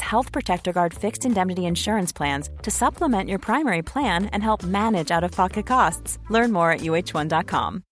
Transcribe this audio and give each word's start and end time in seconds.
Health 0.00 0.32
Protector 0.32 0.72
Guard 0.72 0.94
fixed 0.94 1.24
indemnity 1.24 1.66
insurance 1.66 2.12
plans 2.12 2.48
to 2.62 2.70
supplement 2.70 3.28
your 3.28 3.38
primary 3.38 3.82
plan 3.82 4.26
and 4.32 4.42
help 4.42 4.62
manage 4.64 5.10
out 5.10 5.24
of 5.24 5.30
pocket 5.30 5.66
costs. 5.66 6.18
Learn 6.30 6.52
more 6.52 6.70
at 6.70 6.80
uh1.com. 6.80 7.82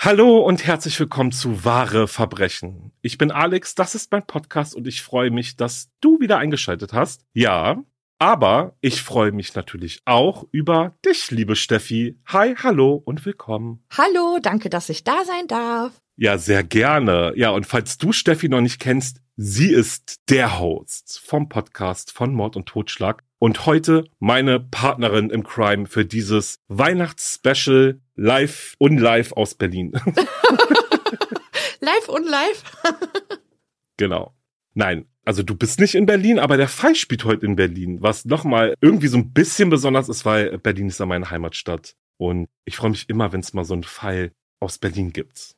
Hallo 0.00 0.38
und 0.38 0.64
herzlich 0.64 0.98
willkommen 1.00 1.32
zu 1.32 1.64
Wahre 1.64 2.06
Verbrechen. 2.06 2.92
Ich 3.02 3.18
bin 3.18 3.32
Alex, 3.32 3.74
das 3.74 3.96
ist 3.96 4.12
mein 4.12 4.24
Podcast 4.24 4.76
und 4.76 4.86
ich 4.86 5.02
freue 5.02 5.32
mich, 5.32 5.56
dass 5.56 5.90
du 6.00 6.20
wieder 6.20 6.38
eingeschaltet 6.38 6.92
hast. 6.92 7.26
Ja, 7.34 7.82
aber 8.18 8.76
ich 8.80 9.02
freue 9.02 9.32
mich 9.32 9.54
natürlich 9.54 10.00
auch 10.04 10.44
über 10.50 10.94
dich, 11.04 11.30
liebe 11.30 11.56
Steffi. 11.56 12.18
Hi, 12.26 12.54
hallo 12.56 13.00
und 13.04 13.24
willkommen. 13.24 13.84
Hallo, 13.96 14.38
danke, 14.42 14.70
dass 14.70 14.88
ich 14.88 15.04
da 15.04 15.24
sein 15.24 15.46
darf. 15.46 15.92
Ja, 16.16 16.36
sehr 16.36 16.64
gerne. 16.64 17.32
Ja, 17.36 17.50
und 17.50 17.64
falls 17.64 17.96
du 17.96 18.12
Steffi 18.12 18.48
noch 18.48 18.60
nicht 18.60 18.80
kennst, 18.80 19.22
sie 19.36 19.70
ist 19.70 20.20
der 20.30 20.58
Host 20.58 21.20
vom 21.24 21.48
Podcast 21.48 22.10
von 22.10 22.34
Mord 22.34 22.56
und 22.56 22.66
Totschlag 22.66 23.22
und 23.38 23.66
heute 23.66 24.04
meine 24.18 24.58
Partnerin 24.58 25.30
im 25.30 25.44
Crime 25.44 25.86
für 25.86 26.04
dieses 26.04 26.58
Weihnachtsspecial 26.66 28.00
live 28.16 28.74
und 28.78 28.98
live 28.98 29.32
aus 29.32 29.54
Berlin. 29.54 29.92
live 31.80 32.08
und 32.08 32.24
live? 32.28 32.64
genau. 33.96 34.34
Nein, 34.74 35.06
also 35.28 35.42
du 35.42 35.54
bist 35.54 35.78
nicht 35.78 35.94
in 35.94 36.06
Berlin, 36.06 36.38
aber 36.38 36.56
der 36.56 36.68
Fall 36.68 36.94
spielt 36.94 37.26
heute 37.26 37.44
in 37.44 37.54
Berlin, 37.54 38.00
was 38.00 38.24
nochmal 38.24 38.74
irgendwie 38.80 39.08
so 39.08 39.18
ein 39.18 39.34
bisschen 39.34 39.68
besonders 39.68 40.08
ist, 40.08 40.24
weil 40.24 40.56
Berlin 40.56 40.88
ist 40.88 41.00
ja 41.00 41.04
meine 41.04 41.30
Heimatstadt. 41.30 41.96
Und 42.16 42.48
ich 42.64 42.76
freue 42.76 42.88
mich 42.88 43.10
immer, 43.10 43.30
wenn 43.30 43.40
es 43.40 43.52
mal 43.52 43.66
so 43.66 43.74
einen 43.74 43.84
Fall 43.84 44.32
aus 44.58 44.78
Berlin 44.78 45.12
gibt. 45.12 45.54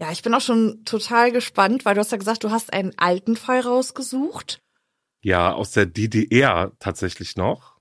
Ja, 0.00 0.10
ich 0.10 0.22
bin 0.22 0.34
auch 0.34 0.40
schon 0.40 0.84
total 0.84 1.30
gespannt, 1.30 1.84
weil 1.84 1.94
du 1.94 2.00
hast 2.00 2.10
ja 2.10 2.18
gesagt, 2.18 2.42
du 2.42 2.50
hast 2.50 2.72
einen 2.72 2.92
alten 2.98 3.36
Fall 3.36 3.60
rausgesucht. 3.60 4.60
Ja, 5.22 5.52
aus 5.52 5.70
der 5.70 5.86
DDR 5.86 6.72
tatsächlich 6.80 7.36
noch. 7.36 7.76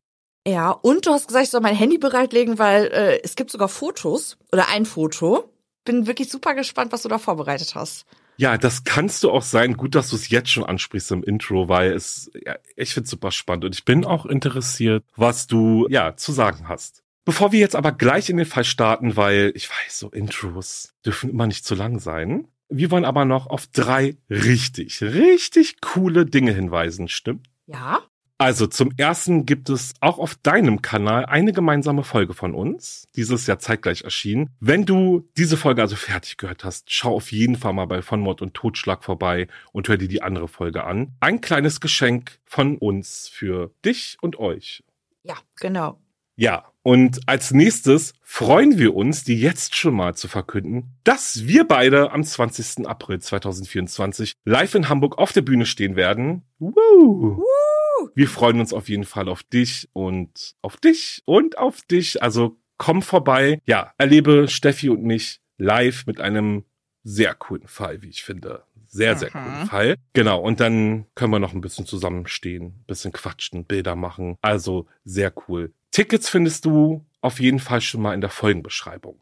Ja, 0.47 0.69
und 0.69 1.07
du 1.07 1.09
hast 1.09 1.25
gesagt, 1.25 1.45
ich 1.45 1.49
soll 1.49 1.61
mein 1.61 1.75
Handy 1.75 1.97
bereitlegen, 1.97 2.59
weil 2.59 2.91
äh, 2.93 3.23
es 3.23 3.35
gibt 3.35 3.49
sogar 3.49 3.69
Fotos 3.69 4.37
oder 4.53 4.69
ein 4.69 4.85
Foto. 4.85 5.51
Bin 5.83 6.05
wirklich 6.05 6.29
super 6.29 6.53
gespannt, 6.53 6.91
was 6.91 7.01
du 7.01 7.09
da 7.09 7.17
vorbereitet 7.17 7.73
hast. 7.73 8.05
Ja, 8.37 8.57
das 8.57 8.83
kannst 8.83 9.23
du 9.23 9.31
auch 9.31 9.41
sein. 9.41 9.75
Gut, 9.75 9.95
dass 9.95 10.09
du 10.09 10.15
es 10.15 10.29
jetzt 10.29 10.51
schon 10.51 10.63
ansprichst 10.63 11.11
im 11.11 11.23
Intro, 11.23 11.69
weil 11.69 11.91
es, 11.91 12.31
ja, 12.45 12.55
ich 12.75 12.93
finde 12.93 13.09
super 13.09 13.31
spannend 13.31 13.65
und 13.65 13.75
ich 13.75 13.83
bin 13.83 14.05
auch 14.05 14.25
interessiert, 14.25 15.03
was 15.15 15.47
du, 15.47 15.87
ja, 15.89 16.15
zu 16.15 16.31
sagen 16.31 16.67
hast. 16.67 17.03
Bevor 17.25 17.51
wir 17.51 17.59
jetzt 17.59 17.75
aber 17.75 17.91
gleich 17.91 18.29
in 18.29 18.37
den 18.37 18.45
Fall 18.45 18.63
starten, 18.63 19.17
weil 19.17 19.51
ich 19.55 19.69
weiß, 19.69 19.99
so 19.99 20.09
Intros 20.11 20.93
dürfen 21.05 21.29
immer 21.29 21.47
nicht 21.47 21.65
zu 21.65 21.75
lang 21.75 21.99
sein. 21.99 22.47
Wir 22.69 22.91
wollen 22.91 23.05
aber 23.05 23.25
noch 23.25 23.47
auf 23.47 23.67
drei 23.67 24.15
richtig, 24.29 25.01
richtig 25.01 25.81
coole 25.81 26.25
Dinge 26.25 26.53
hinweisen, 26.53 27.07
stimmt? 27.07 27.47
Ja. 27.65 28.01
Also 28.39 28.67
zum 28.67 28.91
ersten 28.97 29.47
gibt 29.47 29.69
es 29.69 29.95
auch 29.99 30.19
auf 30.19 30.35
deinem 30.35 30.83
Kanal 30.83 31.25
eine 31.25 31.53
gemeinsame 31.53 32.03
Folge 32.03 32.35
von 32.35 32.53
uns, 32.53 33.07
dieses 33.15 33.47
Jahr 33.47 33.57
zeitgleich 33.57 34.03
erschienen. 34.03 34.51
Wenn 34.59 34.85
du 34.85 35.27
diese 35.37 35.57
Folge 35.57 35.81
also 35.81 35.95
fertig 35.95 36.37
gehört 36.37 36.63
hast, 36.63 36.91
schau 36.91 37.15
auf 37.15 37.31
jeden 37.31 37.55
Fall 37.55 37.73
mal 37.73 37.87
bei 37.87 38.03
Von 38.03 38.19
Mord 38.19 38.43
und 38.43 38.53
Totschlag 38.53 39.03
vorbei 39.03 39.47
und 39.71 39.87
hör 39.87 39.97
dir 39.97 40.07
die 40.07 40.21
andere 40.21 40.47
Folge 40.47 40.83
an. 40.83 41.13
Ein 41.19 41.41
kleines 41.41 41.79
Geschenk 41.79 42.39
von 42.45 42.77
uns 42.77 43.27
für 43.27 43.71
dich 43.83 44.17
und 44.21 44.37
euch. 44.37 44.83
Ja, 45.23 45.35
genau. 45.59 45.99
Ja, 46.35 46.71
und 46.83 47.27
als 47.27 47.51
nächstes 47.51 48.13
freuen 48.21 48.77
wir 48.77 48.95
uns, 48.95 49.23
die 49.23 49.41
jetzt 49.41 49.75
schon 49.75 49.95
mal 49.95 50.13
zu 50.13 50.27
verkünden, 50.27 50.95
dass 51.03 51.47
wir 51.47 51.67
beide 51.67 52.11
am 52.11 52.23
20. 52.23 52.87
April 52.87 53.19
2024 53.19 54.33
live 54.45 54.75
in 54.75 54.87
Hamburg 54.87 55.17
auf 55.17 55.33
der 55.33 55.41
Bühne 55.41 55.65
stehen 55.65 55.95
werden. 55.95 56.43
Woo! 56.59 57.37
Woo! 57.37 57.66
Wir 58.15 58.27
freuen 58.27 58.59
uns 58.59 58.73
auf 58.73 58.89
jeden 58.89 59.03
Fall 59.05 59.27
auf 59.29 59.43
dich 59.43 59.89
und 59.93 60.55
auf 60.61 60.77
dich 60.77 61.21
und 61.25 61.57
auf 61.57 61.81
dich. 61.83 62.21
Also 62.23 62.57
komm 62.77 63.01
vorbei. 63.01 63.61
Ja, 63.65 63.93
erlebe 63.97 64.47
Steffi 64.47 64.89
und 64.89 65.03
mich 65.03 65.39
live 65.57 66.05
mit 66.05 66.19
einem 66.21 66.63
sehr 67.03 67.33
coolen 67.35 67.67
Fall, 67.67 68.01
wie 68.01 68.09
ich 68.09 68.23
finde. 68.23 68.63
Sehr, 68.89 69.17
sehr 69.17 69.29
Mhm. 69.29 69.43
coolen 69.43 69.65
Fall. 69.67 69.95
Genau. 70.13 70.39
Und 70.41 70.59
dann 70.59 71.05
können 71.15 71.31
wir 71.31 71.39
noch 71.39 71.53
ein 71.53 71.61
bisschen 71.61 71.85
zusammenstehen, 71.85 72.83
bisschen 72.87 73.11
quatschen, 73.11 73.65
Bilder 73.65 73.95
machen. 73.95 74.37
Also 74.41 74.87
sehr 75.03 75.33
cool. 75.47 75.73
Tickets 75.91 76.29
findest 76.29 76.65
du 76.65 77.05
auf 77.21 77.39
jeden 77.39 77.59
Fall 77.59 77.81
schon 77.81 78.01
mal 78.01 78.13
in 78.13 78.21
der 78.21 78.29
Folgenbeschreibung. 78.29 79.19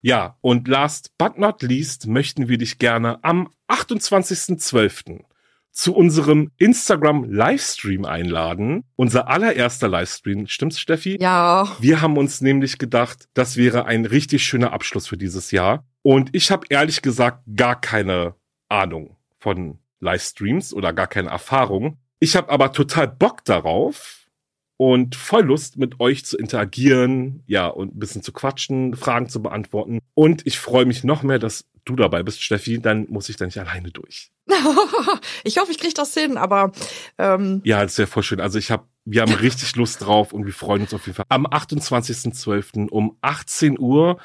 Ja, 0.00 0.36
und 0.40 0.68
last 0.68 1.16
but 1.18 1.38
not 1.38 1.62
least 1.62 2.06
möchten 2.06 2.48
wir 2.48 2.58
dich 2.58 2.78
gerne 2.78 3.22
am 3.24 3.50
28.12. 3.68 5.24
zu 5.78 5.94
unserem 5.94 6.50
Instagram 6.56 7.30
Livestream 7.30 8.04
einladen. 8.04 8.82
Unser 8.96 9.28
allererster 9.28 9.86
Livestream, 9.86 10.48
stimmt's, 10.48 10.80
Steffi? 10.80 11.18
Ja. 11.20 11.68
Wir 11.78 12.00
haben 12.00 12.16
uns 12.16 12.40
nämlich 12.40 12.78
gedacht, 12.78 13.28
das 13.34 13.56
wäre 13.56 13.86
ein 13.86 14.04
richtig 14.04 14.42
schöner 14.42 14.72
Abschluss 14.72 15.06
für 15.06 15.16
dieses 15.16 15.52
Jahr. 15.52 15.86
Und 16.02 16.30
ich 16.32 16.50
habe 16.50 16.66
ehrlich 16.68 17.00
gesagt 17.00 17.44
gar 17.54 17.80
keine 17.80 18.34
Ahnung 18.68 19.16
von 19.38 19.78
Livestreams 20.00 20.74
oder 20.74 20.92
gar 20.92 21.06
keine 21.06 21.28
Erfahrung. 21.28 21.98
Ich 22.18 22.34
habe 22.34 22.50
aber 22.50 22.72
total 22.72 23.06
Bock 23.06 23.44
darauf 23.44 24.17
und 24.78 25.16
voll 25.16 25.42
Lust, 25.42 25.76
mit 25.76 26.00
euch 26.00 26.24
zu 26.24 26.38
interagieren, 26.38 27.42
ja, 27.46 27.66
und 27.66 27.94
ein 27.94 27.98
bisschen 27.98 28.22
zu 28.22 28.32
quatschen, 28.32 28.94
Fragen 28.94 29.28
zu 29.28 29.42
beantworten. 29.42 29.98
Und 30.14 30.46
ich 30.46 30.58
freue 30.58 30.86
mich 30.86 31.02
noch 31.04 31.22
mehr, 31.24 31.40
dass 31.40 31.66
du 31.84 31.96
dabei 31.96 32.22
bist, 32.22 32.42
Steffi. 32.42 32.78
Dann 32.78 33.06
muss 33.10 33.28
ich 33.28 33.36
da 33.36 33.44
nicht 33.44 33.58
alleine 33.58 33.90
durch. 33.90 34.30
ich 35.44 35.58
hoffe, 35.58 35.72
ich 35.72 35.78
kriege 35.78 35.94
das 35.94 36.14
hin, 36.14 36.36
aber 36.36 36.70
ähm, 37.18 37.60
Ja, 37.64 37.82
das 37.82 37.98
wäre 37.98 38.06
voll 38.06 38.22
schön. 38.22 38.40
Also 38.40 38.58
ich 38.58 38.70
habe, 38.70 38.84
wir 39.04 39.22
haben 39.22 39.34
richtig 39.34 39.74
Lust 39.74 40.00
drauf 40.00 40.32
und 40.32 40.46
wir 40.46 40.52
freuen 40.52 40.82
uns 40.82 40.94
auf 40.94 41.06
jeden 41.06 41.16
Fall. 41.16 41.26
Am 41.28 41.46
28.12. 41.46 42.88
um 42.88 43.18
18 43.20 43.80
Uhr. 43.80 44.18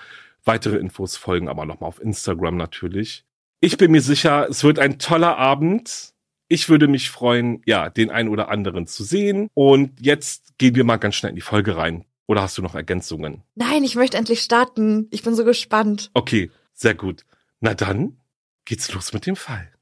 Weitere 0.45 0.77
Infos 0.77 1.17
folgen 1.17 1.49
aber 1.49 1.65
nochmal 1.65 1.87
auf 1.87 1.99
Instagram 1.99 2.57
natürlich. 2.57 3.25
Ich 3.59 3.77
bin 3.77 3.91
mir 3.91 4.01
sicher, 4.01 4.47
es 4.49 4.63
wird 4.63 4.77
ein 4.77 4.99
toller 4.99 5.37
Abend. 5.37 6.12
Ich 6.47 6.69
würde 6.69 6.87
mich 6.87 7.09
freuen, 7.09 7.61
ja, 7.65 7.89
den 7.89 8.09
einen 8.11 8.29
oder 8.29 8.49
anderen 8.49 8.85
zu 8.87 9.03
sehen. 9.03 9.49
Und 9.53 9.91
jetzt 9.99 10.57
gehen 10.57 10.75
wir 10.75 10.83
mal 10.83 10.97
ganz 10.97 11.15
schnell 11.15 11.31
in 11.31 11.35
die 11.35 11.41
Folge 11.41 11.77
rein. 11.77 12.05
Oder 12.27 12.41
hast 12.41 12.57
du 12.57 12.61
noch 12.61 12.75
Ergänzungen? 12.75 13.43
nein, 13.55 13.83
ich 13.83 13.95
möchte 13.95 14.17
endlich 14.17 14.41
starten. 14.41 15.07
Ich 15.11 15.23
bin 15.23 15.35
so 15.35 15.43
gespannt. 15.43 16.09
Okay, 16.13 16.51
sehr 16.73 16.95
gut. 16.95 17.25
Na 17.59 17.73
dann 17.73 18.17
geht's 18.65 18.93
los 18.93 19.13
mit 19.13 19.25
dem 19.25 19.35
Fall. 19.35 19.72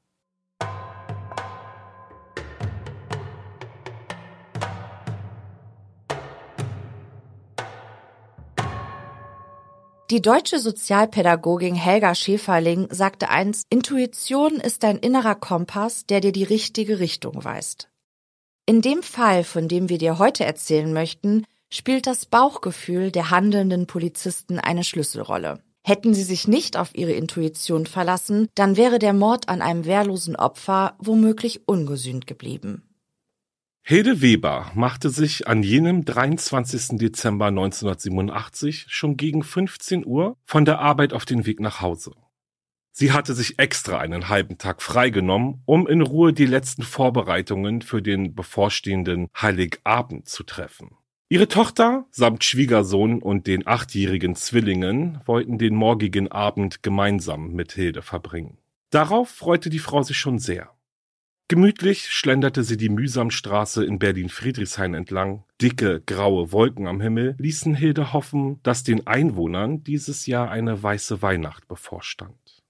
Die 10.12 10.20
deutsche 10.20 10.58
Sozialpädagogin 10.58 11.74
Helga 11.74 12.14
Schäferling 12.14 12.86
sagte 12.90 13.30
einst, 13.30 13.66
Intuition 13.70 14.56
ist 14.56 14.82
dein 14.82 14.98
innerer 14.98 15.34
Kompass, 15.34 16.04
der 16.04 16.20
dir 16.20 16.32
die 16.32 16.44
richtige 16.44 16.98
Richtung 16.98 17.42
weist. 17.44 17.88
In 18.66 18.82
dem 18.82 19.02
Fall, 19.02 19.42
von 19.42 19.68
dem 19.68 19.88
wir 19.88 19.96
dir 19.96 20.18
heute 20.18 20.44
erzählen 20.44 20.92
möchten, 20.92 21.46
spielt 21.70 22.06
das 22.06 22.26
Bauchgefühl 22.26 23.10
der 23.10 23.30
handelnden 23.30 23.86
Polizisten 23.86 24.58
eine 24.58 24.84
Schlüsselrolle. 24.84 25.62
Hätten 25.82 26.12
sie 26.12 26.24
sich 26.24 26.46
nicht 26.46 26.76
auf 26.76 26.94
ihre 26.94 27.12
Intuition 27.12 27.86
verlassen, 27.86 28.48
dann 28.54 28.76
wäre 28.76 28.98
der 28.98 29.14
Mord 29.14 29.48
an 29.48 29.62
einem 29.62 29.86
wehrlosen 29.86 30.36
Opfer 30.36 30.94
womöglich 30.98 31.66
ungesühnt 31.66 32.26
geblieben. 32.26 32.82
Hilde 33.84 34.22
Weber 34.22 34.70
machte 34.76 35.10
sich 35.10 35.48
an 35.48 35.64
jenem 35.64 36.04
23. 36.04 36.98
Dezember 36.98 37.46
1987 37.46 38.86
schon 38.88 39.16
gegen 39.16 39.42
15 39.42 40.06
Uhr 40.06 40.36
von 40.44 40.64
der 40.64 40.78
Arbeit 40.78 41.12
auf 41.12 41.24
den 41.24 41.46
Weg 41.46 41.58
nach 41.58 41.80
Hause. 41.80 42.12
Sie 42.92 43.10
hatte 43.10 43.34
sich 43.34 43.58
extra 43.58 43.98
einen 43.98 44.28
halben 44.28 44.56
Tag 44.56 44.82
freigenommen, 44.82 45.62
um 45.64 45.88
in 45.88 46.00
Ruhe 46.00 46.32
die 46.32 46.46
letzten 46.46 46.82
Vorbereitungen 46.82 47.82
für 47.82 48.02
den 48.02 48.36
bevorstehenden 48.36 49.28
Heiligabend 49.34 50.28
zu 50.28 50.44
treffen. 50.44 50.90
Ihre 51.28 51.48
Tochter 51.48 52.06
samt 52.12 52.44
Schwiegersohn 52.44 53.20
und 53.20 53.48
den 53.48 53.66
achtjährigen 53.66 54.36
Zwillingen 54.36 55.20
wollten 55.24 55.58
den 55.58 55.74
morgigen 55.74 56.30
Abend 56.30 56.84
gemeinsam 56.84 57.52
mit 57.52 57.72
Hilde 57.72 58.02
verbringen. 58.02 58.58
Darauf 58.90 59.28
freute 59.28 59.70
die 59.70 59.80
Frau 59.80 60.02
sich 60.02 60.18
schon 60.18 60.38
sehr. 60.38 60.70
Gemütlich 61.52 62.10
schlenderte 62.10 62.64
sie 62.64 62.78
die 62.78 62.88
Mühsamstraße 62.88 63.84
in 63.84 63.98
Berlin-Friedrichshain 63.98 64.94
entlang. 64.94 65.44
Dicke, 65.60 66.00
graue 66.00 66.50
Wolken 66.50 66.86
am 66.86 67.02
Himmel 67.02 67.34
ließen 67.36 67.74
Hilde 67.74 68.14
hoffen, 68.14 68.58
dass 68.62 68.84
den 68.84 69.06
Einwohnern 69.06 69.84
dieses 69.84 70.24
Jahr 70.24 70.50
eine 70.50 70.82
weiße 70.82 71.20
Weihnacht 71.20 71.68
bevorstand. 71.68 72.62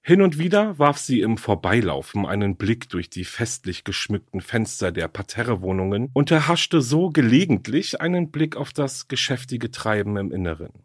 Hin 0.00 0.22
und 0.22 0.38
wieder 0.38 0.78
warf 0.78 0.98
sie 0.98 1.22
im 1.22 1.38
Vorbeilaufen 1.38 2.24
einen 2.24 2.54
Blick 2.54 2.88
durch 2.88 3.10
die 3.10 3.24
festlich 3.24 3.82
geschmückten 3.82 4.40
Fenster 4.40 4.92
der 4.92 5.08
Parterrewohnungen 5.08 6.10
und 6.12 6.30
erhaschte 6.30 6.80
so 6.82 7.10
gelegentlich 7.10 8.00
einen 8.00 8.30
Blick 8.30 8.54
auf 8.54 8.72
das 8.72 9.08
geschäftige 9.08 9.72
Treiben 9.72 10.16
im 10.18 10.30
Inneren. 10.30 10.84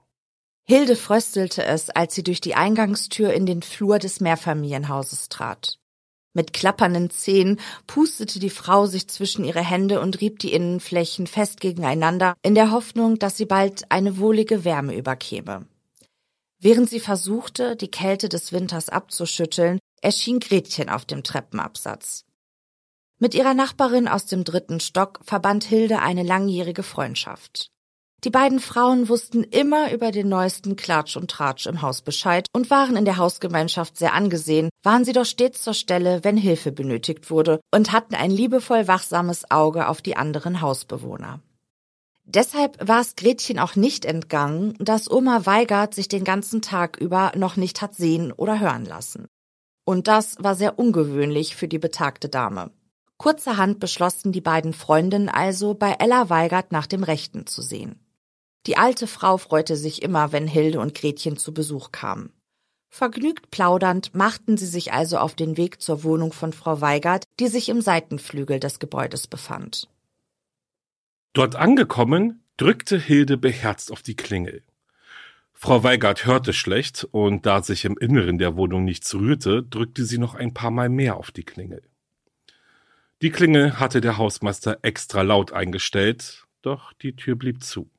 Hilde 0.63 0.95
fröstelte 0.95 1.63
es, 1.63 1.91
als 1.91 2.15
sie 2.15 2.23
durch 2.23 2.41
die 2.41 2.55
Eingangstür 2.55 3.33
in 3.33 3.45
den 3.45 3.61
Flur 3.61 3.99
des 3.99 4.19
Mehrfamilienhauses 4.19 5.29
trat. 5.29 5.77
Mit 6.33 6.53
klappernden 6.53 7.09
Zähnen 7.09 7.59
pustete 7.87 8.39
die 8.39 8.49
Frau 8.49 8.85
sich 8.85 9.07
zwischen 9.07 9.43
ihre 9.43 9.63
Hände 9.63 9.99
und 9.99 10.21
rieb 10.21 10.39
die 10.39 10.53
Innenflächen 10.53 11.27
fest 11.27 11.59
gegeneinander, 11.59 12.35
in 12.41 12.55
der 12.55 12.71
Hoffnung, 12.71 13.19
dass 13.19 13.35
sie 13.35 13.45
bald 13.45 13.91
eine 13.91 14.17
wohlige 14.17 14.63
Wärme 14.63 14.95
überkäme. 14.95 15.65
Während 16.59 16.89
sie 16.89 16.99
versuchte, 16.99 17.75
die 17.75 17.91
Kälte 17.91 18.29
des 18.29 18.53
Winters 18.53 18.87
abzuschütteln, 18.87 19.79
erschien 20.01 20.39
Gretchen 20.39 20.89
auf 20.89 21.05
dem 21.05 21.23
Treppenabsatz. 21.23 22.23
Mit 23.19 23.35
ihrer 23.35 23.53
Nachbarin 23.53 24.07
aus 24.07 24.25
dem 24.25 24.43
dritten 24.43 24.79
Stock 24.79 25.19
verband 25.23 25.63
Hilde 25.63 25.99
eine 25.99 26.23
langjährige 26.23 26.83
Freundschaft. 26.83 27.69
Die 28.23 28.29
beiden 28.29 28.59
Frauen 28.59 29.09
wussten 29.09 29.43
immer 29.43 29.91
über 29.91 30.11
den 30.11 30.29
neuesten 30.29 30.75
Klatsch 30.75 31.17
und 31.17 31.31
Tratsch 31.31 31.65
im 31.65 31.81
Haus 31.81 32.03
Bescheid 32.03 32.45
und 32.53 32.69
waren 32.69 32.95
in 32.95 33.03
der 33.05 33.17
Hausgemeinschaft 33.17 33.97
sehr 33.97 34.13
angesehen, 34.13 34.69
waren 34.83 35.03
sie 35.03 35.13
doch 35.13 35.25
stets 35.25 35.63
zur 35.63 35.73
Stelle, 35.73 36.23
wenn 36.23 36.37
Hilfe 36.37 36.71
benötigt 36.71 37.31
wurde 37.31 37.59
und 37.73 37.91
hatten 37.91 38.13
ein 38.13 38.29
liebevoll 38.29 38.87
wachsames 38.87 39.49
Auge 39.49 39.87
auf 39.87 40.03
die 40.03 40.17
anderen 40.17 40.61
Hausbewohner. 40.61 41.41
Deshalb 42.23 42.87
war 42.87 43.01
es 43.01 43.15
Gretchen 43.15 43.57
auch 43.57 43.75
nicht 43.75 44.05
entgangen, 44.05 44.75
dass 44.77 45.09
Oma 45.09 45.47
Weigert 45.47 45.95
sich 45.95 46.07
den 46.07 46.23
ganzen 46.23 46.61
Tag 46.61 46.97
über 46.97 47.31
noch 47.35 47.55
nicht 47.55 47.81
hat 47.81 47.95
sehen 47.95 48.31
oder 48.31 48.59
hören 48.59 48.85
lassen. 48.85 49.25
Und 49.83 50.07
das 50.07 50.35
war 50.39 50.53
sehr 50.53 50.77
ungewöhnlich 50.77 51.55
für 51.55 51.67
die 51.67 51.79
betagte 51.79 52.29
Dame. 52.29 52.69
Kurzerhand 53.17 53.79
beschlossen 53.79 54.31
die 54.31 54.41
beiden 54.41 54.73
Freundinnen 54.73 55.27
also, 55.27 55.73
bei 55.73 55.95
Ella 55.97 56.29
Weigert 56.29 56.71
nach 56.71 56.85
dem 56.85 57.03
Rechten 57.03 57.47
zu 57.47 57.63
sehen. 57.63 57.99
Die 58.67 58.77
alte 58.77 59.07
Frau 59.07 59.37
freute 59.37 59.75
sich 59.75 60.01
immer, 60.01 60.31
wenn 60.31 60.47
Hilde 60.47 60.79
und 60.79 60.93
Gretchen 60.93 61.37
zu 61.37 61.53
Besuch 61.53 61.91
kamen. 61.91 62.31
Vergnügt 62.89 63.49
plaudernd 63.51 64.13
machten 64.13 64.57
sie 64.57 64.65
sich 64.65 64.91
also 64.91 65.17
auf 65.17 65.33
den 65.33 65.55
Weg 65.57 65.81
zur 65.81 66.03
Wohnung 66.03 66.33
von 66.33 66.51
Frau 66.51 66.81
Weigert, 66.81 67.23
die 67.39 67.47
sich 67.47 67.69
im 67.69 67.81
Seitenflügel 67.81 68.59
des 68.59 68.79
Gebäudes 68.79 69.27
befand. 69.27 69.87
Dort 71.33 71.55
angekommen, 71.55 72.43
drückte 72.57 72.99
Hilde 72.99 73.37
beherzt 73.37 73.91
auf 73.91 74.01
die 74.01 74.15
Klingel. 74.15 74.63
Frau 75.53 75.83
Weigert 75.83 76.25
hörte 76.25 76.53
schlecht 76.53 77.07
und 77.11 77.45
da 77.45 77.63
sich 77.63 77.85
im 77.85 77.97
Inneren 77.97 78.37
der 78.37 78.57
Wohnung 78.57 78.83
nichts 78.83 79.13
rührte, 79.15 79.63
drückte 79.63 80.05
sie 80.05 80.17
noch 80.17 80.35
ein 80.35 80.53
paar 80.53 80.71
Mal 80.71 80.89
mehr 80.89 81.15
auf 81.15 81.31
die 81.31 81.43
Klingel. 81.43 81.83
Die 83.21 83.29
Klingel 83.29 83.79
hatte 83.79 84.01
der 84.01 84.17
Hausmeister 84.17 84.79
extra 84.81 85.21
laut 85.21 85.53
eingestellt, 85.53 86.45
doch 86.61 86.91
die 86.93 87.15
Tür 87.15 87.35
blieb 87.35 87.63
zu. 87.63 87.89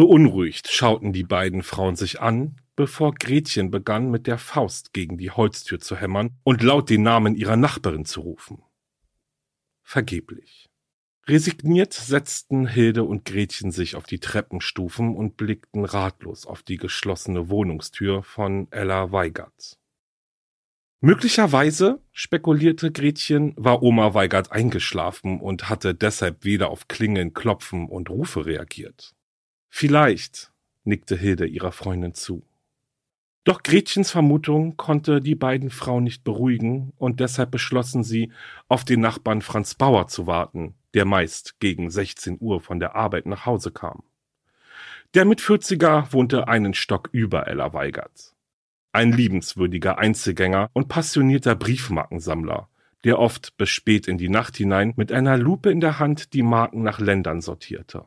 Beunruhigt 0.00 0.68
schauten 0.70 1.12
die 1.12 1.24
beiden 1.24 1.62
Frauen 1.62 1.94
sich 1.94 2.22
an, 2.22 2.56
bevor 2.74 3.12
Gretchen 3.12 3.70
begann, 3.70 4.10
mit 4.10 4.26
der 4.26 4.38
Faust 4.38 4.94
gegen 4.94 5.18
die 5.18 5.30
Holztür 5.30 5.78
zu 5.78 5.94
hämmern 5.94 6.38
und 6.42 6.62
laut 6.62 6.88
den 6.88 7.02
Namen 7.02 7.34
ihrer 7.34 7.56
Nachbarin 7.58 8.06
zu 8.06 8.22
rufen. 8.22 8.62
Vergeblich. 9.82 10.70
Resigniert 11.26 11.92
setzten 11.92 12.66
Hilde 12.66 13.04
und 13.04 13.26
Gretchen 13.26 13.72
sich 13.72 13.94
auf 13.94 14.04
die 14.04 14.20
Treppenstufen 14.20 15.14
und 15.14 15.36
blickten 15.36 15.84
ratlos 15.84 16.46
auf 16.46 16.62
die 16.62 16.78
geschlossene 16.78 17.50
Wohnungstür 17.50 18.22
von 18.22 18.68
Ella 18.70 19.12
Weigert. 19.12 19.76
Möglicherweise, 21.02 22.02
spekulierte 22.12 22.90
Gretchen, 22.90 23.52
war 23.58 23.82
Oma 23.82 24.14
Weigert 24.14 24.50
eingeschlafen 24.50 25.42
und 25.42 25.68
hatte 25.68 25.94
deshalb 25.94 26.46
weder 26.46 26.70
auf 26.70 26.88
Klingeln, 26.88 27.34
Klopfen 27.34 27.86
und 27.86 28.08
Rufe 28.08 28.46
reagiert. 28.46 29.14
Vielleicht, 29.70 30.52
nickte 30.84 31.16
Hilde 31.16 31.46
ihrer 31.46 31.72
Freundin 31.72 32.12
zu. 32.12 32.42
Doch 33.44 33.62
Gretchens 33.62 34.10
Vermutung 34.10 34.76
konnte 34.76 35.20
die 35.20 35.34
beiden 35.34 35.70
Frauen 35.70 36.04
nicht 36.04 36.24
beruhigen 36.24 36.92
und 36.98 37.20
deshalb 37.20 37.50
beschlossen 37.50 38.04
sie, 38.04 38.30
auf 38.68 38.84
den 38.84 39.00
Nachbarn 39.00 39.40
Franz 39.40 39.74
Bauer 39.74 40.08
zu 40.08 40.26
warten, 40.26 40.74
der 40.92 41.06
meist 41.06 41.58
gegen 41.60 41.90
16 41.90 42.36
Uhr 42.40 42.60
von 42.60 42.80
der 42.80 42.94
Arbeit 42.96 43.24
nach 43.24 43.46
Hause 43.46 43.70
kam. 43.70 44.02
Der 45.14 45.24
Mitvierziger 45.24 46.12
wohnte 46.12 46.48
einen 46.48 46.74
Stock 46.74 47.08
über 47.12 47.46
Ella 47.48 47.72
Weigert. 47.72 48.34
Ein 48.92 49.12
liebenswürdiger 49.12 49.98
Einzelgänger 49.98 50.68
und 50.74 50.88
passionierter 50.88 51.54
Briefmarkensammler, 51.54 52.68
der 53.04 53.18
oft 53.18 53.56
bis 53.56 53.70
spät 53.70 54.06
in 54.06 54.18
die 54.18 54.28
Nacht 54.28 54.56
hinein 54.56 54.92
mit 54.96 55.12
einer 55.12 55.38
Lupe 55.38 55.70
in 55.70 55.80
der 55.80 55.98
Hand 55.98 56.34
die 56.34 56.42
Marken 56.42 56.82
nach 56.82 57.00
Ländern 57.00 57.40
sortierte. 57.40 58.04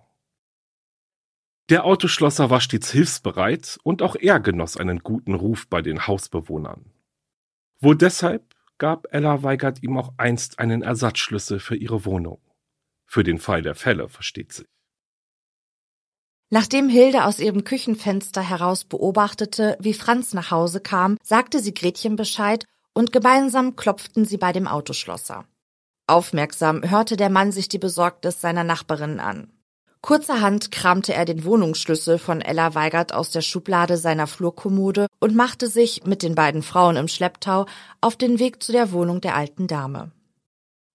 Der 1.69 1.85
Autoschlosser 1.85 2.49
war 2.49 2.59
stets 2.59 2.91
hilfsbereit 2.91 3.79
und 3.83 4.01
auch 4.01 4.15
er 4.15 4.39
genoss 4.39 4.75
einen 4.75 4.99
guten 4.99 5.33
Ruf 5.33 5.67
bei 5.67 5.81
den 5.81 6.07
Hausbewohnern. 6.07 6.91
Wohl 7.79 7.95
deshalb 7.95 8.53
gab 8.77 9.07
Ella 9.11 9.43
Weigert 9.43 9.81
ihm 9.81 9.97
auch 9.97 10.13
einst 10.17 10.59
einen 10.59 10.81
Ersatzschlüssel 10.81 11.59
für 11.59 11.75
ihre 11.75 12.05
Wohnung. 12.05 12.41
Für 13.05 13.23
den 13.23 13.39
Fall 13.39 13.61
der 13.61 13.75
Fälle, 13.75 14.09
versteht 14.09 14.51
sich. 14.51 14.65
Nachdem 16.49 16.89
Hilde 16.89 17.25
aus 17.25 17.39
ihrem 17.39 17.63
Küchenfenster 17.63 18.41
heraus 18.41 18.83
beobachtete, 18.83 19.77
wie 19.79 19.93
Franz 19.93 20.33
nach 20.33 20.51
Hause 20.51 20.81
kam, 20.81 21.17
sagte 21.23 21.59
sie 21.59 21.73
Gretchen 21.73 22.15
Bescheid 22.15 22.65
und 22.93 23.11
gemeinsam 23.11 23.75
klopften 23.75 24.25
sie 24.25 24.37
bei 24.37 24.51
dem 24.51 24.67
Autoschlosser. 24.67 25.45
Aufmerksam 26.07 26.83
hörte 26.87 27.15
der 27.15 27.29
Mann 27.29 27.51
sich 27.51 27.69
die 27.69 27.79
Besorgnis 27.79 28.41
seiner 28.41 28.63
Nachbarin 28.63 29.19
an. 29.19 29.52
Kurzerhand 30.03 30.69
kramte 30.69 31.13
er 31.13 31.23
den 31.23 31.45
Wohnungsschlüssel 31.45 32.17
von 32.17 32.41
Ella 32.41 32.75
Weigert 32.75 33.13
aus 33.13 33.31
der 33.31 33.39
Schublade 33.39 33.95
seiner 33.95 34.27
Flurkommode 34.27 35.07
und 35.21 35.33
machte 35.33 35.69
sich 35.69 36.03
mit 36.03 36.23
den 36.23 36.35
beiden 36.35 36.61
Frauen 36.61 36.97
im 36.97 37.07
Schlepptau 37.07 37.67
auf 38.01 38.17
den 38.17 38.37
Weg 38.37 38.61
zu 38.61 38.73
der 38.73 38.91
Wohnung 38.91 39.21
der 39.21 39.37
alten 39.37 39.65
Dame. 39.65 40.11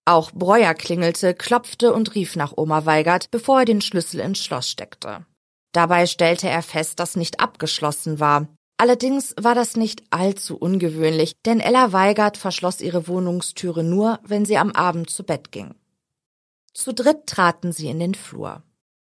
Auch 0.05 0.31
Breuer 0.33 0.75
klingelte, 0.75 1.33
klopfte 1.33 1.95
und 1.95 2.15
rief 2.15 2.37
nach 2.37 2.53
Oma 2.55 2.85
Weigert, 2.85 3.31
bevor 3.31 3.61
er 3.61 3.65
den 3.65 3.81
Schlüssel 3.81 4.21
ins 4.21 4.45
Schloss 4.45 4.69
steckte. 4.69 5.25
Dabei 5.73 6.05
stellte 6.07 6.51
er 6.51 6.63
fest, 6.63 7.01
dass 7.01 7.17
nicht 7.17 7.41
abgeschlossen 7.41 8.21
war. 8.21 8.47
Allerdings 8.77 9.35
war 9.41 9.55
das 9.55 9.75
nicht 9.75 10.03
allzu 10.11 10.59
ungewöhnlich, 10.59 11.33
denn 11.47 11.61
Ella 11.61 11.95
Weigert 11.95 12.37
verschloss 12.37 12.83
ihre 12.83 13.09
Wohnungstüre 13.09 13.83
nur, 13.83 14.19
wenn 14.23 14.45
sie 14.45 14.59
am 14.59 14.73
Abend 14.73 15.09
zu 15.09 15.25
Bett 15.25 15.51
ging. 15.51 15.75
Zu 16.75 16.93
dritt 16.93 17.27
traten 17.27 17.73
sie 17.73 17.89
in 17.89 18.01
den 18.01 18.15
Flur. 18.15 18.63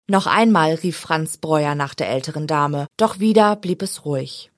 Noch 0.09 0.25
einmal 0.25 0.73
rief 0.73 0.97
Franz 0.97 1.37
Breuer 1.37 1.75
nach 1.75 1.93
der 1.93 2.09
älteren 2.09 2.47
Dame, 2.47 2.87
doch 2.97 3.19
wieder 3.19 3.55
blieb 3.55 3.83
es 3.83 4.05
ruhig. 4.05 4.49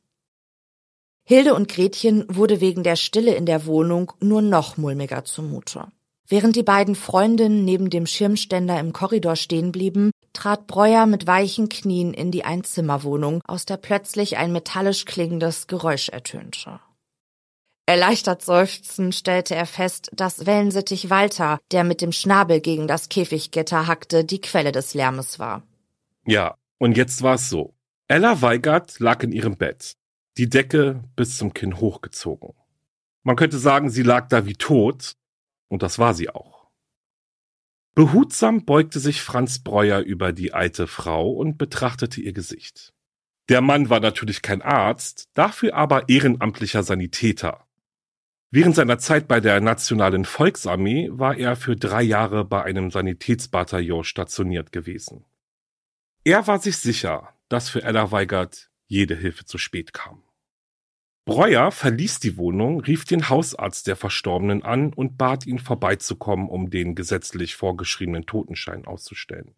Hilde 1.26 1.54
und 1.56 1.68
Gretchen 1.68 2.24
wurde 2.30 2.62
wegen 2.62 2.84
der 2.84 2.96
Stille 2.96 3.36
in 3.36 3.46
der 3.46 3.66
Wohnung 3.66 4.14
nur 4.22 4.42
noch 4.42 4.78
mulmiger 4.78 5.26
zumute. 5.26 5.88
Während 6.26 6.56
die 6.56 6.64
beiden 6.64 6.96
Freundinnen 6.96 7.66
neben 7.66 7.90
dem 7.90 8.06
Schirmständer 8.06 8.80
im 8.80 8.94
Korridor 8.94 9.36
stehen 9.36 9.74
blieben, 9.74 10.12
trat 10.32 10.68
Breuer 10.68 11.06
mit 11.06 11.28
weichen 11.28 11.68
Knien 11.68 12.14
in 12.14 12.32
die 12.32 12.46
Einzimmerwohnung, 12.46 13.42
aus 13.46 13.66
der 13.66 13.76
plötzlich 13.76 14.38
ein 14.38 14.54
metallisch 14.54 15.04
klingendes 15.04 15.68
Geräusch 15.68 16.08
ertönte. 16.08 16.80
Erleichtert 17.86 18.42
seufzend 18.42 19.16
stellte 19.16 19.56
er 19.56 19.66
fest, 19.66 20.10
dass 20.14 20.46
Wellensittich 20.46 21.10
Walter, 21.10 21.60
der 21.72 21.84
mit 21.84 22.02
dem 22.02 22.12
Schnabel 22.12 22.62
gegen 22.62 22.88
das 22.88 23.10
Käfiggitter 23.10 23.88
hackte, 23.88 24.24
die 24.24 24.40
Quelle 24.40 24.72
des 24.72 24.94
Lärmes 24.94 25.40
war. 25.40 25.64
Ja, 26.26 26.56
und 26.78 26.96
jetzt 26.96 27.22
war 27.22 27.36
es 27.36 27.50
so. 27.50 27.74
Ella 28.08 28.42
Weigert 28.42 29.00
lag 29.00 29.24
in 29.24 29.32
ihrem 29.32 29.58
Bett, 29.58 29.96
die 30.38 30.50
Decke 30.50 31.04
bis 31.16 31.38
zum 31.38 31.54
Kinn 31.54 31.80
hochgezogen. 31.80 32.54
Man 33.24 33.36
könnte 33.36 33.58
sagen, 33.58 33.90
sie 33.90 34.04
lag 34.04 34.28
da 34.30 34.46
wie 34.46 34.56
tot, 34.56 35.14
und 35.68 35.84
das 35.84 36.00
war 36.00 36.14
sie 36.14 36.30
auch. 36.30 36.70
Behutsam 37.94 38.66
beugte 38.66 39.00
sich 39.00 39.22
Franz 39.22 39.60
Breuer 39.60 40.00
über 40.00 40.32
die 40.32 40.54
alte 40.54 40.88
Frau 40.88 41.32
und 41.32 41.58
betrachtete 41.58 42.22
ihr 42.22 42.34
Gesicht. 42.34 42.94
Der 43.50 43.62
Mann 43.62 43.90
war 43.90 44.00
natürlich 44.00 44.42
kein 44.42 44.62
Arzt, 44.62 45.30
dafür 45.34 45.76
aber 45.76 46.08
ehrenamtlicher 46.08 46.84
Sanitäter. 46.84 47.68
Während 48.54 48.76
seiner 48.76 48.98
Zeit 48.98 49.30
bei 49.30 49.40
der 49.40 49.62
Nationalen 49.62 50.26
Volksarmee 50.26 51.08
war 51.10 51.38
er 51.38 51.56
für 51.56 51.78
drei 51.78 52.02
Jahre 52.02 52.44
bei 52.44 52.62
einem 52.64 52.92
Sanitätsbataillon 52.92 54.04
stationiert 54.04 54.74
gewesen. 54.74 55.24
Er 56.26 56.48
war 56.48 56.60
sich 56.60 56.78
sicher, 56.78 57.30
dass 57.48 57.70
für 57.70 57.82
Ella 57.82 58.12
Weigert 58.12 58.70
jede 58.88 59.16
Hilfe 59.16 59.46
zu 59.46 59.58
spät 59.58 59.94
kam. 59.94 60.24
Breuer 61.24 61.72
verließ 61.72 62.20
die 62.20 62.36
Wohnung, 62.36 62.82
rief 62.82 63.06
den 63.06 63.30
Hausarzt 63.30 63.88
der 63.88 63.96
Verstorbenen 63.96 64.64
an 64.64 64.92
und 64.92 65.18
bat 65.18 65.48
ihn 65.48 65.60
vorbeizukommen, 65.60 66.50
um 66.50 66.70
den 66.70 66.94
gesetzlich 66.94 67.56
vorgeschriebenen 67.56 68.26
Totenschein 68.26 68.86
auszustellen. 68.86 69.56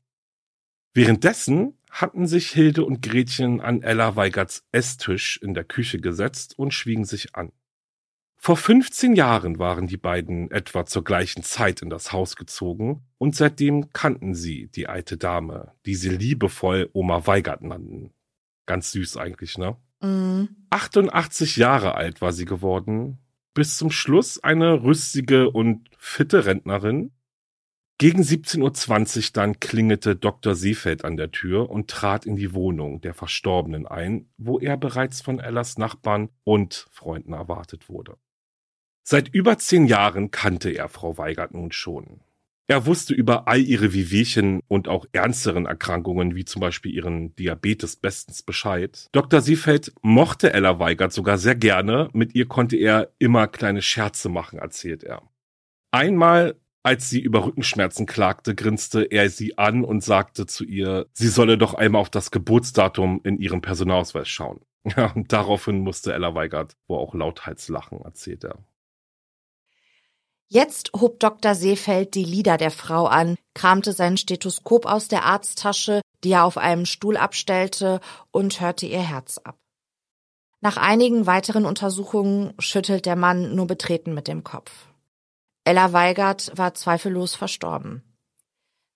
Währenddessen 0.94 1.80
hatten 1.90 2.28
sich 2.28 2.52
Hilde 2.52 2.86
und 2.86 3.02
Gretchen 3.02 3.60
an 3.60 3.82
Ella 3.82 4.16
Weigerts 4.16 4.68
Esstisch 4.72 5.40
in 5.42 5.56
der 5.56 5.64
Küche 5.64 6.00
gesetzt 6.00 6.60
und 6.60 6.76
schwiegen 6.76 7.06
sich 7.06 7.34
an. 7.34 7.52
Vor 8.46 8.58
15 8.58 9.16
Jahren 9.16 9.58
waren 9.58 9.88
die 9.88 9.96
beiden 9.96 10.52
etwa 10.52 10.86
zur 10.86 11.06
gleichen 11.06 11.44
Zeit 11.44 11.82
in 11.82 11.90
das 11.90 12.12
Haus 12.12 12.36
gezogen 12.36 13.08
und 13.18 13.38
seitdem 13.38 13.94
kannten 13.94 14.36
sie 14.36 14.68
die 14.68 14.90
alte 14.90 15.16
Dame, 15.16 15.72
die 15.86 15.96
sie 15.96 16.10
liebevoll 16.10 16.90
Oma 16.92 17.26
Weigert 17.26 17.62
nannten. 17.62 18.12
Ganz 18.66 18.92
süß 18.92 19.16
eigentlich, 19.16 19.58
ne? 19.58 19.78
Mhm. 20.02 20.50
88 20.72 21.56
Jahre 21.56 21.96
alt 21.96 22.20
war 22.20 22.34
sie 22.34 22.44
geworden, 22.44 23.18
bis 23.54 23.78
zum 23.78 23.92
Schluss 23.92 24.44
eine 24.44 24.84
rüstige 24.84 25.50
und 25.50 25.90
fitte 25.98 26.46
Rentnerin. 26.46 27.14
Gegen 27.98 28.24
17.20 28.24 29.18
Uhr 29.18 29.24
dann 29.32 29.62
klingelte 29.62 30.18
Dr. 30.18 30.54
Seefeld 30.56 31.06
an 31.06 31.16
der 31.16 31.32
Tür 31.32 31.70
und 31.70 31.90
trat 31.90 32.26
in 32.26 32.36
die 32.36 32.54
Wohnung 32.54 33.00
der 33.00 33.14
Verstorbenen 33.14 33.88
ein, 33.88 34.28
wo 34.36 34.60
er 34.60 34.76
bereits 34.76 35.22
von 35.22 35.40
Ellas 35.40 35.78
Nachbarn 35.78 36.28
und 36.44 36.88
Freunden 36.92 37.32
erwartet 37.32 37.88
wurde. 37.88 38.18
Seit 39.04 39.28
über 39.34 39.58
zehn 39.58 39.86
Jahren 39.86 40.32
kannte 40.32 40.70
er 40.70 40.88
Frau 40.88 41.18
Weigert 41.18 41.54
nun 41.54 41.72
schon. 41.72 42.22
Er 42.68 42.86
wusste 42.86 43.14
über 43.14 43.50
all 43.50 43.60
ihre 43.60 43.94
Wehwehchen 43.94 44.62
und 44.70 44.88
auch 44.88 45.06
ernsteren 45.12 45.66
Erkrankungen, 45.66 46.34
wie 46.34 46.46
zum 46.46 46.62
Beispiel 46.62 46.94
ihren 46.94 47.36
Diabetes, 47.36 47.98
bestens 47.98 48.42
Bescheid. 48.42 49.10
Dr. 49.12 49.42
Siefeld 49.42 49.92
mochte 50.02 50.54
Ella 50.54 50.80
Weigert 50.80 51.12
sogar 51.12 51.38
sehr 51.38 51.56
gerne. 51.56 52.10
Mit 52.14 52.34
ihr 52.34 52.48
konnte 52.48 52.78
er 52.78 53.12
immer 53.20 53.48
kleine 53.48 53.82
Scherze 53.82 54.30
machen, 54.30 54.60
erzählt 54.60 55.04
er. 55.04 55.22
Einmal, 55.92 56.56
als 56.84 57.10
sie 57.10 57.20
über 57.20 57.46
Rückenschmerzen 57.46 58.06
klagte, 58.06 58.56
grinste 58.56 59.04
er 59.04 59.30
sie 59.30 59.58
an 59.58 59.84
und 59.84 60.02
sagte 60.02 60.46
zu 60.46 60.64
ihr, 60.64 61.08
sie 61.12 61.28
solle 61.28 61.58
doch 61.58 61.74
einmal 61.74 62.02
auf 62.02 62.10
das 62.10 62.32
Geburtsdatum 62.32 63.20
in 63.26 63.38
ihrem 63.38 63.62
Personalausweis 63.62 64.30
schauen. 64.30 64.62
Ja, 64.98 65.14
und 65.14 65.32
daraufhin 65.32 65.80
musste 65.80 66.12
Ella 66.12 66.36
Weigert 66.36 66.76
wohl 66.88 66.98
auch 66.98 67.14
lauthals 67.14 67.70
lachen, 67.70 68.02
erzählt 68.04 68.44
er. 68.44 68.60
Jetzt 70.48 70.92
hob 70.94 71.20
Dr. 71.20 71.56
Seefeld 71.56 72.14
die 72.16 72.26
Lider 72.26 72.58
der 72.58 72.72
Frau 72.72 73.08
an, 73.08 73.36
kramte 73.54 73.94
sein 73.94 74.18
Stethoskop 74.18 74.86
aus 74.86 75.08
der 75.08 75.26
Arzttasche, 75.26 76.02
die 76.24 76.32
er 76.32 76.46
auf 76.46 76.58
einem 76.58 76.86
Stuhl 76.86 77.18
abstellte, 77.18 78.00
und 78.32 78.62
hörte 78.62 78.86
ihr 78.86 79.02
Herz 79.02 79.40
ab. 79.40 79.58
Nach 80.62 80.78
einigen 80.78 81.26
weiteren 81.26 81.66
Untersuchungen 81.66 82.54
schüttelt 82.60 83.06
der 83.06 83.16
Mann 83.16 83.56
nur 83.56 83.68
betreten 83.68 84.14
mit 84.14 84.28
dem 84.28 84.44
Kopf. 84.44 84.72
Ella 85.66 85.92
Weigert 85.92 86.52
war 86.56 86.74
zweifellos 86.74 87.36
verstorben. 87.36 88.04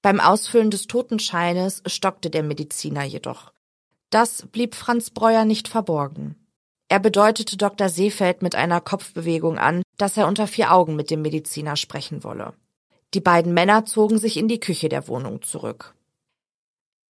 Beim 0.01 0.19
Ausfüllen 0.19 0.71
des 0.71 0.87
Totenscheines 0.87 1.81
stockte 1.85 2.29
der 2.29 2.43
Mediziner 2.43 3.03
jedoch. 3.03 3.51
Das 4.09 4.45
blieb 4.51 4.75
Franz 4.75 5.09
Breuer 5.09 5.43
nicht 5.43 5.67
verborgen. 5.67 6.46
Er 6.89 6.99
bedeutete 6.99 7.57
Dr. 7.57 7.89
Seefeld 7.89 8.41
mit 8.41 8.55
einer 8.55 8.79
Kopfbewegung 8.79 9.57
an, 9.57 9.83
dass 9.97 10.15
er 10.15 10.27
unter 10.27 10.47
vier 10.47 10.71
Augen 10.71 10.95
mit 10.95 11.11
dem 11.11 11.21
Mediziner 11.21 11.75
sprechen 11.75 12.23
wolle. 12.23 12.53
Die 13.13 13.19
beiden 13.19 13.53
Männer 13.53 13.85
zogen 13.85 14.17
sich 14.17 14.37
in 14.37 14.47
die 14.47 14.59
Küche 14.59 14.89
der 14.89 15.07
Wohnung 15.07 15.41
zurück. 15.41 15.95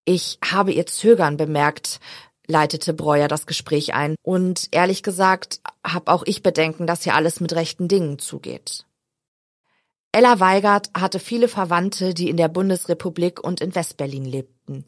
Ich 0.05 0.39
habe 0.43 0.72
ihr 0.72 0.86
Zögern 0.86 1.38
bemerkt, 1.38 2.00
leitete 2.48 2.93
Breuer 2.93 3.27
das 3.27 3.46
Gespräch 3.46 3.93
ein, 3.93 4.15
und 4.24 4.69
ehrlich 4.72 5.03
gesagt 5.03 5.60
habe 5.86 6.12
auch 6.12 6.24
ich 6.25 6.41
Bedenken, 6.41 6.88
dass 6.88 7.03
hier 7.03 7.15
alles 7.15 7.39
mit 7.39 7.53
rechten 7.53 7.88
Dingen 7.88 8.17
zugeht. 8.17 8.86
Ella 10.12 10.39
Weigert 10.39 10.89
hatte 10.98 11.19
viele 11.19 11.48
Verwandte, 11.48 12.13
die 12.13 12.29
in 12.29 12.38
der 12.38 12.48
Bundesrepublik 12.48 13.43
und 13.43 13.62
in 13.62 13.75
Westberlin 13.75 14.25
lebten. 14.25 14.86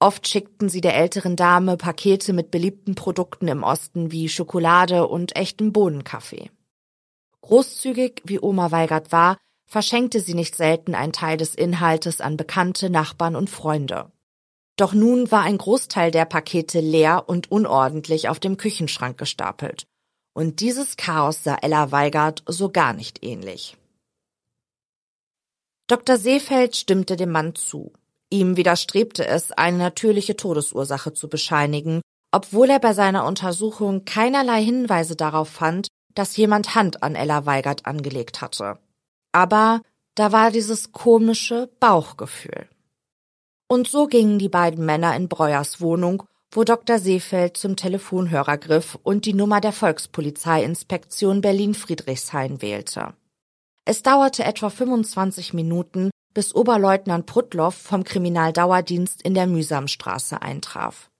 Oft 0.00 0.28
schickten 0.28 0.68
sie 0.68 0.80
der 0.80 0.96
älteren 0.96 1.34
Dame 1.34 1.76
Pakete 1.76 2.32
mit 2.32 2.50
beliebten 2.52 2.94
Produkten 2.94 3.48
im 3.48 3.64
Osten 3.64 4.12
wie 4.12 4.28
Schokolade 4.28 5.08
und 5.08 5.34
echtem 5.34 5.72
Bohnenkaffee. 5.72 6.50
Großzügig 7.40 8.22
wie 8.24 8.40
Oma 8.40 8.70
Weigert 8.70 9.10
war, 9.10 9.38
verschenkte 9.66 10.20
sie 10.20 10.34
nicht 10.34 10.54
selten 10.54 10.94
einen 10.94 11.12
Teil 11.12 11.36
des 11.36 11.54
Inhaltes 11.54 12.20
an 12.20 12.36
Bekannte, 12.36 12.90
Nachbarn 12.90 13.34
und 13.34 13.50
Freunde. 13.50 14.12
Doch 14.76 14.92
nun 14.92 15.30
war 15.32 15.42
ein 15.42 15.58
Großteil 15.58 16.12
der 16.12 16.24
Pakete 16.24 16.78
leer 16.78 17.24
und 17.26 17.50
unordentlich 17.50 18.28
auf 18.28 18.38
dem 18.38 18.56
Küchenschrank 18.56 19.18
gestapelt. 19.18 19.88
Und 20.32 20.60
dieses 20.60 20.96
Chaos 20.96 21.42
sah 21.42 21.56
Ella 21.60 21.90
Weigert 21.90 22.44
so 22.46 22.70
gar 22.70 22.92
nicht 22.92 23.24
ähnlich. 23.24 23.76
Dr. 25.88 26.16
Seefeld 26.16 26.76
stimmte 26.76 27.16
dem 27.16 27.32
Mann 27.32 27.56
zu. 27.56 27.92
Ihm 28.30 28.56
widerstrebte 28.56 29.26
es, 29.26 29.52
eine 29.52 29.78
natürliche 29.78 30.36
Todesursache 30.36 31.14
zu 31.14 31.28
bescheinigen, 31.28 32.02
obwohl 32.30 32.68
er 32.68 32.78
bei 32.78 32.92
seiner 32.92 33.24
Untersuchung 33.24 34.04
keinerlei 34.04 34.62
Hinweise 34.62 35.16
darauf 35.16 35.48
fand, 35.48 35.88
dass 36.14 36.36
jemand 36.36 36.74
Hand 36.74 37.02
an 37.02 37.14
Ella 37.14 37.46
Weigert 37.46 37.86
angelegt 37.86 38.40
hatte. 38.40 38.78
Aber 39.32 39.80
da 40.14 40.32
war 40.32 40.50
dieses 40.50 40.92
komische 40.92 41.70
Bauchgefühl. 41.80 42.68
Und 43.68 43.88
so 43.88 44.06
gingen 44.06 44.38
die 44.38 44.48
beiden 44.48 44.84
Männer 44.84 45.14
in 45.14 45.28
Breuers 45.28 45.80
Wohnung, 45.80 46.24
wo 46.50 46.64
Dr. 46.64 46.98
Seefeld 46.98 47.56
zum 47.56 47.76
Telefonhörer 47.76 48.56
griff 48.56 48.98
und 49.02 49.26
die 49.26 49.34
Nummer 49.34 49.60
der 49.60 49.72
Volkspolizeiinspektion 49.72 51.40
Berlin-Friedrichshain 51.40 52.62
wählte. 52.62 53.14
Es 53.84 54.02
dauerte 54.02 54.44
etwa 54.44 54.70
25 54.70 55.54
Minuten, 55.54 56.10
bis 56.34 56.54
Oberleutnant 56.54 57.26
Prudloff 57.26 57.74
vom 57.74 58.04
Kriminaldauerdienst 58.04 59.22
in 59.22 59.34
der 59.34 59.46
Mühsamstraße 59.46 60.40
eintraf. 60.42 61.10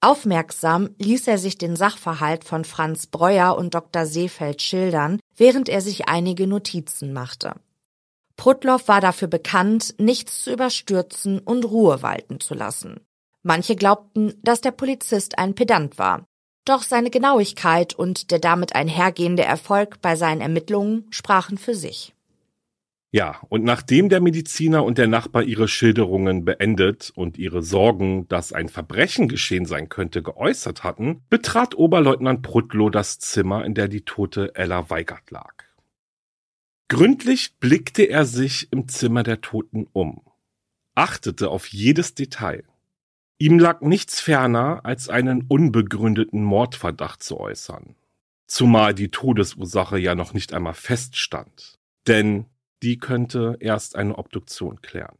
Aufmerksam 0.00 0.90
ließ 0.98 1.28
er 1.28 1.38
sich 1.38 1.58
den 1.58 1.76
Sachverhalt 1.76 2.44
von 2.44 2.64
Franz 2.64 3.06
Breuer 3.06 3.56
und 3.56 3.74
Dr. 3.74 4.04
Seefeld 4.04 4.60
schildern, 4.60 5.20
während 5.36 5.68
er 5.68 5.80
sich 5.80 6.08
einige 6.08 6.48
Notizen 6.48 7.12
machte. 7.12 7.54
Prudloff 8.36 8.88
war 8.88 9.00
dafür 9.00 9.28
bekannt, 9.28 9.94
nichts 9.98 10.42
zu 10.42 10.52
überstürzen 10.52 11.38
und 11.38 11.64
Ruhe 11.64 12.02
walten 12.02 12.40
zu 12.40 12.54
lassen. 12.54 13.00
Manche 13.44 13.76
glaubten, 13.76 14.34
dass 14.42 14.60
der 14.60 14.72
Polizist 14.72 15.38
ein 15.38 15.54
Pedant 15.54 15.98
war. 15.98 16.24
Doch 16.64 16.82
seine 16.82 17.10
Genauigkeit 17.10 17.94
und 17.94 18.30
der 18.32 18.38
damit 18.40 18.74
einhergehende 18.74 19.44
Erfolg 19.44 20.00
bei 20.00 20.16
seinen 20.16 20.40
Ermittlungen 20.40 21.06
sprachen 21.10 21.58
für 21.58 21.74
sich. 21.74 22.14
Ja, 23.14 23.42
und 23.50 23.62
nachdem 23.62 24.08
der 24.08 24.22
Mediziner 24.22 24.84
und 24.84 24.96
der 24.96 25.06
Nachbar 25.06 25.42
ihre 25.42 25.68
Schilderungen 25.68 26.46
beendet 26.46 27.12
und 27.14 27.36
ihre 27.36 27.62
Sorgen, 27.62 28.26
dass 28.28 28.54
ein 28.54 28.70
Verbrechen 28.70 29.28
geschehen 29.28 29.66
sein 29.66 29.90
könnte, 29.90 30.22
geäußert 30.22 30.82
hatten, 30.82 31.22
betrat 31.28 31.74
Oberleutnant 31.74 32.40
Prudlow 32.40 32.88
das 32.88 33.18
Zimmer, 33.18 33.66
in 33.66 33.74
der 33.74 33.88
die 33.88 34.06
tote 34.06 34.54
Ella 34.54 34.88
Weigert 34.88 35.30
lag. 35.30 35.52
Gründlich 36.88 37.58
blickte 37.60 38.04
er 38.04 38.24
sich 38.24 38.72
im 38.72 38.88
Zimmer 38.88 39.22
der 39.22 39.42
Toten 39.42 39.86
um, 39.92 40.22
achtete 40.94 41.50
auf 41.50 41.66
jedes 41.66 42.14
Detail. 42.14 42.64
Ihm 43.36 43.58
lag 43.58 43.82
nichts 43.82 44.20
ferner, 44.20 44.86
als 44.86 45.10
einen 45.10 45.44
unbegründeten 45.48 46.42
Mordverdacht 46.42 47.22
zu 47.22 47.38
äußern. 47.38 47.94
Zumal 48.46 48.94
die 48.94 49.10
Todesursache 49.10 49.98
ja 49.98 50.14
noch 50.14 50.32
nicht 50.32 50.54
einmal 50.54 50.74
feststand. 50.74 51.78
Denn 52.06 52.46
die 52.82 52.98
könnte 52.98 53.56
erst 53.60 53.96
eine 53.96 54.18
Obduktion 54.18 54.82
klären. 54.82 55.16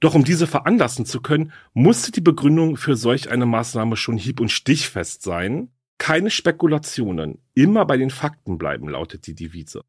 Doch 0.00 0.14
um 0.14 0.24
diese 0.24 0.46
veranlassen 0.46 1.06
zu 1.06 1.22
können, 1.22 1.52
musste 1.72 2.12
die 2.12 2.20
Begründung 2.20 2.76
für 2.76 2.96
solch 2.96 3.30
eine 3.30 3.46
Maßnahme 3.46 3.96
schon 3.96 4.18
hieb- 4.18 4.40
und 4.40 4.50
stichfest 4.50 5.22
sein. 5.22 5.72
Keine 5.98 6.30
Spekulationen, 6.30 7.38
immer 7.54 7.86
bei 7.86 7.96
den 7.96 8.10
Fakten 8.10 8.58
bleiben, 8.58 8.88
lautet 8.88 9.26
die 9.26 9.34
Devise. 9.34 9.82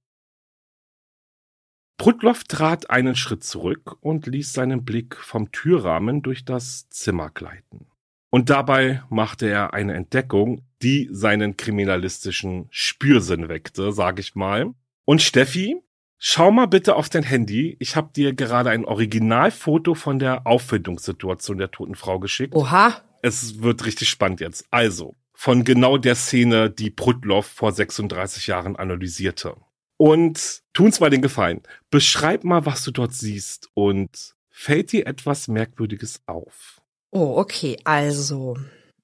Prudloff 1.98 2.44
trat 2.46 2.90
einen 2.90 3.16
Schritt 3.16 3.44
zurück 3.44 3.98
und 4.02 4.28
ließ 4.28 4.54
seinen 4.54 4.86
Blick 4.86 5.18
vom 5.18 5.52
Türrahmen 5.52 6.22
durch 6.22 6.46
das 6.46 6.88
Zimmer 6.90 7.32
gleiten. 7.32 7.88
Und 8.30 8.50
dabei 8.50 9.04
machte 9.10 9.50
er 9.50 9.74
eine 9.74 9.96
Entdeckung, 9.96 10.62
die 10.82 11.10
seinen 11.12 11.58
kriminalistischen 11.58 12.68
Spürsinn 12.70 13.50
weckte, 13.50 13.92
sag 13.92 14.20
ich 14.20 14.36
mal. 14.36 14.74
Und 15.06 15.22
Steffi, 15.22 15.82
Schau 16.20 16.52
mal 16.52 16.66
bitte 16.66 16.96
auf 16.96 17.10
dein 17.10 17.24
Handy. 17.24 17.78
Ich 17.80 17.96
habe 17.96 18.10
dir 18.16 18.34
gerade 18.34 18.72
ein 18.72 18.86
Originalfoto 18.86 19.94
von 19.94 20.18
der 20.18 20.48
Auffindungssituation 20.48 21.58
der 21.60 21.72
toten 21.72 21.96
Frau 21.96 22.20
geschickt. 22.20 22.56
Oha. 22.56 23.02
Es 23.22 23.62
wird 23.62 23.86
richtig 23.86 24.10
spannend 24.10 24.40
jetzt. 24.40 24.66
Also, 24.72 25.16
von 25.34 25.64
genau 25.64 25.98
der 25.98 26.16
Szene, 26.16 26.72
die 26.72 26.90
Prudloff 26.90 27.46
vor 27.46 27.72
36 27.72 28.48
Jahren 28.48 28.76
analysierte. 28.76 29.56
Und 29.98 30.62
tun's 30.74 31.00
mal 31.00 31.10
den 31.10 31.22
Gefallen. 31.22 31.62
Beschreib 31.92 32.44
mal, 32.44 32.66
was 32.66 32.84
du 32.84 32.92
dort 32.92 33.14
siehst 33.14 33.70
und 33.76 34.36
fällt 34.50 34.92
dir 34.92 35.06
etwas 35.06 35.48
Merkwürdiges 35.48 36.22
auf? 36.26 36.82
Oh, 37.12 37.38
okay. 37.38 37.78
Also, 37.84 38.58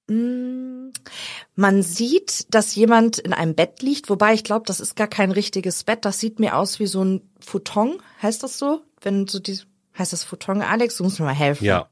man 0.08 1.82
sieht, 1.82 2.46
dass 2.54 2.74
jemand 2.74 3.18
in 3.18 3.32
einem 3.32 3.54
Bett 3.54 3.82
liegt, 3.82 4.10
wobei 4.10 4.34
ich 4.34 4.44
glaube, 4.44 4.64
das 4.66 4.80
ist 4.80 4.96
gar 4.96 5.08
kein 5.08 5.30
richtiges 5.32 5.84
Bett. 5.84 6.04
Das 6.04 6.20
sieht 6.20 6.40
mir 6.40 6.56
aus 6.56 6.78
wie 6.78 6.86
so 6.86 7.02
ein 7.02 7.30
Futon. 7.40 8.02
Heißt 8.20 8.42
das 8.42 8.58
so? 8.58 8.82
Wenn 9.00 9.26
so 9.26 9.38
die, 9.38 9.58
heißt 9.98 10.12
das 10.12 10.24
Futon, 10.24 10.60
Alex? 10.62 10.96
Du 10.96 11.04
musst 11.04 11.18
mir 11.20 11.26
mal 11.26 11.32
helfen. 11.34 11.64
Ja. 11.64 11.88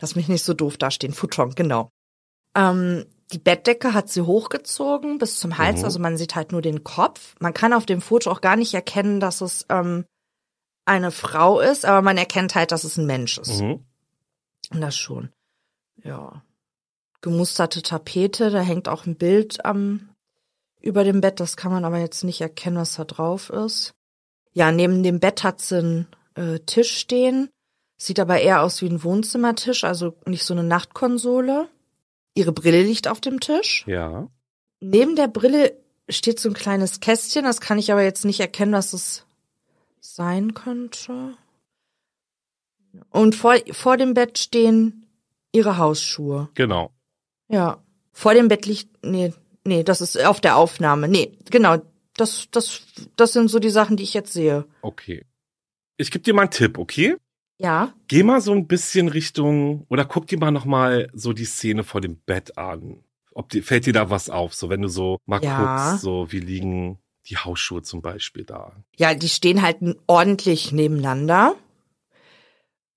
Lass 0.00 0.16
mich 0.16 0.28
nicht 0.28 0.42
so 0.44 0.54
doof 0.54 0.76
dastehen. 0.76 1.12
Futon, 1.12 1.54
genau. 1.54 1.90
Ähm, 2.56 3.06
die 3.32 3.38
Bettdecke 3.38 3.94
hat 3.94 4.10
sie 4.10 4.22
hochgezogen 4.22 5.18
bis 5.18 5.38
zum 5.38 5.56
Hals, 5.56 5.78
Mhm. 5.80 5.84
also 5.84 5.98
man 6.00 6.16
sieht 6.16 6.34
halt 6.34 6.52
nur 6.52 6.62
den 6.62 6.82
Kopf. 6.84 7.34
Man 7.38 7.54
kann 7.54 7.72
auf 7.72 7.86
dem 7.86 8.00
Foto 8.00 8.30
auch 8.30 8.40
gar 8.40 8.56
nicht 8.56 8.74
erkennen, 8.74 9.20
dass 9.20 9.40
es 9.40 9.64
ähm, 9.68 10.04
eine 10.84 11.12
Frau 11.12 11.60
ist, 11.60 11.84
aber 11.84 12.02
man 12.02 12.18
erkennt 12.18 12.54
halt, 12.56 12.72
dass 12.72 12.82
es 12.84 12.96
ein 12.98 13.06
Mensch 13.06 13.38
ist. 13.38 13.60
Mhm. 13.60 13.84
Und 14.72 14.80
das 14.80 14.96
schon. 14.96 15.30
Ja. 16.02 16.42
Gemusterte 17.22 17.82
Tapete, 17.82 18.50
da 18.50 18.60
hängt 18.60 18.88
auch 18.88 19.06
ein 19.06 19.16
Bild 19.16 19.64
am 19.64 20.10
über 20.82 21.04
dem 21.04 21.20
Bett, 21.20 21.40
das 21.40 21.56
kann 21.56 21.72
man 21.72 21.84
aber 21.84 21.98
jetzt 21.98 22.24
nicht 22.24 22.40
erkennen, 22.40 22.76
was 22.76 22.96
da 22.96 23.04
drauf 23.04 23.50
ist. 23.50 23.94
Ja, 24.52 24.72
neben 24.72 25.02
dem 25.02 25.20
Bett 25.20 25.44
hat 25.44 25.60
sie 25.60 25.78
einen 25.78 26.06
äh, 26.34 26.58
Tisch 26.58 26.98
stehen. 26.98 27.48
Sieht 27.96 28.18
aber 28.18 28.40
eher 28.40 28.62
aus 28.62 28.82
wie 28.82 28.88
ein 28.88 29.04
Wohnzimmertisch, 29.04 29.84
also 29.84 30.16
nicht 30.26 30.42
so 30.42 30.54
eine 30.54 30.64
Nachtkonsole. 30.64 31.68
Ihre 32.34 32.52
Brille 32.52 32.82
liegt 32.82 33.06
auf 33.06 33.20
dem 33.20 33.38
Tisch. 33.38 33.84
Ja. 33.86 34.28
Neben 34.80 35.14
der 35.14 35.28
Brille 35.28 35.78
steht 36.08 36.40
so 36.40 36.48
ein 36.48 36.54
kleines 36.54 36.98
Kästchen, 36.98 37.44
das 37.44 37.60
kann 37.60 37.78
ich 37.78 37.92
aber 37.92 38.02
jetzt 38.02 38.24
nicht 38.24 38.40
erkennen, 38.40 38.72
was 38.72 38.92
es 38.92 39.24
sein 40.00 40.54
könnte. 40.54 41.36
Und 43.10 43.36
vor, 43.36 43.54
vor 43.70 43.96
dem 43.96 44.14
Bett 44.14 44.38
stehen 44.38 45.06
ihre 45.52 45.78
Hausschuhe. 45.78 46.48
Genau. 46.54 46.90
Ja. 47.52 47.78
Vor 48.12 48.34
dem 48.34 48.48
Bett 48.48 48.66
liegt, 48.66 49.04
nee, 49.04 49.32
nee, 49.64 49.82
das 49.84 50.00
ist 50.00 50.22
auf 50.24 50.40
der 50.40 50.56
Aufnahme. 50.56 51.08
Nee, 51.08 51.32
genau. 51.50 51.76
Das, 52.16 52.48
das, 52.50 52.82
das 53.16 53.32
sind 53.32 53.48
so 53.48 53.58
die 53.58 53.70
Sachen, 53.70 53.96
die 53.96 54.02
ich 54.02 54.12
jetzt 54.14 54.32
sehe. 54.32 54.66
Okay. 54.82 55.24
Ich 55.96 56.10
gebe 56.10 56.24
dir 56.24 56.34
mal 56.34 56.42
einen 56.42 56.50
Tipp, 56.50 56.76
okay? 56.78 57.16
Ja. 57.58 57.92
Geh 58.08 58.22
mal 58.22 58.40
so 58.40 58.52
ein 58.52 58.66
bisschen 58.66 59.08
Richtung 59.08 59.86
oder 59.88 60.04
guck 60.04 60.26
dir 60.26 60.38
mal 60.38 60.50
noch 60.50 60.64
mal 60.64 61.08
so 61.14 61.32
die 61.32 61.44
Szene 61.44 61.84
vor 61.84 62.00
dem 62.00 62.16
Bett 62.16 62.58
an. 62.58 63.04
Ob 63.34 63.48
dir 63.48 63.62
fällt 63.62 63.86
dir 63.86 63.92
da 63.94 64.10
was 64.10 64.28
auf, 64.28 64.54
so 64.54 64.68
wenn 64.68 64.82
du 64.82 64.88
so 64.88 65.18
mal 65.26 65.42
Ja. 65.42 65.90
guckst, 65.92 66.02
so 66.02 66.30
wie 66.32 66.40
liegen 66.40 66.98
die 67.28 67.36
Hausschuhe 67.38 67.82
zum 67.82 68.02
Beispiel 68.02 68.44
da. 68.44 68.72
Ja, 68.96 69.14
die 69.14 69.28
stehen 69.28 69.62
halt 69.62 69.78
ordentlich 70.06 70.72
nebeneinander. 70.72 71.54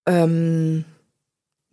Ähm, 0.07 0.83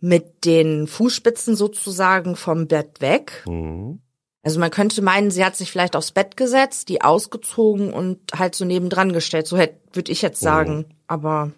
mit 0.03 0.43
den 0.43 0.85
Fußspitzen 0.85 1.55
sozusagen 1.55 2.35
vom 2.35 2.67
Bett 2.67 2.99
weg. 2.99 3.45
Mhm. 3.47 4.01
Also 4.41 4.59
man 4.59 4.69
könnte 4.69 5.01
meinen, 5.01 5.31
sie 5.31 5.45
hat 5.45 5.55
sich 5.55 5.71
vielleicht 5.71 5.95
aufs 5.95 6.11
Bett 6.11 6.35
gesetzt, 6.35 6.89
die 6.89 7.01
ausgezogen 7.01 7.93
und 7.93 8.19
halt 8.37 8.53
so 8.53 8.65
nebendran 8.65 9.13
gestellt. 9.13 9.47
So 9.47 9.57
hätte, 9.57 9.79
würde 9.93 10.11
ich 10.11 10.21
jetzt 10.21 10.41
sagen. 10.41 10.85
Aber 11.07 11.53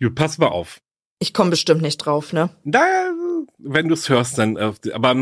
Gut, 0.00 0.14
pass 0.14 0.38
mal 0.38 0.46
auf. 0.48 0.80
ich 1.18 1.34
komme 1.34 1.50
bestimmt 1.50 1.82
nicht 1.82 1.98
drauf, 1.98 2.32
ne? 2.32 2.48
Da, 2.64 2.80
wenn 3.58 3.88
du 3.88 3.94
es 3.94 4.08
hörst, 4.08 4.38
dann, 4.38 4.56
äh, 4.56 4.72
aber 4.94 5.14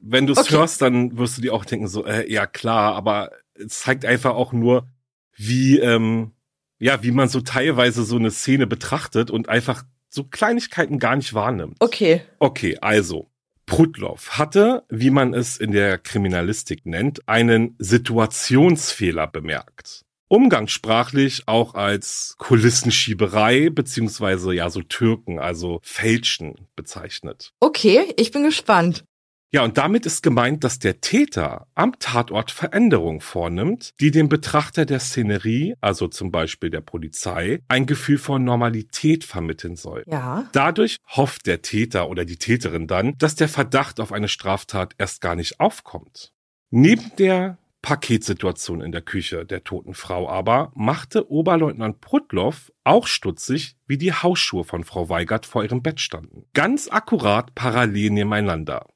wenn 0.00 0.26
du 0.26 0.32
es 0.32 0.38
Okay. 0.40 0.54
hörst, 0.56 0.82
dann 0.82 1.16
wirst 1.16 1.38
du 1.38 1.42
dir 1.42 1.54
auch 1.54 1.64
denken, 1.64 1.86
so, 1.86 2.04
äh, 2.04 2.28
ja 2.30 2.46
klar, 2.48 2.96
aber 2.96 3.30
es 3.54 3.78
zeigt 3.78 4.04
einfach 4.04 4.34
auch 4.34 4.52
nur, 4.52 4.88
wie, 5.36 5.78
ähm, 5.78 6.32
ja, 6.80 7.04
wie 7.04 7.12
man 7.12 7.28
so 7.28 7.40
teilweise 7.40 8.02
so 8.02 8.16
eine 8.16 8.32
Szene 8.32 8.66
betrachtet 8.66 9.30
und 9.30 9.48
einfach 9.48 9.84
so 10.10 10.24
Kleinigkeiten 10.24 10.98
gar 10.98 11.16
nicht 11.16 11.32
wahrnimmt. 11.32 11.76
Okay. 11.80 12.22
Okay, 12.38 12.76
also. 12.80 13.30
Prudloff 13.66 14.36
hatte, 14.36 14.82
wie 14.88 15.10
man 15.10 15.32
es 15.32 15.56
in 15.56 15.70
der 15.70 15.96
Kriminalistik 15.96 16.86
nennt, 16.86 17.28
einen 17.28 17.76
Situationsfehler 17.78 19.28
bemerkt. 19.28 20.04
Umgangssprachlich 20.26 21.46
auch 21.46 21.74
als 21.74 22.34
Kulissenschieberei 22.38 23.70
beziehungsweise 23.70 24.52
ja 24.54 24.70
so 24.70 24.82
Türken, 24.82 25.38
also 25.38 25.78
Fälschen 25.82 26.68
bezeichnet. 26.74 27.52
Okay, 27.60 28.12
ich 28.16 28.32
bin 28.32 28.42
gespannt. 28.42 29.04
Ja, 29.52 29.64
und 29.64 29.78
damit 29.78 30.06
ist 30.06 30.22
gemeint, 30.22 30.62
dass 30.62 30.78
der 30.78 31.00
Täter 31.00 31.66
am 31.74 31.98
Tatort 31.98 32.52
Veränderungen 32.52 33.20
vornimmt, 33.20 33.94
die 33.98 34.12
dem 34.12 34.28
Betrachter 34.28 34.86
der 34.86 35.00
Szenerie, 35.00 35.74
also 35.80 36.06
zum 36.06 36.30
Beispiel 36.30 36.70
der 36.70 36.82
Polizei, 36.82 37.60
ein 37.66 37.86
Gefühl 37.86 38.18
von 38.18 38.44
Normalität 38.44 39.24
vermitteln 39.24 39.74
soll. 39.74 40.04
Ja. 40.06 40.48
Dadurch 40.52 40.98
hofft 41.08 41.46
der 41.46 41.62
Täter 41.62 42.08
oder 42.08 42.24
die 42.24 42.36
Täterin 42.36 42.86
dann, 42.86 43.18
dass 43.18 43.34
der 43.34 43.48
Verdacht 43.48 43.98
auf 43.98 44.12
eine 44.12 44.28
Straftat 44.28 44.94
erst 44.98 45.20
gar 45.20 45.34
nicht 45.34 45.58
aufkommt. 45.58 46.32
Neben 46.70 47.10
der 47.18 47.58
Paketsituation 47.82 48.80
in 48.82 48.92
der 48.92 49.02
Küche 49.02 49.44
der 49.44 49.64
toten 49.64 49.94
Frau 49.94 50.28
aber 50.28 50.70
machte 50.76 51.28
Oberleutnant 51.30 52.00
Prudloff 52.00 52.70
auch 52.84 53.08
stutzig, 53.08 53.76
wie 53.86 53.98
die 53.98 54.12
Hausschuhe 54.12 54.62
von 54.62 54.84
Frau 54.84 55.08
Weigert 55.08 55.46
vor 55.46 55.64
ihrem 55.64 55.82
Bett 55.82 56.00
standen. 56.00 56.44
Ganz 56.52 56.88
akkurat 56.88 57.54
parallel 57.54 58.10
nebeneinander. 58.10 58.86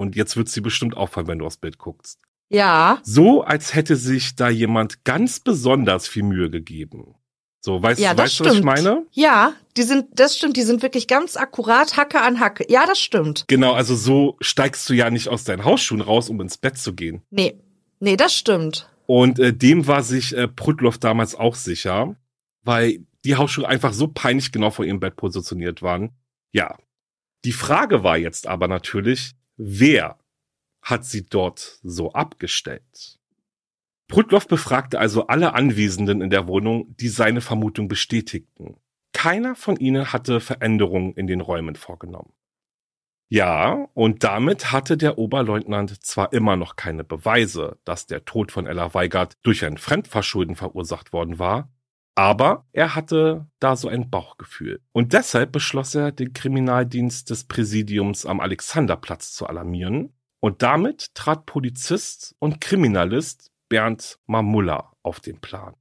Und 0.00 0.16
jetzt 0.16 0.38
wird 0.38 0.48
sie 0.48 0.62
bestimmt 0.62 0.96
auffallen, 0.96 1.26
wenn 1.26 1.40
du 1.40 1.44
aufs 1.44 1.58
Bild 1.58 1.76
guckst. 1.76 2.22
Ja. 2.48 3.00
So, 3.02 3.42
als 3.42 3.74
hätte 3.74 3.96
sich 3.96 4.34
da 4.34 4.48
jemand 4.48 5.04
ganz 5.04 5.40
besonders 5.40 6.08
viel 6.08 6.22
Mühe 6.22 6.48
gegeben. 6.48 7.16
So, 7.60 7.82
weißt, 7.82 8.00
Ja, 8.00 8.14
das 8.14 8.24
weißt 8.24 8.40
du, 8.40 8.44
was 8.46 8.54
ich 8.54 8.62
meine? 8.62 9.04
Ja, 9.12 9.52
die 9.76 9.82
sind, 9.82 10.06
das 10.18 10.38
stimmt, 10.38 10.56
die 10.56 10.62
sind 10.62 10.80
wirklich 10.80 11.06
ganz 11.06 11.36
akkurat, 11.36 11.98
Hacke 11.98 12.22
an 12.22 12.40
Hacke. 12.40 12.64
Ja, 12.70 12.86
das 12.86 12.98
stimmt. 12.98 13.44
Genau, 13.48 13.74
also 13.74 13.94
so 13.94 14.38
steigst 14.40 14.88
du 14.88 14.94
ja 14.94 15.10
nicht 15.10 15.28
aus 15.28 15.44
deinen 15.44 15.66
Hausschuhen 15.66 16.00
raus, 16.00 16.30
um 16.30 16.40
ins 16.40 16.56
Bett 16.56 16.78
zu 16.78 16.94
gehen. 16.94 17.20
Nee. 17.28 17.60
Nee, 17.98 18.16
das 18.16 18.34
stimmt. 18.34 18.88
Und 19.04 19.38
äh, 19.38 19.52
dem 19.52 19.86
war 19.86 20.02
sich 20.02 20.34
äh, 20.34 20.48
Prudloff 20.48 20.96
damals 20.96 21.34
auch 21.34 21.54
sicher, 21.56 22.16
weil 22.62 23.04
die 23.26 23.36
Hausschuhe 23.36 23.68
einfach 23.68 23.92
so 23.92 24.08
peinlich 24.08 24.50
genau 24.50 24.70
vor 24.70 24.86
ihrem 24.86 24.98
Bett 24.98 25.16
positioniert 25.16 25.82
waren. 25.82 26.12
Ja. 26.52 26.78
Die 27.44 27.52
Frage 27.52 28.02
war 28.02 28.16
jetzt 28.16 28.46
aber 28.46 28.66
natürlich, 28.66 29.34
wer 29.60 30.18
hat 30.82 31.04
sie 31.04 31.26
dort 31.26 31.78
so 31.82 32.12
abgestellt? 32.12 33.18
Prudloff 34.08 34.48
befragte 34.48 34.98
also 34.98 35.26
alle 35.26 35.54
Anwesenden 35.54 36.20
in 36.20 36.30
der 36.30 36.48
Wohnung, 36.48 36.96
die 36.96 37.08
seine 37.08 37.40
Vermutung 37.40 37.86
bestätigten. 37.86 38.76
Keiner 39.12 39.54
von 39.54 39.76
ihnen 39.76 40.12
hatte 40.12 40.40
Veränderungen 40.40 41.12
in 41.14 41.26
den 41.26 41.40
Räumen 41.40 41.76
vorgenommen. 41.76 42.32
Ja, 43.28 43.86
und 43.94 44.24
damit 44.24 44.72
hatte 44.72 44.96
der 44.96 45.18
Oberleutnant 45.18 46.02
zwar 46.02 46.32
immer 46.32 46.56
noch 46.56 46.74
keine 46.74 47.04
Beweise, 47.04 47.78
dass 47.84 48.06
der 48.06 48.24
Tod 48.24 48.50
von 48.50 48.66
Ella 48.66 48.94
Weigert 48.94 49.34
durch 49.42 49.64
ein 49.64 49.78
Fremdverschulden 49.78 50.56
verursacht 50.56 51.12
worden 51.12 51.38
war, 51.38 51.70
aber 52.14 52.66
er 52.72 52.94
hatte 52.94 53.46
da 53.60 53.76
so 53.76 53.88
ein 53.88 54.10
Bauchgefühl. 54.10 54.80
Und 54.92 55.12
deshalb 55.12 55.52
beschloss 55.52 55.94
er, 55.94 56.12
den 56.12 56.32
Kriminaldienst 56.32 57.30
des 57.30 57.44
Präsidiums 57.44 58.26
am 58.26 58.40
Alexanderplatz 58.40 59.32
zu 59.32 59.46
alarmieren. 59.46 60.12
Und 60.40 60.62
damit 60.62 61.14
trat 61.14 61.46
Polizist 61.46 62.34
und 62.38 62.60
Kriminalist 62.60 63.50
Bernd 63.68 64.18
Mamulla 64.26 64.92
auf 65.02 65.20
den 65.20 65.38
Plan. 65.40 65.74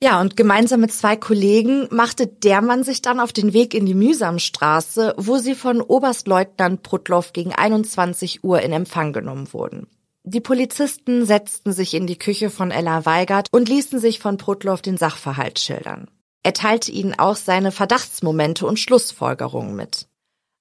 Ja, 0.00 0.20
und 0.20 0.36
gemeinsam 0.36 0.80
mit 0.80 0.92
zwei 0.92 1.16
Kollegen 1.16 1.88
machte 1.90 2.28
der 2.28 2.62
Mann 2.62 2.84
sich 2.84 3.02
dann 3.02 3.18
auf 3.18 3.32
den 3.32 3.52
Weg 3.52 3.74
in 3.74 3.84
die 3.84 3.94
Mühsamstraße, 3.94 5.14
wo 5.16 5.38
sie 5.38 5.56
von 5.56 5.80
Oberstleutnant 5.80 6.84
Prudloff 6.84 7.32
gegen 7.32 7.52
21 7.52 8.44
Uhr 8.44 8.60
in 8.60 8.72
Empfang 8.72 9.12
genommen 9.12 9.52
wurden. 9.52 9.88
Die 10.30 10.42
Polizisten 10.42 11.24
setzten 11.24 11.72
sich 11.72 11.94
in 11.94 12.06
die 12.06 12.18
Küche 12.18 12.50
von 12.50 12.70
Ella 12.70 13.06
Weigert 13.06 13.48
und 13.50 13.66
ließen 13.66 13.98
sich 13.98 14.18
von 14.18 14.36
Prudloff 14.36 14.82
den 14.82 14.98
Sachverhalt 14.98 15.58
schildern. 15.58 16.10
Er 16.42 16.52
teilte 16.52 16.92
ihnen 16.92 17.18
auch 17.18 17.36
seine 17.36 17.72
Verdachtsmomente 17.72 18.66
und 18.66 18.78
Schlussfolgerungen 18.78 19.74
mit. 19.74 20.06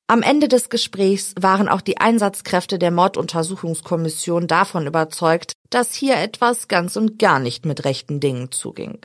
Am 0.08 0.22
Ende 0.22 0.48
des 0.48 0.70
Gesprächs 0.70 1.34
waren 1.38 1.68
auch 1.68 1.82
die 1.82 1.98
Einsatzkräfte 1.98 2.80
der 2.80 2.92
Morduntersuchungskommission 2.92 4.48
davon 4.48 4.88
überzeugt, 4.88 5.52
dass 5.70 5.94
hier 5.94 6.16
etwas 6.16 6.70
ganz 6.70 6.96
und 6.96 7.20
gar 7.20 7.40
nicht 7.40 7.66
mit 7.66 7.84
rechten 7.84 8.22
Dingen 8.22 8.54
zuging. 8.54 9.00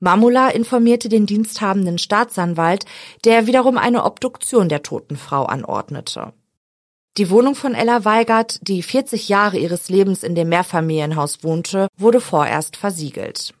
Mamula 0.00 0.48
informierte 0.48 1.10
den 1.10 1.26
diensthabenden 1.26 1.98
Staatsanwalt, 1.98 2.86
der 3.26 3.46
wiederum 3.46 3.76
eine 3.76 4.04
Obduktion 4.04 4.70
der 4.70 4.82
toten 4.82 5.18
Frau 5.18 5.44
anordnete. 5.44 6.32
Die 7.18 7.28
Wohnung 7.28 7.54
von 7.54 7.74
Ella 7.74 8.06
Weigert, 8.06 8.66
die 8.66 8.82
40 8.82 9.28
Jahre 9.28 9.58
ihres 9.58 9.90
Lebens 9.90 10.22
in 10.22 10.34
dem 10.34 10.48
Mehrfamilienhaus 10.48 11.44
wohnte, 11.44 11.88
wurde 11.98 12.22
vorerst 12.22 12.76
versiegelt. 12.78 13.52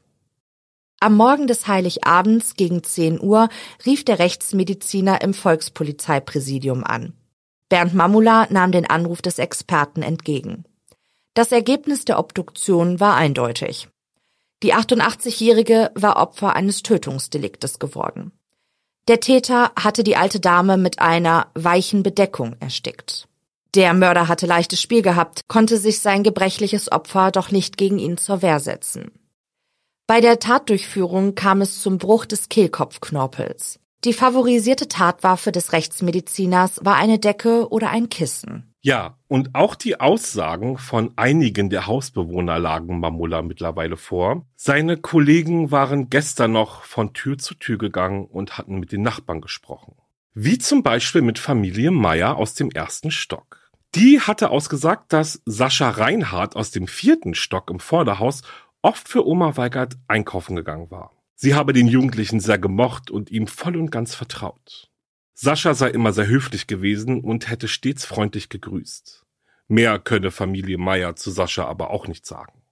Am 1.00 1.16
Morgen 1.16 1.46
des 1.46 1.66
Heiligabends 1.66 2.54
gegen 2.54 2.82
10 2.82 3.20
Uhr 3.20 3.50
rief 3.84 4.04
der 4.04 4.18
Rechtsmediziner 4.20 5.20
im 5.20 5.34
Volkspolizeipräsidium 5.34 6.82
an. 6.82 7.12
Bernd 7.68 7.92
Mamula 7.92 8.46
nahm 8.48 8.72
den 8.72 8.88
Anruf 8.88 9.20
des 9.20 9.38
Experten 9.38 10.00
entgegen. 10.02 10.64
Das 11.34 11.52
Ergebnis 11.52 12.06
der 12.06 12.18
Obduktion 12.18 13.00
war 13.00 13.16
eindeutig. 13.16 13.88
Die 14.62 14.74
88-Jährige 14.74 15.90
war 15.94 16.16
Opfer 16.16 16.56
eines 16.56 16.82
Tötungsdeliktes 16.82 17.78
geworden. 17.78 18.32
Der 19.08 19.20
Täter 19.20 19.72
hatte 19.76 20.04
die 20.04 20.16
alte 20.16 20.40
Dame 20.40 20.78
mit 20.78 21.00
einer 21.00 21.48
weichen 21.54 22.02
Bedeckung 22.02 22.56
erstickt. 22.60 23.28
Der 23.74 23.94
Mörder 23.94 24.28
hatte 24.28 24.46
leichtes 24.46 24.82
Spiel 24.82 25.00
gehabt, 25.00 25.48
konnte 25.48 25.78
sich 25.78 26.00
sein 26.00 26.22
gebrechliches 26.22 26.92
Opfer 26.92 27.30
doch 27.30 27.50
nicht 27.50 27.78
gegen 27.78 27.98
ihn 27.98 28.18
zur 28.18 28.42
Wehr 28.42 28.60
setzen. 28.60 29.12
Bei 30.06 30.20
der 30.20 30.38
Tatdurchführung 30.38 31.34
kam 31.34 31.62
es 31.62 31.80
zum 31.80 31.96
Bruch 31.96 32.26
des 32.26 32.50
Kehlkopfknorpels. 32.50 33.80
Die 34.04 34.12
favorisierte 34.12 34.88
Tatwaffe 34.88 35.52
des 35.52 35.72
Rechtsmediziners 35.72 36.84
war 36.84 36.96
eine 36.96 37.18
Decke 37.18 37.68
oder 37.70 37.88
ein 37.88 38.10
Kissen. 38.10 38.74
Ja, 38.80 39.16
und 39.28 39.54
auch 39.54 39.76
die 39.76 40.00
Aussagen 40.00 40.76
von 40.76 41.12
einigen 41.14 41.70
der 41.70 41.86
Hausbewohner 41.86 42.58
lagen 42.58 42.98
Mamula 42.98 43.40
mittlerweile 43.40 43.96
vor. 43.96 44.44
Seine 44.56 44.96
Kollegen 44.96 45.70
waren 45.70 46.10
gestern 46.10 46.50
noch 46.50 46.82
von 46.82 47.14
Tür 47.14 47.38
zu 47.38 47.54
Tür 47.54 47.78
gegangen 47.78 48.26
und 48.26 48.58
hatten 48.58 48.80
mit 48.80 48.90
den 48.90 49.02
Nachbarn 49.02 49.40
gesprochen. 49.40 49.94
Wie 50.34 50.58
zum 50.58 50.82
Beispiel 50.82 51.22
mit 51.22 51.38
Familie 51.38 51.92
Meier 51.92 52.36
aus 52.36 52.54
dem 52.54 52.70
ersten 52.70 53.12
Stock. 53.12 53.61
Die 53.94 54.20
hatte 54.20 54.50
ausgesagt, 54.50 55.12
dass 55.12 55.42
Sascha 55.44 55.90
Reinhardt 55.90 56.56
aus 56.56 56.70
dem 56.70 56.86
vierten 56.86 57.34
Stock 57.34 57.70
im 57.70 57.78
Vorderhaus 57.78 58.42
oft 58.80 59.06
für 59.06 59.26
Oma 59.26 59.56
Weigert 59.58 59.96
einkaufen 60.08 60.56
gegangen 60.56 60.90
war. 60.90 61.12
Sie 61.34 61.54
habe 61.54 61.72
den 61.72 61.88
Jugendlichen 61.88 62.40
sehr 62.40 62.58
gemocht 62.58 63.10
und 63.10 63.30
ihm 63.30 63.46
voll 63.46 63.76
und 63.76 63.90
ganz 63.90 64.14
vertraut. 64.14 64.90
Sascha 65.34 65.74
sei 65.74 65.90
immer 65.90 66.12
sehr 66.12 66.26
höflich 66.26 66.66
gewesen 66.66 67.20
und 67.20 67.50
hätte 67.50 67.68
stets 67.68 68.04
freundlich 68.04 68.48
gegrüßt. 68.48 69.26
Mehr 69.68 69.98
könne 69.98 70.30
Familie 70.30 70.78
Meier 70.78 71.16
zu 71.16 71.30
Sascha 71.30 71.66
aber 71.66 71.90
auch 71.90 72.06
nicht 72.06 72.24
sagen. 72.24 72.62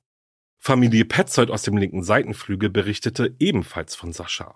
Familie 0.59 1.05
Petzold 1.05 1.51
aus 1.51 1.63
dem 1.63 1.77
linken 1.77 2.03
Seitenflügel 2.03 2.71
berichtete 2.71 3.35
ebenfalls 3.39 3.95
von 3.95 4.13
Sascha. 4.13 4.55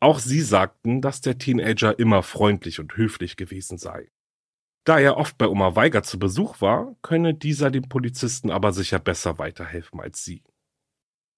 Auch 0.00 0.18
sie 0.18 0.40
sagten, 0.40 1.00
dass 1.00 1.20
der 1.20 1.38
Teenager 1.38 1.98
immer 1.98 2.22
freundlich 2.22 2.78
und 2.80 2.96
höflich 2.96 3.36
gewesen 3.36 3.78
sei. 3.78 4.10
Da 4.88 4.98
er 4.98 5.18
oft 5.18 5.36
bei 5.36 5.46
Oma 5.46 5.76
Weiger 5.76 6.02
zu 6.02 6.18
Besuch 6.18 6.62
war, 6.62 6.96
könne 7.02 7.34
dieser 7.34 7.70
dem 7.70 7.90
Polizisten 7.90 8.50
aber 8.50 8.72
sicher 8.72 8.98
besser 8.98 9.36
weiterhelfen 9.38 10.00
als 10.00 10.24
sie. 10.24 10.42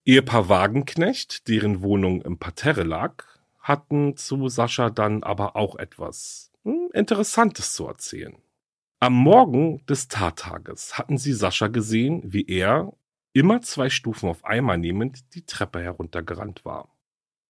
Ehepaar 0.04 0.48
Wagenknecht, 0.48 1.48
deren 1.48 1.82
Wohnung 1.82 2.22
im 2.22 2.38
Parterre 2.38 2.84
lag, 2.84 3.24
hatten 3.58 4.16
zu 4.16 4.48
Sascha 4.48 4.90
dann 4.90 5.24
aber 5.24 5.56
auch 5.56 5.74
etwas 5.74 6.52
hm, 6.62 6.90
Interessantes 6.92 7.72
zu 7.72 7.88
erzählen. 7.88 8.36
Am 9.00 9.14
Morgen 9.14 9.84
des 9.86 10.06
Tattages 10.06 10.96
hatten 10.96 11.18
sie 11.18 11.32
Sascha 11.32 11.66
gesehen, 11.66 12.22
wie 12.24 12.46
er, 12.46 12.92
immer 13.32 13.62
zwei 13.62 13.90
Stufen 13.90 14.28
auf 14.28 14.44
einmal 14.44 14.78
nehmend, 14.78 15.34
die 15.34 15.44
Treppe 15.44 15.82
heruntergerannt 15.82 16.64
war. 16.64 16.94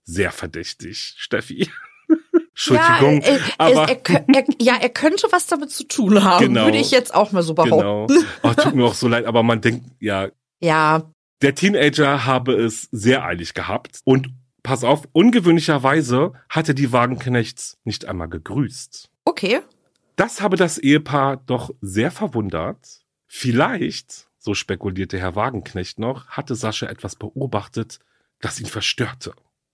Sehr 0.04 0.32
verdächtig, 0.32 1.16
Steffi. 1.18 1.68
Entschuldigung. 2.60 3.22
Ja, 3.22 3.28
er, 3.28 3.40
aber 3.58 3.88
er, 3.88 4.24
er, 4.34 4.44
ja, 4.58 4.76
er 4.80 4.88
könnte 4.90 5.28
was 5.30 5.46
damit 5.46 5.70
zu 5.70 5.84
tun 5.84 6.22
haben, 6.22 6.44
genau, 6.46 6.66
würde 6.66 6.76
ich 6.76 6.90
jetzt 6.90 7.14
auch 7.14 7.32
mal 7.32 7.42
so 7.42 7.54
behaupten. 7.54 8.14
Genau. 8.14 8.26
Oh, 8.42 8.52
tut 8.52 8.74
mir 8.74 8.84
auch 8.84 8.94
so 8.94 9.08
leid, 9.08 9.24
aber 9.24 9.42
man 9.42 9.62
denkt, 9.62 9.86
ja. 9.98 10.28
Ja. 10.60 11.10
Der 11.40 11.54
Teenager 11.54 12.26
habe 12.26 12.52
es 12.52 12.88
sehr 12.92 13.24
eilig 13.24 13.54
gehabt 13.54 14.00
und 14.04 14.28
pass 14.62 14.84
auf, 14.84 15.08
ungewöhnlicherweise 15.12 16.32
hatte 16.50 16.74
die 16.74 16.92
Wagenknechts 16.92 17.78
nicht 17.84 18.04
einmal 18.04 18.28
gegrüßt. 18.28 19.08
Okay. 19.24 19.60
Das 20.16 20.42
habe 20.42 20.56
das 20.56 20.76
Ehepaar 20.76 21.38
doch 21.38 21.70
sehr 21.80 22.10
verwundert. 22.10 23.00
Vielleicht, 23.26 24.28
so 24.38 24.52
spekulierte 24.52 25.18
Herr 25.18 25.34
Wagenknecht 25.34 25.98
noch, 25.98 26.26
hatte 26.28 26.54
Sascha 26.54 26.88
etwas 26.88 27.16
beobachtet, 27.16 28.00
das 28.40 28.60
ihn 28.60 28.66
verstörte. 28.66 29.32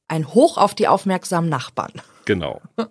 Ein 0.09 0.29
Hoch 0.35 0.57
auf 0.57 0.75
die 0.75 0.89
aufmerksamen 0.89 1.51
Nachbarn. 1.51 1.93
Genau. 2.25 2.61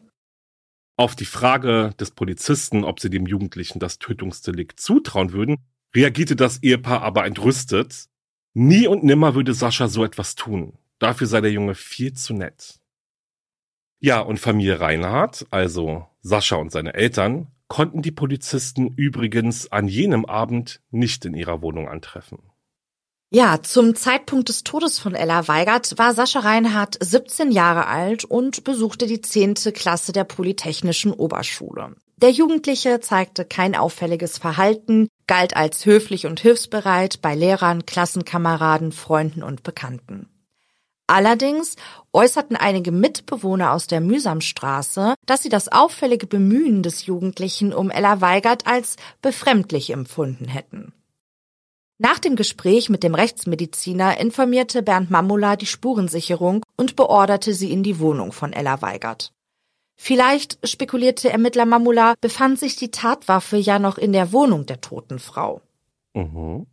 Auf 0.98 1.14
die 1.14 1.26
Frage 1.26 1.94
des 2.00 2.12
Polizisten, 2.12 2.86
ob 2.86 3.02
sie 3.02 3.10
dem 3.10 3.26
Jugendlichen 3.26 3.80
das 3.80 4.00
Tötungsdelikt 4.00 4.80
zutrauen 4.80 5.34
würden, 5.34 5.58
reagierte 5.94 6.38
das 6.38 6.64
Ehepaar 6.64 7.02
aber 7.02 7.26
entrüstet. 7.26 8.06
Nie 8.54 8.88
und 8.88 9.04
nimmer 9.04 9.36
würde 9.36 9.54
Sascha 9.54 9.90
so 9.90 10.06
etwas 10.06 10.36
tun. 10.36 10.78
Dafür 11.00 11.28
sei 11.28 11.42
der 11.42 11.52
Junge 11.52 11.76
viel 11.76 12.14
zu 12.14 12.34
nett. 12.34 12.80
Ja, 14.00 14.22
und 14.22 14.40
Familie 14.40 14.80
Reinhardt, 14.80 15.46
also 15.52 16.08
Sascha 16.22 16.56
und 16.56 16.72
seine 16.72 16.94
Eltern, 16.94 17.48
konnten 17.68 18.02
die 18.02 18.12
Polizisten 18.12 18.94
übrigens 18.96 19.72
an 19.72 19.88
jenem 19.88 20.26
Abend 20.26 20.82
nicht 20.92 21.26
in 21.26 21.34
ihrer 21.34 21.62
Wohnung 21.62 21.90
antreffen. 21.90 22.40
Ja, 23.32 23.62
zum 23.62 23.96
Zeitpunkt 23.96 24.50
des 24.50 24.64
Todes 24.64 25.00
von 25.00 25.16
Ella 25.16 25.48
Weigert 25.48 25.98
war 25.98 26.14
Sascha 26.14 26.40
Reinhardt 26.40 26.98
17 27.02 27.52
Jahre 27.52 27.88
alt 27.88 28.24
und 28.24 28.64
besuchte 28.64 29.08
die 29.08 29.20
10. 29.20 29.56
Klasse 29.74 30.14
der 30.14 30.24
Polytechnischen 30.24 31.12
Oberschule. 31.12 31.96
Der 32.18 32.30
Jugendliche 32.30 33.02
zeigte 33.02 33.44
kein 33.44 33.76
auffälliges 33.76 34.38
Verhalten, 34.38 35.10
galt 35.28 35.56
als 35.58 35.86
höflich 35.86 36.28
und 36.28 36.40
hilfsbereit 36.40 37.22
bei 37.22 37.36
Lehrern, 37.36 37.86
Klassenkameraden, 37.86 38.92
Freunden 38.92 39.44
und 39.44 39.64
Bekannten. 39.64 40.30
Allerdings 41.08 41.76
äußerten 42.14 42.56
einige 42.56 42.92
Mitbewohner 42.92 43.74
aus 43.74 43.88
der 43.88 44.02
Mühsamstraße, 44.02 45.16
dass 45.26 45.44
sie 45.44 45.50
das 45.50 45.72
auffällige 45.72 46.26
Bemühen 46.26 46.84
des 46.84 47.06
Jugendlichen 47.06 47.74
um 47.74 47.92
Ella 47.92 48.22
Weigert 48.22 48.66
als 48.66 48.96
befremdlich 49.22 49.90
empfunden 49.90 50.48
hätten. 50.48 50.94
Nach 51.98 52.20
dem 52.20 52.36
Gespräch 52.36 52.90
mit 52.90 53.04
dem 53.04 53.16
Rechtsmediziner 53.16 54.20
informierte 54.20 54.84
Bernd 54.84 55.10
Mamula 55.12 55.56
die 55.56 55.66
Spurensicherung 55.66 56.62
und 56.76 56.98
beorderte 56.98 57.54
sie 57.54 57.72
in 57.72 57.84
die 57.84 58.00
Wohnung 58.00 58.34
von 58.34 58.52
Ella 58.52 58.82
Weigert. 58.82 59.32
Vielleicht, 59.96 60.60
spekulierte 60.68 61.30
Ermittler 61.30 61.66
Mamula, 61.66 62.16
befand 62.20 62.60
sich 62.60 62.76
die 62.76 62.92
Tatwaffe 62.92 63.56
ja 63.56 63.80
noch 63.80 63.98
in 63.98 64.12
der 64.12 64.34
Wohnung 64.34 64.66
der 64.66 64.82
toten 64.82 65.20
Frau. 65.20 65.62
Mhm. 66.14 66.68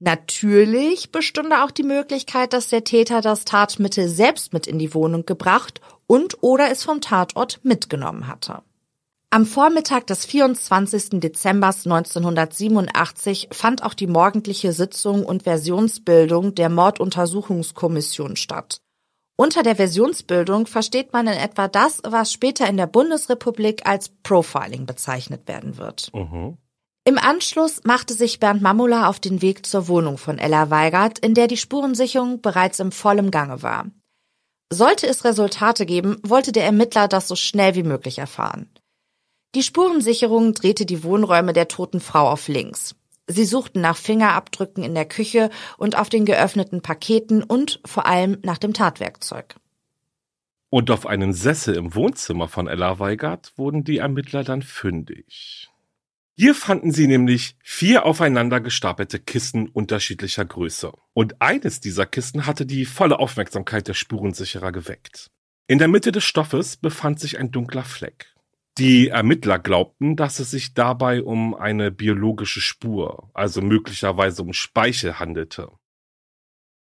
Natürlich 0.00 1.12
bestünde 1.12 1.62
auch 1.62 1.70
die 1.70 1.82
Möglichkeit, 1.82 2.54
dass 2.54 2.68
der 2.68 2.84
Täter 2.84 3.20
das 3.20 3.44
Tatmittel 3.44 4.08
selbst 4.08 4.54
mit 4.54 4.66
in 4.66 4.78
die 4.78 4.94
Wohnung 4.94 5.26
gebracht 5.26 5.82
und 6.06 6.42
oder 6.42 6.70
es 6.70 6.84
vom 6.84 7.02
Tatort 7.02 7.60
mitgenommen 7.64 8.28
hatte. 8.28 8.62
Am 9.30 9.44
Vormittag 9.44 10.06
des 10.06 10.24
24. 10.24 11.20
Dezember 11.20 11.66
1987 11.66 13.50
fand 13.52 13.82
auch 13.82 13.92
die 13.92 14.06
morgendliche 14.06 14.72
Sitzung 14.72 15.22
und 15.26 15.42
Versionsbildung 15.42 16.54
der 16.54 16.70
Morduntersuchungskommission 16.70 18.36
statt. 18.36 18.80
Unter 19.36 19.62
der 19.62 19.76
Versionsbildung 19.76 20.66
versteht 20.66 21.12
man 21.12 21.26
in 21.26 21.34
etwa 21.34 21.68
das, 21.68 22.00
was 22.04 22.32
später 22.32 22.66
in 22.68 22.78
der 22.78 22.86
Bundesrepublik 22.86 23.86
als 23.86 24.08
Profiling 24.22 24.86
bezeichnet 24.86 25.46
werden 25.46 25.76
wird. 25.76 26.10
Mhm. 26.14 26.56
Im 27.04 27.18
Anschluss 27.18 27.82
machte 27.84 28.14
sich 28.14 28.40
Bernd 28.40 28.62
Mamula 28.62 29.08
auf 29.08 29.20
den 29.20 29.42
Weg 29.42 29.66
zur 29.66 29.88
Wohnung 29.88 30.16
von 30.16 30.38
Ella 30.38 30.70
Weigert, 30.70 31.18
in 31.18 31.34
der 31.34 31.48
die 31.48 31.58
Spurensicherung 31.58 32.40
bereits 32.40 32.80
im 32.80 32.92
vollem 32.92 33.30
Gange 33.30 33.62
war. 33.62 33.90
Sollte 34.72 35.06
es 35.06 35.24
Resultate 35.24 35.84
geben, 35.84 36.16
wollte 36.22 36.52
der 36.52 36.64
Ermittler 36.64 37.08
das 37.08 37.28
so 37.28 37.36
schnell 37.36 37.74
wie 37.74 37.82
möglich 37.82 38.18
erfahren. 38.18 38.70
Die 39.54 39.62
Spurensicherung 39.62 40.52
drehte 40.52 40.84
die 40.84 41.02
Wohnräume 41.02 41.52
der 41.52 41.68
toten 41.68 42.00
Frau 42.00 42.28
auf 42.28 42.48
links. 42.48 42.94
Sie 43.26 43.44
suchten 43.44 43.80
nach 43.80 43.96
Fingerabdrücken 43.96 44.82
in 44.84 44.94
der 44.94 45.06
Küche 45.06 45.50
und 45.76 45.96
auf 45.96 46.08
den 46.08 46.24
geöffneten 46.24 46.82
Paketen 46.82 47.42
und 47.42 47.80
vor 47.84 48.06
allem 48.06 48.38
nach 48.42 48.58
dem 48.58 48.72
Tatwerkzeug. 48.74 49.56
Und 50.70 50.90
auf 50.90 51.06
einem 51.06 51.32
Sessel 51.32 51.76
im 51.76 51.94
Wohnzimmer 51.94 52.48
von 52.48 52.68
Ella 52.68 52.98
Weigert 52.98 53.52
wurden 53.56 53.84
die 53.84 53.98
Ermittler 53.98 54.44
dann 54.44 54.62
fündig. 54.62 55.70
Hier 56.36 56.54
fanden 56.54 56.92
sie 56.92 57.06
nämlich 57.06 57.56
vier 57.62 58.04
aufeinander 58.06 58.60
gestapelte 58.60 59.18
Kissen 59.18 59.68
unterschiedlicher 59.68 60.44
Größe. 60.44 60.92
Und 61.12 61.40
eines 61.42 61.80
dieser 61.80 62.06
Kissen 62.06 62.46
hatte 62.46 62.64
die 62.64 62.84
volle 62.84 63.18
Aufmerksamkeit 63.18 63.88
der 63.88 63.94
Spurensicherer 63.94 64.72
geweckt. 64.72 65.30
In 65.66 65.78
der 65.78 65.88
Mitte 65.88 66.12
des 66.12 66.24
Stoffes 66.24 66.76
befand 66.76 67.18
sich 67.18 67.38
ein 67.38 67.50
dunkler 67.50 67.82
Fleck. 67.82 68.34
Die 68.78 69.08
Ermittler 69.08 69.58
glaubten, 69.58 70.14
dass 70.14 70.38
es 70.38 70.52
sich 70.52 70.72
dabei 70.72 71.24
um 71.24 71.54
eine 71.54 71.90
biologische 71.90 72.60
Spur, 72.60 73.28
also 73.34 73.60
möglicherweise 73.60 74.42
um 74.42 74.52
Speichel 74.52 75.18
handelte. 75.18 75.72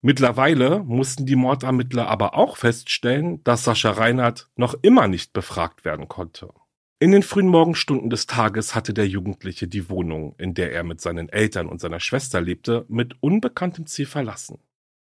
Mittlerweile 0.01 0.83
mussten 0.83 1.25
die 1.25 1.37
Mordermittler 1.37 2.09
aber 2.09 2.35
auch 2.35 2.57
feststellen, 2.57 3.41
dass 3.45 3.63
Sascha 3.63 3.91
Reinhardt 3.91 4.49
noch 4.57 4.75
immer 4.81 5.07
nicht 5.07 5.31
befragt 5.31 5.85
werden 5.85 6.09
konnte. 6.09 6.53
In 6.99 7.11
den 7.11 7.23
frühen 7.23 7.47
Morgenstunden 7.47 8.09
des 8.09 8.25
Tages 8.25 8.75
hatte 8.75 8.93
der 8.93 9.07
Jugendliche 9.07 9.69
die 9.69 9.89
Wohnung, 9.89 10.35
in 10.37 10.53
der 10.53 10.73
er 10.73 10.83
mit 10.83 10.99
seinen 10.99 11.29
Eltern 11.29 11.67
und 11.67 11.79
seiner 11.79 12.01
Schwester 12.01 12.41
lebte, 12.41 12.85
mit 12.89 13.15
unbekanntem 13.21 13.85
Ziel 13.85 14.05
verlassen. 14.05 14.59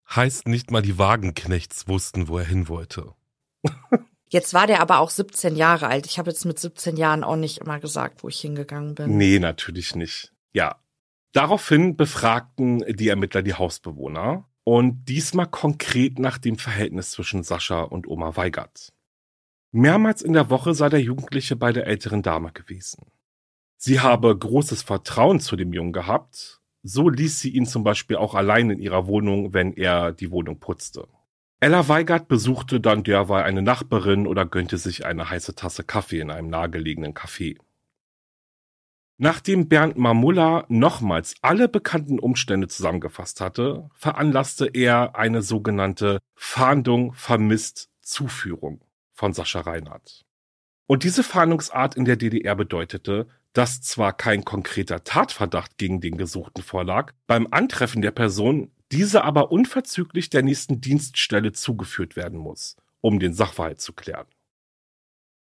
Heißt 0.09 0.47
nicht 0.47 0.71
mal 0.71 0.81
die 0.81 0.97
Wagenknechts 0.97 1.87
wussten, 1.87 2.27
wo 2.27 2.37
er 2.37 2.45
hin 2.45 2.67
wollte. 2.67 3.13
Jetzt 4.29 4.53
war 4.53 4.67
der 4.67 4.81
aber 4.81 4.99
auch 4.99 5.09
17 5.09 5.55
Jahre 5.55 5.87
alt. 5.87 6.05
Ich 6.05 6.17
habe 6.17 6.31
jetzt 6.31 6.45
mit 6.45 6.59
17 6.59 6.97
Jahren 6.97 7.23
auch 7.23 7.35
nicht 7.35 7.59
immer 7.59 7.79
gesagt, 7.79 8.23
wo 8.23 8.29
ich 8.29 8.39
hingegangen 8.39 8.95
bin. 8.95 9.17
Nee, 9.17 9.39
natürlich 9.39 9.95
nicht. 9.95 10.33
Ja. 10.53 10.77
Daraufhin 11.31 11.95
befragten 11.97 12.79
die 12.95 13.09
Ermittler 13.09 13.43
die 13.43 13.53
Hausbewohner 13.53 14.47
und 14.63 15.05
diesmal 15.05 15.47
konkret 15.47 16.17
nach 16.17 16.37
dem 16.37 16.57
Verhältnis 16.57 17.11
zwischen 17.11 17.43
Sascha 17.43 17.81
und 17.81 18.07
Oma 18.07 18.35
Weigert. 18.35 18.93
Mehrmals 19.71 20.21
in 20.21 20.33
der 20.33 20.49
Woche 20.49 20.73
sei 20.73 20.89
der 20.89 21.01
Jugendliche 21.01 21.55
bei 21.55 21.73
der 21.73 21.85
älteren 21.85 22.21
Dame 22.21 22.51
gewesen. 22.53 23.11
Sie 23.77 23.99
habe 23.99 24.35
großes 24.35 24.83
Vertrauen 24.83 25.39
zu 25.39 25.57
dem 25.57 25.73
Jungen 25.73 25.91
gehabt, 25.91 26.61
so 26.81 27.09
ließ 27.09 27.41
sie 27.41 27.49
ihn 27.49 27.65
zum 27.65 27.83
Beispiel 27.83 28.15
auch 28.15 28.33
allein 28.33 28.69
in 28.69 28.79
ihrer 28.79 29.05
Wohnung, 29.05 29.53
wenn 29.53 29.73
er 29.73 30.11
die 30.13 30.31
Wohnung 30.31 30.59
putzte. 30.59 31.07
Ella 31.59 31.87
Weigert 31.87 32.27
besuchte 32.27 32.81
dann 32.81 33.03
derweil 33.03 33.43
eine 33.43 33.61
Nachbarin 33.61 34.27
oder 34.27 34.45
gönnte 34.45 34.77
sich 34.77 35.05
eine 35.05 35.29
heiße 35.29 35.55
Tasse 35.55 35.83
Kaffee 35.83 36.19
in 36.19 36.29
einem 36.29 36.49
nahegelegenen 36.49 37.13
Café. 37.13 37.57
Nachdem 39.17 39.69
Bernd 39.69 39.97
Mamulla 39.97 40.65
nochmals 40.67 41.35
alle 41.41 41.69
bekannten 41.69 42.19
Umstände 42.19 42.67
zusammengefasst 42.67 43.39
hatte, 43.39 43.89
veranlasste 43.93 44.65
er 44.65 45.15
eine 45.15 45.41
sogenannte 45.41 46.19
Fahndung 46.35 47.13
vermisst 47.13 47.89
Zuführung 48.01 48.81
von 49.13 49.31
Sascha 49.31 49.61
Reinhardt. 49.61 50.25
Und 50.87 51.03
diese 51.03 51.23
Fahndungsart 51.23 51.95
in 51.95 52.03
der 52.03 52.17
DDR 52.17 52.55
bedeutete, 52.55 53.27
dass 53.53 53.81
zwar 53.81 54.11
kein 54.11 54.43
konkreter 54.43 55.05
Tatverdacht 55.05 55.77
gegen 55.77 56.01
den 56.01 56.17
Gesuchten 56.17 56.61
vorlag, 56.61 57.13
beim 57.25 57.47
Antreffen 57.51 58.01
der 58.01 58.11
Person 58.11 58.69
diese 58.91 59.23
aber 59.23 59.51
unverzüglich 59.51 60.29
der 60.29 60.43
nächsten 60.43 60.81
Dienststelle 60.81 61.51
zugeführt 61.51 62.15
werden 62.15 62.39
muss, 62.39 62.77
um 63.01 63.19
den 63.19 63.33
Sachverhalt 63.33 63.81
zu 63.81 63.93
klären. 63.93 64.27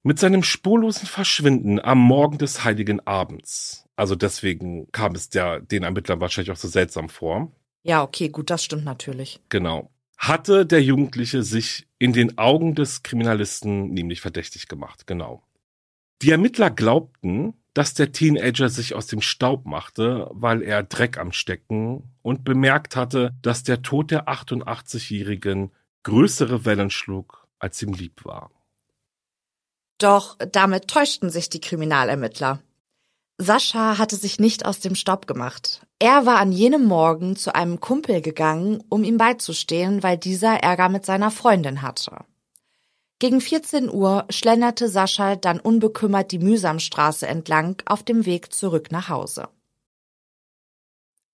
Mit 0.02 0.18
seinem 0.18 0.42
spurlosen 0.42 1.08
Verschwinden 1.08 1.80
am 1.80 1.98
Morgen 1.98 2.38
des 2.38 2.64
heiligen 2.64 3.04
Abends, 3.06 3.86
also 3.96 4.14
deswegen 4.14 4.90
kam 4.92 5.14
es 5.14 5.30
der, 5.30 5.60
den 5.60 5.82
Ermittlern 5.82 6.20
wahrscheinlich 6.20 6.52
auch 6.52 6.56
so 6.56 6.68
seltsam 6.68 7.08
vor. 7.08 7.50
Ja, 7.82 8.02
okay, 8.02 8.28
gut, 8.28 8.50
das 8.50 8.62
stimmt 8.62 8.84
natürlich. 8.84 9.40
Genau. 9.48 9.90
Hatte 10.18 10.64
der 10.66 10.82
Jugendliche 10.82 11.42
sich 11.42 11.88
in 11.98 12.12
den 12.12 12.38
Augen 12.38 12.74
des 12.74 13.02
Kriminalisten 13.02 13.88
nämlich 13.88 14.20
verdächtig 14.20 14.68
gemacht, 14.68 15.06
genau. 15.06 15.42
Die 16.22 16.30
Ermittler 16.30 16.70
glaubten, 16.70 17.54
dass 17.76 17.92
der 17.92 18.10
Teenager 18.10 18.70
sich 18.70 18.94
aus 18.94 19.06
dem 19.06 19.20
Staub 19.20 19.66
machte, 19.66 20.30
weil 20.32 20.62
er 20.62 20.82
Dreck 20.82 21.18
am 21.18 21.30
Stecken 21.30 22.04
und 22.22 22.42
bemerkt 22.42 22.96
hatte, 22.96 23.34
dass 23.42 23.64
der 23.64 23.82
Tod 23.82 24.10
der 24.10 24.28
88-Jährigen 24.28 25.72
größere 26.02 26.64
Wellen 26.64 26.88
schlug, 26.88 27.46
als 27.58 27.82
ihm 27.82 27.92
lieb 27.92 28.24
war. 28.24 28.50
Doch 29.98 30.38
damit 30.38 30.88
täuschten 30.88 31.28
sich 31.28 31.50
die 31.50 31.60
Kriminalermittler. 31.60 32.62
Sascha 33.36 33.98
hatte 33.98 34.16
sich 34.16 34.40
nicht 34.40 34.64
aus 34.64 34.80
dem 34.80 34.94
Staub 34.94 35.26
gemacht. 35.26 35.86
Er 35.98 36.24
war 36.24 36.38
an 36.38 36.52
jenem 36.52 36.86
Morgen 36.86 37.36
zu 37.36 37.54
einem 37.54 37.80
Kumpel 37.80 38.22
gegangen, 38.22 38.82
um 38.88 39.04
ihm 39.04 39.18
beizustehen, 39.18 40.02
weil 40.02 40.16
dieser 40.16 40.62
Ärger 40.62 40.88
mit 40.88 41.04
seiner 41.04 41.30
Freundin 41.30 41.82
hatte. 41.82 42.24
Gegen 43.18 43.40
14 43.40 43.90
Uhr 43.90 44.26
schlenderte 44.28 44.90
Sascha 44.90 45.36
dann 45.36 45.58
unbekümmert 45.58 46.32
die 46.32 46.38
Mühsamstraße 46.38 47.26
entlang 47.26 47.82
auf 47.86 48.02
dem 48.02 48.26
Weg 48.26 48.52
zurück 48.52 48.92
nach 48.92 49.08
Hause. 49.08 49.48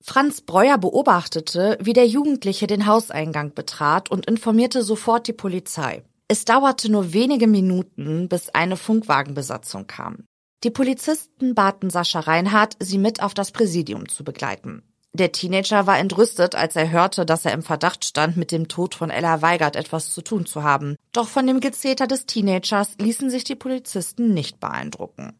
Franz 0.00 0.40
Breuer 0.40 0.78
beobachtete, 0.78 1.78
wie 1.80 1.92
der 1.92 2.06
Jugendliche 2.06 2.66
den 2.66 2.86
Hauseingang 2.86 3.54
betrat 3.54 4.10
und 4.10 4.26
informierte 4.26 4.82
sofort 4.82 5.26
die 5.26 5.32
Polizei. 5.32 6.04
Es 6.28 6.44
dauerte 6.44 6.90
nur 6.90 7.12
wenige 7.12 7.46
Minuten, 7.46 8.28
bis 8.28 8.48
eine 8.48 8.76
Funkwagenbesatzung 8.76 9.86
kam. 9.86 10.24
Die 10.64 10.70
Polizisten 10.70 11.54
baten 11.54 11.90
Sascha 11.90 12.20
Reinhardt, 12.20 12.76
sie 12.78 12.98
mit 12.98 13.22
auf 13.22 13.34
das 13.34 13.50
Präsidium 13.50 14.08
zu 14.08 14.22
begleiten. 14.22 14.82
Der 15.14 15.30
Teenager 15.30 15.86
war 15.86 15.98
entrüstet, 15.98 16.54
als 16.54 16.74
er 16.74 16.90
hörte, 16.90 17.26
dass 17.26 17.44
er 17.44 17.52
im 17.52 17.62
Verdacht 17.62 18.04
stand, 18.06 18.38
mit 18.38 18.50
dem 18.50 18.68
Tod 18.68 18.94
von 18.94 19.10
Ella 19.10 19.42
Weigert 19.42 19.76
etwas 19.76 20.10
zu 20.10 20.22
tun 20.22 20.46
zu 20.46 20.62
haben. 20.62 20.96
Doch 21.12 21.28
von 21.28 21.46
dem 21.46 21.60
Gezeter 21.60 22.06
des 22.06 22.24
Teenagers 22.24 22.96
ließen 22.98 23.28
sich 23.28 23.44
die 23.44 23.54
Polizisten 23.54 24.32
nicht 24.32 24.58
beeindrucken. 24.58 25.38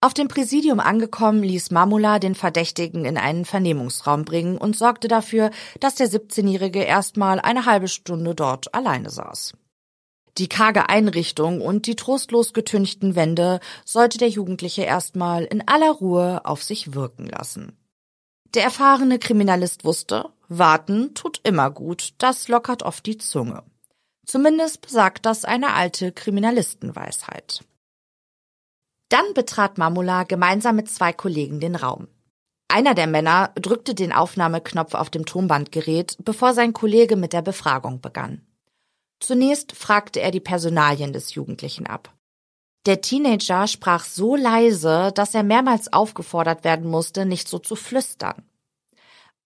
Auf 0.00 0.14
dem 0.14 0.28
Präsidium 0.28 0.78
angekommen, 0.78 1.42
ließ 1.42 1.72
Mamula 1.72 2.20
den 2.20 2.36
Verdächtigen 2.36 3.04
in 3.04 3.16
einen 3.16 3.44
Vernehmungsraum 3.44 4.24
bringen 4.24 4.58
und 4.58 4.76
sorgte 4.76 5.08
dafür, 5.08 5.50
dass 5.80 5.96
der 5.96 6.08
17-Jährige 6.08 6.82
erstmal 6.82 7.40
eine 7.40 7.66
halbe 7.66 7.88
Stunde 7.88 8.36
dort 8.36 8.74
alleine 8.74 9.10
saß. 9.10 9.54
Die 10.38 10.48
karge 10.48 10.88
Einrichtung 10.88 11.60
und 11.60 11.86
die 11.86 11.96
trostlos 11.96 12.52
getünchten 12.52 13.16
Wände 13.16 13.60
sollte 13.84 14.18
der 14.18 14.28
Jugendliche 14.28 14.82
erstmal 14.82 15.44
in 15.44 15.66
aller 15.66 15.90
Ruhe 15.90 16.42
auf 16.44 16.62
sich 16.62 16.94
wirken 16.94 17.26
lassen. 17.26 17.76
Der 18.54 18.62
erfahrene 18.62 19.18
Kriminalist 19.18 19.84
wusste, 19.84 20.30
warten 20.48 21.14
tut 21.14 21.40
immer 21.42 21.72
gut, 21.72 22.14
das 22.18 22.46
lockert 22.46 22.84
oft 22.84 23.04
die 23.04 23.18
Zunge. 23.18 23.64
Zumindest 24.26 24.80
besagt 24.80 25.26
das 25.26 25.44
eine 25.44 25.74
alte 25.74 26.12
Kriminalistenweisheit. 26.12 27.64
Dann 29.08 29.34
betrat 29.34 29.76
Mamula 29.76 30.22
gemeinsam 30.22 30.76
mit 30.76 30.88
zwei 30.88 31.12
Kollegen 31.12 31.58
den 31.58 31.74
Raum. 31.74 32.06
Einer 32.68 32.94
der 32.94 33.08
Männer 33.08 33.52
drückte 33.56 33.94
den 33.94 34.12
Aufnahmeknopf 34.12 34.94
auf 34.94 35.10
dem 35.10 35.26
Tonbandgerät, 35.26 36.16
bevor 36.24 36.54
sein 36.54 36.72
Kollege 36.72 37.16
mit 37.16 37.32
der 37.32 37.42
Befragung 37.42 38.00
begann. 38.00 38.46
Zunächst 39.20 39.72
fragte 39.72 40.20
er 40.20 40.30
die 40.30 40.40
Personalien 40.40 41.12
des 41.12 41.34
Jugendlichen 41.34 41.86
ab. 41.86 42.13
Der 42.86 43.00
Teenager 43.00 43.66
sprach 43.66 44.04
so 44.04 44.36
leise, 44.36 45.10
dass 45.14 45.34
er 45.34 45.42
mehrmals 45.42 45.92
aufgefordert 45.92 46.64
werden 46.64 46.90
musste, 46.90 47.24
nicht 47.24 47.48
so 47.48 47.58
zu 47.58 47.76
flüstern. 47.76 48.42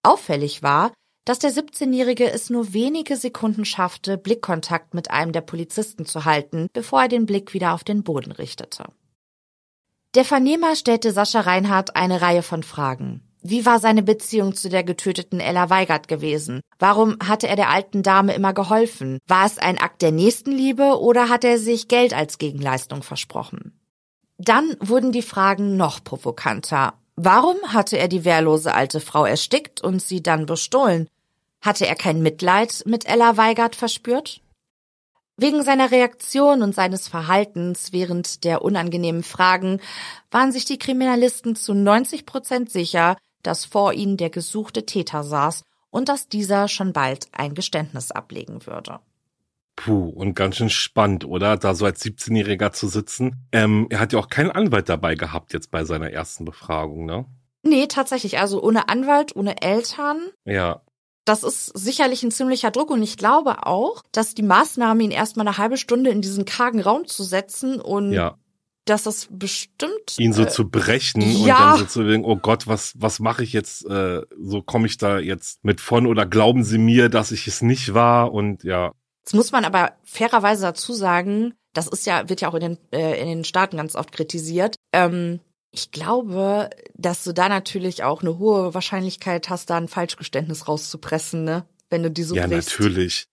Auffällig 0.02 0.62
war, 0.62 0.92
dass 1.24 1.38
der 1.38 1.52
17-Jährige 1.52 2.30
es 2.30 2.50
nur 2.50 2.72
wenige 2.72 3.16
Sekunden 3.16 3.64
schaffte, 3.64 4.16
Blickkontakt 4.16 4.94
mit 4.94 5.10
einem 5.10 5.32
der 5.32 5.42
Polizisten 5.42 6.06
zu 6.06 6.24
halten, 6.24 6.68
bevor 6.72 7.02
er 7.02 7.08
den 7.08 7.26
Blick 7.26 7.52
wieder 7.52 7.74
auf 7.74 7.84
den 7.84 8.02
Boden 8.02 8.32
richtete. 8.32 8.84
Der 10.14 10.24
Vernehmer 10.24 10.74
stellte 10.74 11.12
Sascha 11.12 11.40
Reinhardt 11.40 11.96
eine 11.96 12.22
Reihe 12.22 12.42
von 12.42 12.62
Fragen. 12.62 13.27
Wie 13.42 13.64
war 13.64 13.78
seine 13.78 14.02
Beziehung 14.02 14.54
zu 14.54 14.68
der 14.68 14.82
getöteten 14.82 15.40
Ella 15.40 15.70
Weigert 15.70 16.08
gewesen? 16.08 16.60
Warum 16.78 17.16
hatte 17.24 17.46
er 17.46 17.56
der 17.56 17.70
alten 17.70 18.02
Dame 18.02 18.34
immer 18.34 18.52
geholfen? 18.52 19.18
War 19.26 19.46
es 19.46 19.58
ein 19.58 19.78
Akt 19.78 20.02
der 20.02 20.12
Nächstenliebe 20.12 21.00
oder 21.00 21.28
hat 21.28 21.44
er 21.44 21.58
sich 21.58 21.88
Geld 21.88 22.14
als 22.14 22.38
Gegenleistung 22.38 23.02
versprochen? 23.02 23.78
Dann 24.38 24.76
wurden 24.80 25.12
die 25.12 25.22
Fragen 25.22 25.76
noch 25.76 26.02
provokanter. 26.02 26.94
Warum 27.16 27.56
hatte 27.66 27.98
er 27.98 28.08
die 28.08 28.24
wehrlose 28.24 28.74
alte 28.74 29.00
Frau 29.00 29.24
erstickt 29.24 29.80
und 29.80 30.00
sie 30.00 30.22
dann 30.22 30.46
bestohlen? 30.46 31.08
Hatte 31.60 31.86
er 31.86 31.96
kein 31.96 32.22
Mitleid 32.22 32.84
mit 32.86 33.06
Ella 33.06 33.36
Weigert 33.36 33.74
verspürt? 33.74 34.40
Wegen 35.36 35.62
seiner 35.62 35.92
Reaktion 35.92 36.62
und 36.62 36.74
seines 36.74 37.06
Verhaltens 37.06 37.92
während 37.92 38.42
der 38.42 38.62
unangenehmen 38.62 39.22
Fragen 39.22 39.80
waren 40.32 40.50
sich 40.50 40.64
die 40.64 40.78
Kriminalisten 40.78 41.54
zu 41.54 41.74
90 41.74 42.26
Prozent 42.26 42.70
sicher, 42.70 43.16
dass 43.42 43.64
vor 43.64 43.92
ihnen 43.92 44.16
der 44.16 44.30
gesuchte 44.30 44.86
Täter 44.86 45.24
saß 45.24 45.62
und 45.90 46.08
dass 46.08 46.28
dieser 46.28 46.68
schon 46.68 46.92
bald 46.92 47.28
ein 47.32 47.54
Geständnis 47.54 48.10
ablegen 48.10 48.66
würde. 48.66 49.00
Puh, 49.76 50.08
und 50.08 50.34
ganz 50.34 50.56
schön 50.56 50.70
spannend, 50.70 51.24
oder? 51.24 51.56
Da 51.56 51.74
so 51.74 51.84
als 51.84 52.04
17-Jähriger 52.04 52.72
zu 52.72 52.88
sitzen. 52.88 53.46
Ähm, 53.52 53.86
er 53.90 54.00
hat 54.00 54.12
ja 54.12 54.18
auch 54.18 54.28
keinen 54.28 54.50
Anwalt 54.50 54.88
dabei 54.88 55.14
gehabt 55.14 55.52
jetzt 55.52 55.70
bei 55.70 55.84
seiner 55.84 56.10
ersten 56.10 56.44
Befragung, 56.44 57.06
ne? 57.06 57.26
Nee, 57.62 57.86
tatsächlich. 57.86 58.38
Also 58.38 58.62
ohne 58.62 58.88
Anwalt, 58.88 59.36
ohne 59.36 59.62
Eltern. 59.62 60.18
Ja. 60.44 60.82
Das 61.24 61.44
ist 61.44 61.66
sicherlich 61.78 62.22
ein 62.22 62.30
ziemlicher 62.30 62.70
Druck 62.70 62.90
und 62.90 63.02
ich 63.02 63.16
glaube 63.16 63.66
auch, 63.66 64.02
dass 64.12 64.34
die 64.34 64.42
Maßnahme, 64.42 65.04
ihn 65.04 65.10
erstmal 65.10 65.46
eine 65.46 65.58
halbe 65.58 65.76
Stunde 65.76 66.10
in 66.10 66.22
diesen 66.22 66.44
kargen 66.44 66.80
Raum 66.80 67.06
zu 67.06 67.22
setzen 67.22 67.80
und 67.80 68.12
ja. 68.12 68.36
Dass 68.88 69.04
das 69.04 69.28
bestimmt. 69.30 70.18
Ihn 70.18 70.32
so 70.32 70.42
äh, 70.42 70.48
zu 70.48 70.68
brechen 70.68 71.20
ja. 71.20 71.36
und 71.36 71.48
dann 71.48 71.78
so 71.78 71.84
zu 71.86 72.04
denken, 72.04 72.26
oh 72.28 72.36
Gott, 72.36 72.66
was, 72.66 72.94
was 72.96 73.20
mache 73.20 73.42
ich 73.44 73.52
jetzt? 73.52 73.86
Äh, 73.86 74.22
so 74.40 74.62
komme 74.62 74.86
ich 74.86 74.98
da 74.98 75.18
jetzt 75.18 75.64
mit 75.64 75.80
von 75.80 76.06
oder 76.06 76.26
glauben 76.26 76.64
Sie 76.64 76.78
mir, 76.78 77.08
dass 77.08 77.32
ich 77.32 77.46
es 77.46 77.62
nicht 77.62 77.94
war? 77.94 78.32
Und 78.32 78.64
ja. 78.64 78.92
Jetzt 79.24 79.34
muss 79.34 79.52
man 79.52 79.64
aber 79.64 79.92
fairerweise 80.04 80.62
dazu 80.62 80.92
sagen, 80.92 81.54
das 81.74 81.86
ist 81.86 82.06
ja, 82.06 82.28
wird 82.28 82.40
ja 82.40 82.48
auch 82.48 82.54
in 82.54 82.60
den, 82.60 82.78
äh, 82.92 83.20
in 83.20 83.28
den 83.28 83.44
Staaten 83.44 83.76
ganz 83.76 83.94
oft 83.94 84.12
kritisiert. 84.12 84.76
Ähm, 84.92 85.40
ich 85.70 85.90
glaube, 85.90 86.70
dass 86.94 87.24
du 87.24 87.32
da 87.32 87.48
natürlich 87.48 88.02
auch 88.02 88.22
eine 88.22 88.38
hohe 88.38 88.74
Wahrscheinlichkeit 88.74 89.50
hast, 89.50 89.70
da 89.70 89.76
ein 89.76 89.88
Falschgeständnis 89.88 90.66
rauszupressen, 90.66 91.44
ne? 91.44 91.64
Wenn 91.90 92.02
du 92.02 92.10
die 92.10 92.22
so 92.22 92.34
Ja, 92.34 92.46
brichst. 92.46 92.78
natürlich. 92.78 93.28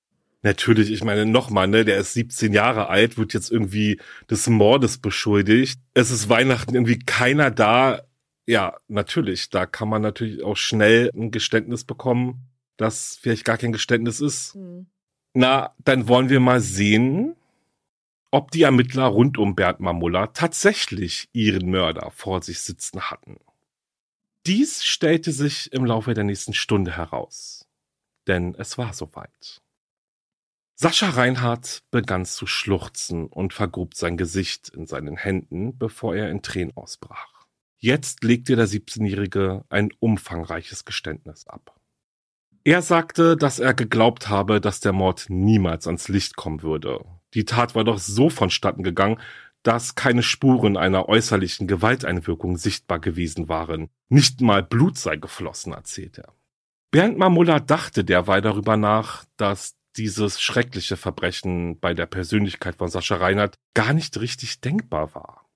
Natürlich, 0.45 0.91
ich 0.91 1.03
meine, 1.03 1.25
nochmal, 1.25 1.67
ne, 1.67 1.85
der 1.85 1.97
ist 1.97 2.13
17 2.13 2.53
Jahre 2.53 2.87
alt, 2.87 3.17
wird 3.17 3.33
jetzt 3.33 3.51
irgendwie 3.51 3.99
des 4.29 4.47
Mordes 4.47 4.99
beschuldigt. 4.99 5.79
Es 5.95 6.11
ist 6.11 6.29
Weihnachten, 6.29 6.75
irgendwie 6.75 6.99
keiner 6.99 7.49
da. 7.49 8.03
Ja, 8.45 8.77
natürlich, 8.87 9.49
da 9.49 9.65
kann 9.65 9.89
man 9.89 10.03
natürlich 10.03 10.43
auch 10.43 10.55
schnell 10.55 11.09
ein 11.15 11.31
Geständnis 11.31 11.83
bekommen. 11.83 12.47
das 12.77 13.17
vielleicht 13.19 13.43
gar 13.43 13.57
kein 13.57 13.71
Geständnis 13.71 14.21
ist. 14.21 14.53
Hm. 14.53 14.85
Na, 15.33 15.73
dann 15.83 16.07
wollen 16.07 16.29
wir 16.29 16.39
mal 16.39 16.61
sehen, 16.61 17.35
ob 18.29 18.51
die 18.51 18.61
Ermittler 18.61 19.05
rund 19.05 19.39
um 19.39 19.55
Bernd 19.55 19.79
Mamulla 19.79 20.27
tatsächlich 20.27 21.27
ihren 21.33 21.71
Mörder 21.71 22.11
vor 22.11 22.43
sich 22.43 22.59
sitzen 22.59 23.01
hatten. 23.09 23.37
Dies 24.45 24.85
stellte 24.85 25.31
sich 25.31 25.73
im 25.73 25.85
Laufe 25.85 26.13
der 26.13 26.23
nächsten 26.23 26.53
Stunde 26.53 26.95
heraus. 26.95 27.67
Denn 28.27 28.53
es 28.59 28.77
war 28.77 28.93
soweit. 28.93 29.63
Sascha 30.77 31.09
Reinhardt 31.09 31.83
begann 31.89 32.25
zu 32.25 32.47
schluchzen 32.47 33.27
und 33.27 33.53
vergrub 33.53 33.95
sein 33.95 34.17
Gesicht 34.17 34.67
in 34.67 34.87
seinen 34.87 35.15
Händen, 35.15 35.77
bevor 35.77 36.15
er 36.15 36.29
in 36.29 36.41
Tränen 36.41 36.75
ausbrach. 36.75 37.45
Jetzt 37.77 38.25
legte 38.25 38.57
der 38.57 38.67
17-Jährige 38.67 39.63
ein 39.69 39.91
umfangreiches 39.99 40.83
Geständnis 40.83 41.47
ab. 41.47 41.79
Er 42.65 42.81
sagte, 42.81 43.37
dass 43.37 43.59
er 43.59 43.73
geglaubt 43.73 44.27
habe, 44.27 44.59
dass 44.59 44.81
der 44.81 44.91
Mord 44.91 45.27
niemals 45.29 45.87
ans 45.87 46.09
Licht 46.09 46.35
kommen 46.35 46.61
würde. 46.61 47.05
Die 47.35 47.45
Tat 47.45 47.73
war 47.75 47.85
doch 47.85 47.99
so 47.99 48.29
vonstatten 48.29 48.83
gegangen, 48.83 49.21
dass 49.63 49.95
keine 49.95 50.23
Spuren 50.23 50.75
einer 50.75 51.07
äußerlichen 51.07 51.67
Gewalteinwirkung 51.67 52.57
sichtbar 52.57 52.99
gewesen 52.99 53.47
waren. 53.47 53.89
Nicht 54.09 54.41
mal 54.41 54.61
Blut 54.61 54.97
sei 54.97 55.15
geflossen, 55.15 55.71
erzählt 55.71 56.17
er. 56.17 56.33
Bernd 56.91 57.17
Mamulla 57.17 57.59
dachte 57.59 58.03
derweil 58.03 58.41
darüber 58.41 58.77
nach, 58.77 59.25
dass 59.37 59.75
dieses 59.97 60.41
schreckliche 60.41 60.97
Verbrechen 60.97 61.79
bei 61.79 61.93
der 61.93 62.05
Persönlichkeit 62.05 62.75
von 62.75 62.89
Sascha 62.89 63.15
Reinhardt 63.15 63.55
gar 63.73 63.93
nicht 63.93 64.19
richtig 64.19 64.61
denkbar 64.61 65.15
war. 65.15 65.49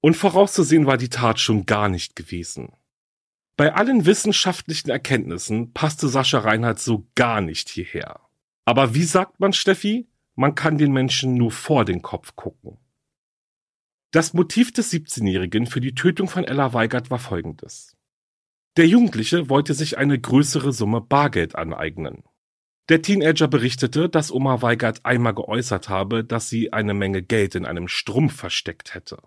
Und 0.00 0.16
vorauszusehen 0.16 0.86
war 0.86 0.96
die 0.96 1.08
Tat 1.08 1.40
schon 1.40 1.66
gar 1.66 1.88
nicht 1.88 2.16
gewesen. 2.16 2.72
Bei 3.56 3.74
allen 3.74 4.04
wissenschaftlichen 4.04 4.90
Erkenntnissen 4.90 5.72
passte 5.72 6.08
Sascha 6.08 6.38
Reinhardt 6.38 6.80
so 6.80 7.06
gar 7.14 7.40
nicht 7.40 7.68
hierher. 7.68 8.20
Aber 8.64 8.94
wie 8.94 9.04
sagt 9.04 9.40
man, 9.40 9.52
Steffi? 9.52 10.08
Man 10.34 10.56
kann 10.56 10.78
den 10.78 10.92
Menschen 10.92 11.34
nur 11.34 11.52
vor 11.52 11.84
den 11.84 12.02
Kopf 12.02 12.34
gucken. 12.34 12.78
Das 14.10 14.32
Motiv 14.32 14.72
des 14.72 14.92
17-Jährigen 14.92 15.66
für 15.66 15.80
die 15.80 15.94
Tötung 15.94 16.28
von 16.28 16.44
Ella 16.44 16.72
Weigert 16.72 17.10
war 17.10 17.18
folgendes. 17.18 17.96
Der 18.76 18.88
Jugendliche 18.88 19.48
wollte 19.48 19.74
sich 19.74 19.98
eine 19.98 20.18
größere 20.18 20.72
Summe 20.72 21.00
Bargeld 21.00 21.54
aneignen. 21.54 22.24
Der 22.90 23.00
Teenager 23.00 23.48
berichtete, 23.48 24.10
dass 24.10 24.30
Oma 24.30 24.60
Weigert 24.60 25.06
einmal 25.06 25.34
geäußert 25.34 25.88
habe, 25.88 26.22
dass 26.22 26.50
sie 26.50 26.72
eine 26.72 26.92
Menge 26.92 27.22
Geld 27.22 27.54
in 27.54 27.64
einem 27.64 27.88
Strumpf 27.88 28.36
versteckt 28.36 28.94
hätte. 28.94 29.22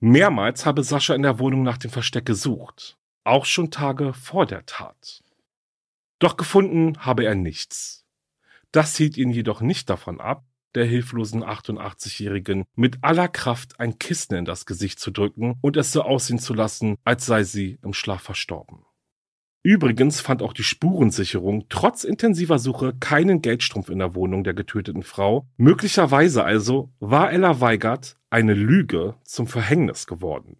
Mehrmals 0.00 0.66
habe 0.66 0.82
Sascha 0.82 1.14
in 1.14 1.22
der 1.22 1.38
Wohnung 1.38 1.62
nach 1.62 1.78
dem 1.78 1.92
Versteck 1.92 2.26
gesucht, 2.26 2.98
auch 3.22 3.44
schon 3.44 3.70
Tage 3.70 4.12
vor 4.12 4.46
der 4.46 4.66
Tat. 4.66 5.22
Doch 6.18 6.36
gefunden 6.36 6.98
habe 6.98 7.24
er 7.24 7.34
nichts. 7.34 8.04
Das 8.72 8.96
hielt 8.96 9.16
ihn 9.16 9.30
jedoch 9.30 9.60
nicht 9.60 9.88
davon 9.88 10.20
ab, 10.20 10.44
der 10.74 10.86
hilflosen 10.86 11.44
88-Jährigen 11.44 12.64
mit 12.74 12.98
aller 13.02 13.28
Kraft 13.28 13.78
ein 13.78 13.98
Kissen 13.98 14.34
in 14.34 14.44
das 14.44 14.66
Gesicht 14.66 14.98
zu 14.98 15.10
drücken 15.10 15.56
und 15.60 15.76
es 15.76 15.92
so 15.92 16.02
aussehen 16.02 16.38
zu 16.38 16.52
lassen, 16.52 16.96
als 17.04 17.26
sei 17.26 17.44
sie 17.44 17.78
im 17.82 17.92
Schlaf 17.92 18.22
verstorben. 18.22 18.85
Übrigens 19.66 20.20
fand 20.20 20.42
auch 20.42 20.52
die 20.52 20.62
Spurensicherung 20.62 21.64
trotz 21.68 22.04
intensiver 22.04 22.60
Suche 22.60 22.94
keinen 23.00 23.42
Geldstrumpf 23.42 23.88
in 23.88 23.98
der 23.98 24.14
Wohnung 24.14 24.44
der 24.44 24.54
getöteten 24.54 25.02
Frau. 25.02 25.48
Möglicherweise 25.56 26.44
also 26.44 26.92
war 27.00 27.32
Ella 27.32 27.60
Weigert 27.60 28.16
eine 28.30 28.54
Lüge 28.54 29.16
zum 29.24 29.48
Verhängnis 29.48 30.06
geworden. 30.06 30.56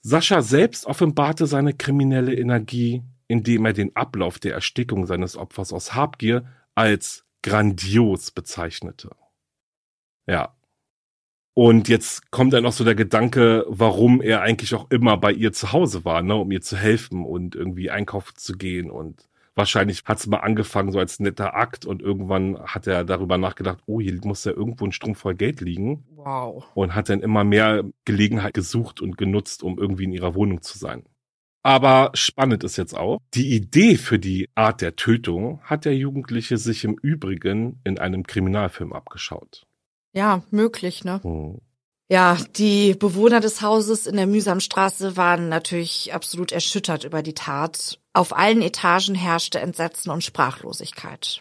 Sascha 0.00 0.40
selbst 0.40 0.86
offenbarte 0.86 1.46
seine 1.46 1.74
kriminelle 1.74 2.34
Energie, 2.34 3.02
indem 3.28 3.66
er 3.66 3.74
den 3.74 3.94
Ablauf 3.94 4.38
der 4.38 4.54
Erstickung 4.54 5.04
seines 5.04 5.36
Opfers 5.36 5.70
aus 5.70 5.94
Habgier 5.94 6.46
als 6.74 7.26
grandios 7.42 8.30
bezeichnete. 8.30 9.10
Ja. 10.26 10.56
Und 11.54 11.88
jetzt 11.88 12.32
kommt 12.32 12.52
dann 12.52 12.64
noch 12.64 12.72
so 12.72 12.82
der 12.82 12.96
Gedanke, 12.96 13.64
warum 13.68 14.20
er 14.20 14.42
eigentlich 14.42 14.74
auch 14.74 14.90
immer 14.90 15.16
bei 15.16 15.30
ihr 15.30 15.52
zu 15.52 15.72
Hause 15.72 16.04
war, 16.04 16.20
ne, 16.20 16.34
um 16.34 16.50
ihr 16.50 16.60
zu 16.60 16.76
helfen 16.76 17.24
und 17.24 17.54
irgendwie 17.54 17.90
einkaufen 17.90 18.32
zu 18.36 18.54
gehen. 18.54 18.90
Und 18.90 19.28
wahrscheinlich 19.54 20.02
hat 20.04 20.18
es 20.18 20.26
mal 20.26 20.38
angefangen 20.38 20.90
so 20.90 20.98
als 20.98 21.20
netter 21.20 21.54
Akt 21.54 21.86
und 21.86 22.02
irgendwann 22.02 22.58
hat 22.64 22.88
er 22.88 23.04
darüber 23.04 23.38
nachgedacht, 23.38 23.78
oh, 23.86 24.00
hier 24.00 24.18
muss 24.24 24.44
ja 24.44 24.50
irgendwo 24.50 24.84
ein 24.84 24.90
Strom 24.90 25.14
voll 25.14 25.36
Geld 25.36 25.60
liegen. 25.60 26.04
Wow. 26.16 26.64
Und 26.74 26.96
hat 26.96 27.08
dann 27.08 27.20
immer 27.20 27.44
mehr 27.44 27.84
Gelegenheit 28.04 28.54
gesucht 28.54 29.00
und 29.00 29.16
genutzt, 29.16 29.62
um 29.62 29.78
irgendwie 29.78 30.04
in 30.04 30.12
ihrer 30.12 30.34
Wohnung 30.34 30.60
zu 30.60 30.76
sein. 30.76 31.04
Aber 31.62 32.10
spannend 32.14 32.64
ist 32.64 32.76
jetzt 32.76 32.94
auch, 32.94 33.20
die 33.32 33.54
Idee 33.54 33.96
für 33.96 34.18
die 34.18 34.50
Art 34.56 34.82
der 34.82 34.96
Tötung 34.96 35.60
hat 35.62 35.84
der 35.84 35.96
Jugendliche 35.96 36.58
sich 36.58 36.84
im 36.84 36.98
Übrigen 37.00 37.80
in 37.84 37.98
einem 37.98 38.24
Kriminalfilm 38.24 38.92
abgeschaut. 38.92 39.66
Ja, 40.14 40.42
möglich, 40.50 41.04
ne? 41.04 41.20
Hm. 41.22 41.58
Ja, 42.08 42.36
die 42.56 42.94
Bewohner 42.94 43.40
des 43.40 43.62
Hauses 43.62 44.06
in 44.06 44.16
der 44.16 44.26
Mühsamstraße 44.26 45.16
waren 45.16 45.48
natürlich 45.48 46.12
absolut 46.12 46.52
erschüttert 46.52 47.04
über 47.04 47.22
die 47.22 47.34
Tat. 47.34 47.98
Auf 48.12 48.36
allen 48.36 48.62
Etagen 48.62 49.14
herrschte 49.14 49.58
Entsetzen 49.58 50.10
und 50.10 50.22
Sprachlosigkeit. 50.22 51.40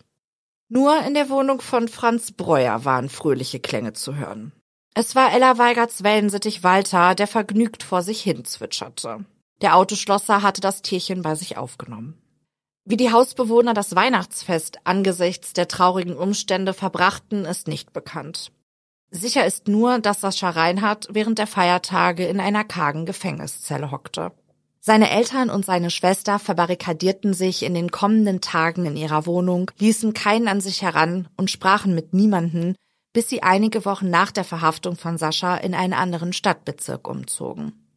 Nur 0.69 0.97
in 1.05 1.13
der 1.13 1.29
Wohnung 1.29 1.61
von 1.61 1.87
Franz 1.87 2.31
Breuer 2.31 2.85
waren 2.85 3.09
fröhliche 3.09 3.59
Klänge 3.59 3.93
zu 3.93 4.15
hören. 4.15 4.53
Es 4.95 5.15
war 5.15 5.33
Ella 5.33 5.57
Weigerts 5.57 6.03
Wellensittich 6.03 6.63
Walter, 6.63 7.13
der 7.13 7.27
vergnügt 7.27 7.83
vor 7.83 8.01
sich 8.01 8.21
hin 8.21 8.45
zwitscherte. 8.45 9.25
Der 9.61 9.75
Autoschlosser 9.75 10.41
hatte 10.41 10.61
das 10.61 10.81
Tierchen 10.81 11.21
bei 11.21 11.35
sich 11.35 11.57
aufgenommen. 11.57 12.17
Wie 12.85 12.97
die 12.97 13.11
Hausbewohner 13.11 13.73
das 13.73 13.95
Weihnachtsfest 13.95 14.79
angesichts 14.85 15.53
der 15.53 15.67
traurigen 15.67 16.15
Umstände 16.15 16.73
verbrachten, 16.73 17.45
ist 17.45 17.67
nicht 17.67 17.93
bekannt. 17.93 18.51
Sicher 19.15 19.45
ist 19.45 19.67
nur, 19.67 19.99
dass 19.99 20.21
Sascha 20.21 20.49
Reinhardt 20.49 21.07
während 21.11 21.37
der 21.37 21.45
Feiertage 21.45 22.25
in 22.25 22.39
einer 22.39 22.63
kargen 22.63 23.05
Gefängniszelle 23.05 23.91
hockte. 23.91 24.31
Seine 24.79 25.11
Eltern 25.11 25.51
und 25.51 25.65
seine 25.65 25.91
Schwester 25.91 26.39
verbarrikadierten 26.39 27.35
sich 27.35 27.61
in 27.61 27.75
den 27.75 27.91
kommenden 27.91 28.41
Tagen 28.41 28.87
in 28.87 28.97
ihrer 28.97 29.27
Wohnung, 29.27 29.69
ließen 29.77 30.13
keinen 30.13 30.47
an 30.47 30.61
sich 30.61 30.81
heran 30.81 31.27
und 31.37 31.51
sprachen 31.51 31.93
mit 31.93 32.15
niemanden, 32.15 32.75
bis 33.13 33.29
sie 33.29 33.43
einige 33.43 33.85
Wochen 33.85 34.09
nach 34.09 34.31
der 34.31 34.43
Verhaftung 34.43 34.95
von 34.95 35.19
Sascha 35.19 35.57
in 35.57 35.75
einen 35.75 35.93
anderen 35.93 36.33
Stadtbezirk 36.33 37.07
umzogen. 37.07 37.87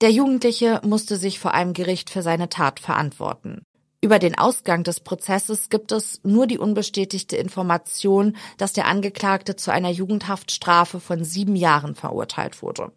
Der 0.00 0.12
Jugendliche 0.12 0.80
musste 0.84 1.16
sich 1.16 1.40
vor 1.40 1.54
einem 1.54 1.72
Gericht 1.72 2.08
für 2.08 2.22
seine 2.22 2.48
Tat 2.48 2.78
verantworten. 2.78 3.62
Über 4.04 4.18
den 4.18 4.36
Ausgang 4.36 4.84
des 4.84 5.00
Prozesses 5.00 5.70
gibt 5.70 5.90
es 5.90 6.20
nur 6.24 6.46
die 6.46 6.58
unbestätigte 6.58 7.38
Information, 7.38 8.36
dass 8.58 8.74
der 8.74 8.86
Angeklagte 8.86 9.56
zu 9.56 9.72
einer 9.72 9.88
Jugendhaftstrafe 9.88 11.00
von 11.00 11.24
sieben 11.24 11.56
Jahren 11.56 11.94
verurteilt 11.94 12.60
wurde. 12.60 12.92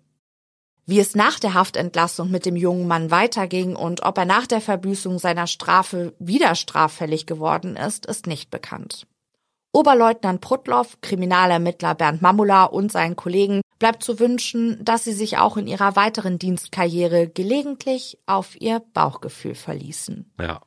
Wie 0.85 0.99
es 0.99 1.15
nach 1.15 1.39
der 1.39 1.53
Haftentlassung 1.53 2.29
mit 2.29 2.45
dem 2.45 2.57
jungen 2.57 2.89
Mann 2.89 3.09
weiterging 3.09 3.77
und 3.77 4.03
ob 4.03 4.17
er 4.17 4.25
nach 4.25 4.47
der 4.47 4.59
Verbüßung 4.59 5.17
seiner 5.17 5.47
Strafe 5.47 6.13
wieder 6.19 6.55
straffällig 6.55 7.25
geworden 7.25 7.77
ist, 7.77 8.05
ist 8.05 8.27
nicht 8.27 8.51
bekannt. 8.51 9.07
Oberleutnant 9.71 10.41
Prudloff, 10.41 10.97
Kriminalermittler 10.99 11.95
Bernd 11.95 12.21
Mamula 12.21 12.65
und 12.65 12.91
seinen 12.91 13.15
Kollegen 13.15 13.61
bleibt 13.79 14.03
zu 14.03 14.19
wünschen, 14.19 14.83
dass 14.83 15.05
sie 15.05 15.13
sich 15.13 15.37
auch 15.37 15.55
in 15.55 15.67
ihrer 15.67 15.95
weiteren 15.95 16.37
Dienstkarriere 16.37 17.29
gelegentlich 17.29 18.19
auf 18.25 18.59
ihr 18.59 18.81
Bauchgefühl 18.93 19.55
verließen. 19.55 20.33
Ja. 20.37 20.66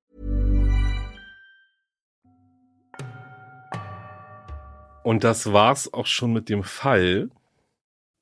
Und 5.03 5.23
das 5.23 5.51
war's 5.51 5.93
auch 5.93 6.05
schon 6.05 6.33
mit 6.33 6.49
dem 6.49 6.63
Fall. 6.63 7.29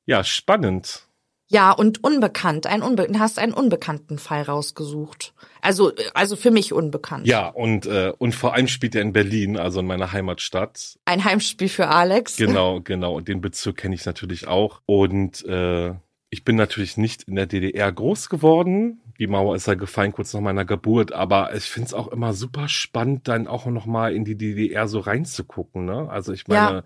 Ja, 0.05 0.23
spannend. 0.23 1.05
Ja, 1.51 1.71
und 1.71 2.03
unbekannt. 2.03 2.67
Ein 2.67 2.83
Unbe 2.83 3.07
du 3.07 3.19
hast 3.19 3.39
einen 3.39 3.53
unbekannten 3.53 4.19
Fall 4.19 4.43
rausgesucht. 4.43 5.33
Also, 5.61 5.91
also 6.13 6.35
für 6.35 6.51
mich 6.51 6.73
unbekannt. 6.73 7.25
Ja, 7.25 7.47
und, 7.47 7.87
äh, 7.87 8.13
und 8.19 8.35
vor 8.35 8.53
allem 8.53 8.67
spielt 8.67 8.93
er 8.93 9.01
in 9.01 9.13
Berlin, 9.13 9.57
also 9.57 9.79
in 9.79 9.87
meiner 9.87 10.11
Heimatstadt. 10.11 10.99
Ein 11.05 11.25
Heimspiel 11.25 11.67
für 11.67 11.87
Alex. 11.87 12.37
Genau, 12.37 12.81
genau. 12.81 13.15
Und 13.15 13.27
den 13.27 13.41
Bezirk 13.41 13.77
kenne 13.77 13.95
ich 13.95 14.05
natürlich 14.05 14.47
auch. 14.47 14.81
Und 14.85 15.43
äh, 15.45 15.95
Ich 16.31 16.43
bin 16.43 16.55
natürlich 16.55 16.97
nicht 16.97 17.23
in 17.23 17.35
der 17.35 17.47
DDR 17.47 17.91
groß 17.91 18.29
geworden. 18.29 19.01
Die 19.17 19.27
Mauer 19.27 19.55
ist 19.55 19.67
ja 19.67 19.73
gefallen 19.73 20.11
kurz 20.11 20.33
nach 20.33 20.41
meiner 20.41 20.63
Geburt, 20.63 21.11
aber 21.11 21.55
ich 21.55 21.65
finde 21.65 21.87
es 21.87 21.93
auch 21.93 22.07
immer 22.07 22.33
super 22.33 22.67
spannend, 22.67 23.27
dann 23.27 23.47
auch 23.47 23.65
noch 23.65 23.87
mal 23.87 24.13
in 24.13 24.25
die 24.25 24.37
DDR 24.37 24.87
so 24.87 24.99
reinzugucken. 24.99 25.85
Ne? 25.85 26.07
Also 26.09 26.31
ich 26.31 26.47
meine, 26.47 26.77
ja. 26.77 26.83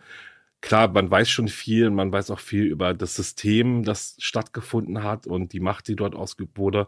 klar, 0.61 0.87
man 0.87 1.11
weiß 1.11 1.29
schon 1.29 1.49
viel, 1.49 1.89
man 1.89 2.11
weiß 2.11 2.31
auch 2.31 2.39
viel 2.39 2.63
über 2.63 2.93
das 2.93 3.15
System, 3.15 3.83
das 3.83 4.15
stattgefunden 4.19 5.03
hat 5.03 5.27
und 5.27 5.51
die 5.51 5.59
Macht, 5.59 5.89
die 5.89 5.95
dort 5.95 6.15
ausgeübt 6.15 6.57
wurde. 6.57 6.87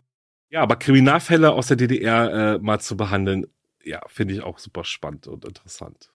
Ja, 0.49 0.61
aber 0.61 0.77
Kriminalfälle 0.77 1.51
aus 1.51 1.67
der 1.67 1.77
DDR 1.77 2.55
äh, 2.55 2.59
mal 2.59 2.79
zu 2.79 2.95
behandeln, 2.95 3.47
ja, 3.83 4.01
finde 4.07 4.33
ich 4.33 4.41
auch 4.41 4.59
super 4.59 4.85
spannend 4.85 5.27
und 5.27 5.43
interessant. 5.43 6.11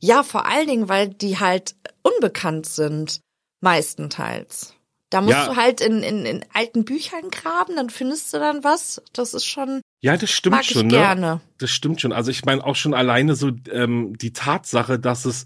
Ja, 0.00 0.22
vor 0.24 0.46
allen 0.46 0.66
Dingen, 0.66 0.88
weil 0.88 1.08
die 1.08 1.38
halt 1.38 1.76
unbekannt 2.02 2.66
sind, 2.66 3.20
meistenteils. 3.60 4.74
Da 5.14 5.20
musst 5.20 5.36
ja. 5.36 5.46
du 5.46 5.54
halt 5.54 5.80
in, 5.80 6.02
in, 6.02 6.26
in 6.26 6.44
alten 6.52 6.84
Büchern 6.84 7.30
graben, 7.30 7.76
dann 7.76 7.88
findest 7.88 8.34
du 8.34 8.38
dann 8.38 8.64
was. 8.64 9.00
Das 9.12 9.32
ist 9.32 9.46
schon. 9.46 9.80
Ja, 10.00 10.16
das 10.16 10.28
stimmt 10.32 10.56
mag 10.56 10.64
schon. 10.64 10.88
Ich 10.88 10.92
ne? 10.92 10.98
gerne. 10.98 11.40
Das 11.58 11.70
stimmt 11.70 12.00
schon. 12.00 12.12
Also 12.12 12.32
ich 12.32 12.44
meine 12.44 12.64
auch 12.64 12.74
schon 12.74 12.94
alleine 12.94 13.36
so 13.36 13.52
ähm, 13.70 14.18
die 14.18 14.32
Tatsache, 14.32 14.98
dass 14.98 15.24
es 15.24 15.44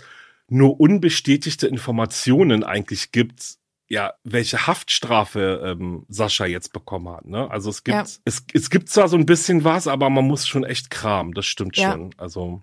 nur 0.48 0.80
unbestätigte 0.80 1.66
Informationen 1.66 2.64
eigentlich 2.64 3.12
gibt, 3.12 3.56
ja, 3.88 4.14
welche 4.24 4.66
Haftstrafe 4.66 5.76
ähm, 5.78 6.06
Sascha 6.08 6.46
jetzt 6.46 6.72
bekommen 6.72 7.10
hat. 7.10 7.26
Ne? 7.26 7.50
Also 7.50 7.68
es 7.68 7.84
gibt, 7.84 7.94
ja. 7.94 8.06
es, 8.24 8.46
es 8.54 8.70
gibt 8.70 8.88
zwar 8.88 9.08
so 9.08 9.18
ein 9.18 9.26
bisschen 9.26 9.64
was, 9.64 9.86
aber 9.86 10.08
man 10.08 10.26
muss 10.26 10.46
schon 10.46 10.64
echt 10.64 10.88
kramen, 10.88 11.34
das 11.34 11.44
stimmt 11.44 11.76
ja. 11.76 11.92
schon. 11.92 12.14
Also 12.16 12.62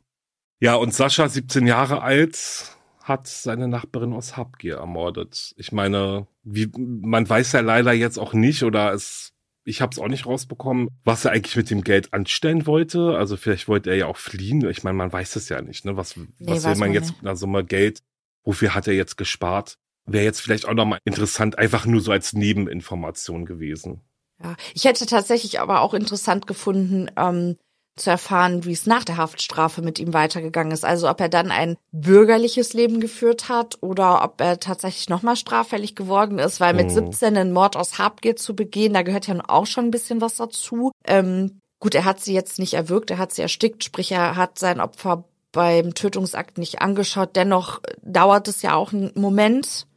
ja, 0.60 0.74
und 0.74 0.91
Sascha, 0.91 1.30
17 1.30 1.68
Jahre 1.68 2.01
alt, 2.01 2.76
hat 3.06 3.28
seine 3.28 3.68
Nachbarin 3.68 4.14
aus 4.14 4.36
Habgier 4.36 4.78
ermordet. 4.78 5.53
Ich 5.58 5.72
meine, 5.72 6.26
wie, 6.43 6.72
man 6.76 7.30
weiß 7.30 7.51
ja 7.51 7.60
leider 7.60 7.93
jetzt 7.93 8.18
auch 8.18 8.34
nicht 8.34 8.64
oder 8.64 8.93
es, 8.93 9.32
ich 9.64 9.80
habe 9.80 9.91
es 9.91 9.99
auch 9.99 10.08
nicht 10.08 10.26
rausbekommen, 10.26 10.89
was 11.03 11.24
er 11.24 11.32
eigentlich 11.32 11.56
mit 11.56 11.70
dem 11.70 11.84
Geld 11.84 12.14
anstellen 12.14 12.66
wollte. 12.66 13.16
Also 13.16 13.38
vielleicht 13.38 13.68
wollte 13.68 13.91
er 13.91 13.95
ja 13.95 14.08
auch 14.08 14.18
fliehen. 14.18 14.68
Ich 14.68 14.84
meine, 14.84 14.97
man 14.97 15.14
weiß 15.14 15.36
es 15.36 15.49
ja 15.49 15.62
nicht. 15.62 15.86
Ne? 15.86 15.95
Was, 15.95 16.18
nee, 16.18 16.26
was 16.39 16.66
will 16.66 16.78
man 16.78 16.93
jetzt 16.93 17.10
nicht. 17.10 17.22
mit 17.22 17.28
einer 17.28 17.36
Summe 17.36 17.64
Geld? 17.64 17.99
Wofür 18.43 18.74
hat 18.74 18.88
er 18.88 18.95
jetzt 18.95 19.18
gespart? 19.18 19.78
Wäre 20.08 20.26
jetzt 20.26 20.41
vielleicht 20.41 20.68
auch 20.68 20.74
nochmal 20.74 20.99
interessant, 21.06 21.60
einfach 21.60 21.86
nur 21.86 22.01
so 22.01 22.12
als 22.12 22.34
Nebeninformation 22.34 23.45
gewesen. 23.45 24.01
Ja, 24.43 24.56
ich 24.74 24.86
hätte 24.86 25.06
tatsächlich 25.06 25.60
aber 25.60 25.82
auch 25.82 25.93
interessant 25.93 26.47
gefunden, 26.47 27.12
ähm, 27.18 27.58
zu 27.95 28.09
erfahren, 28.09 28.65
wie 28.65 28.73
es 28.73 28.85
nach 28.85 29.05
der 29.05 29.17
Haftstrafe 29.17 29.81
mit 29.81 29.99
ihm 29.99 30.13
weitergegangen 30.13 30.73
ist. 30.73 30.83
Also 30.83 31.09
ob 31.09 31.21
er 31.21 31.29
dann 31.29 31.49
ein 31.49 31.77
bürgerliches 31.91 32.73
Leben 32.73 32.99
geführt 32.99 33.47
hat 33.47 33.77
oder 33.81 34.23
ob 34.23 34.41
er 34.41 34.59
tatsächlich 34.59 35.07
nochmal 35.07 35.37
straffällig 35.37 35.95
geworden 35.95 36.37
ist, 36.37 36.59
weil 36.59 36.73
mit 36.73 36.91
17 36.91 37.33
mhm. 37.33 37.39
einen 37.39 37.53
Mord 37.53 37.77
aus 37.77 37.97
Habgier 37.97 38.35
zu 38.35 38.55
begehen, 38.55 38.93
da 38.93 39.01
gehört 39.01 39.27
ja 39.27 39.35
auch 39.47 39.65
schon 39.65 39.85
ein 39.85 39.91
bisschen 39.91 40.19
was 40.19 40.35
dazu. 40.35 40.91
Ähm, 41.05 41.61
gut, 41.79 41.95
er 41.95 42.03
hat 42.03 42.19
sie 42.19 42.33
jetzt 42.33 42.59
nicht 42.59 42.73
erwürgt, 42.73 43.11
er 43.11 43.17
hat 43.17 43.31
sie 43.31 43.41
erstickt, 43.41 43.83
sprich 43.85 44.11
er 44.11 44.35
hat 44.35 44.59
sein 44.59 44.81
Opfer 44.81 45.23
beim 45.53 45.93
Tötungsakt 45.93 46.57
nicht 46.57 46.81
angeschaut. 46.81 47.37
Dennoch 47.37 47.79
dauert 48.01 48.49
es 48.49 48.61
ja 48.61 48.75
auch 48.75 48.91
einen 48.91 49.13
Moment, 49.15 49.87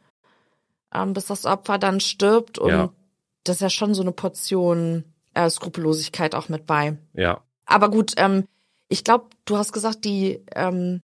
ähm, 0.95 1.15
bis 1.15 1.27
das 1.27 1.47
Opfer 1.47 1.79
dann 1.79 1.99
stirbt 1.99 2.61
und 2.61 2.71
ja. 2.71 2.91
das 3.43 3.57
ist 3.57 3.63
ja 3.63 3.71
schon 3.71 3.93
so 3.93 4.03
eine 4.03 4.13
Portion 4.13 5.03
äh, 5.35 5.51
Skrupellosigkeit 5.51 6.37
auch 6.37 6.49
mit 6.49 6.65
bei. 6.65 6.97
Ja, 7.13 7.43
aber 7.69 7.91
gut, 7.91 8.15
ähm, 8.17 8.49
ich 8.89 9.05
glaube, 9.05 9.27
du 9.45 9.57
hast 9.57 9.73
gesagt, 9.73 10.05
die, 10.05 10.43
ähm, 10.57 11.03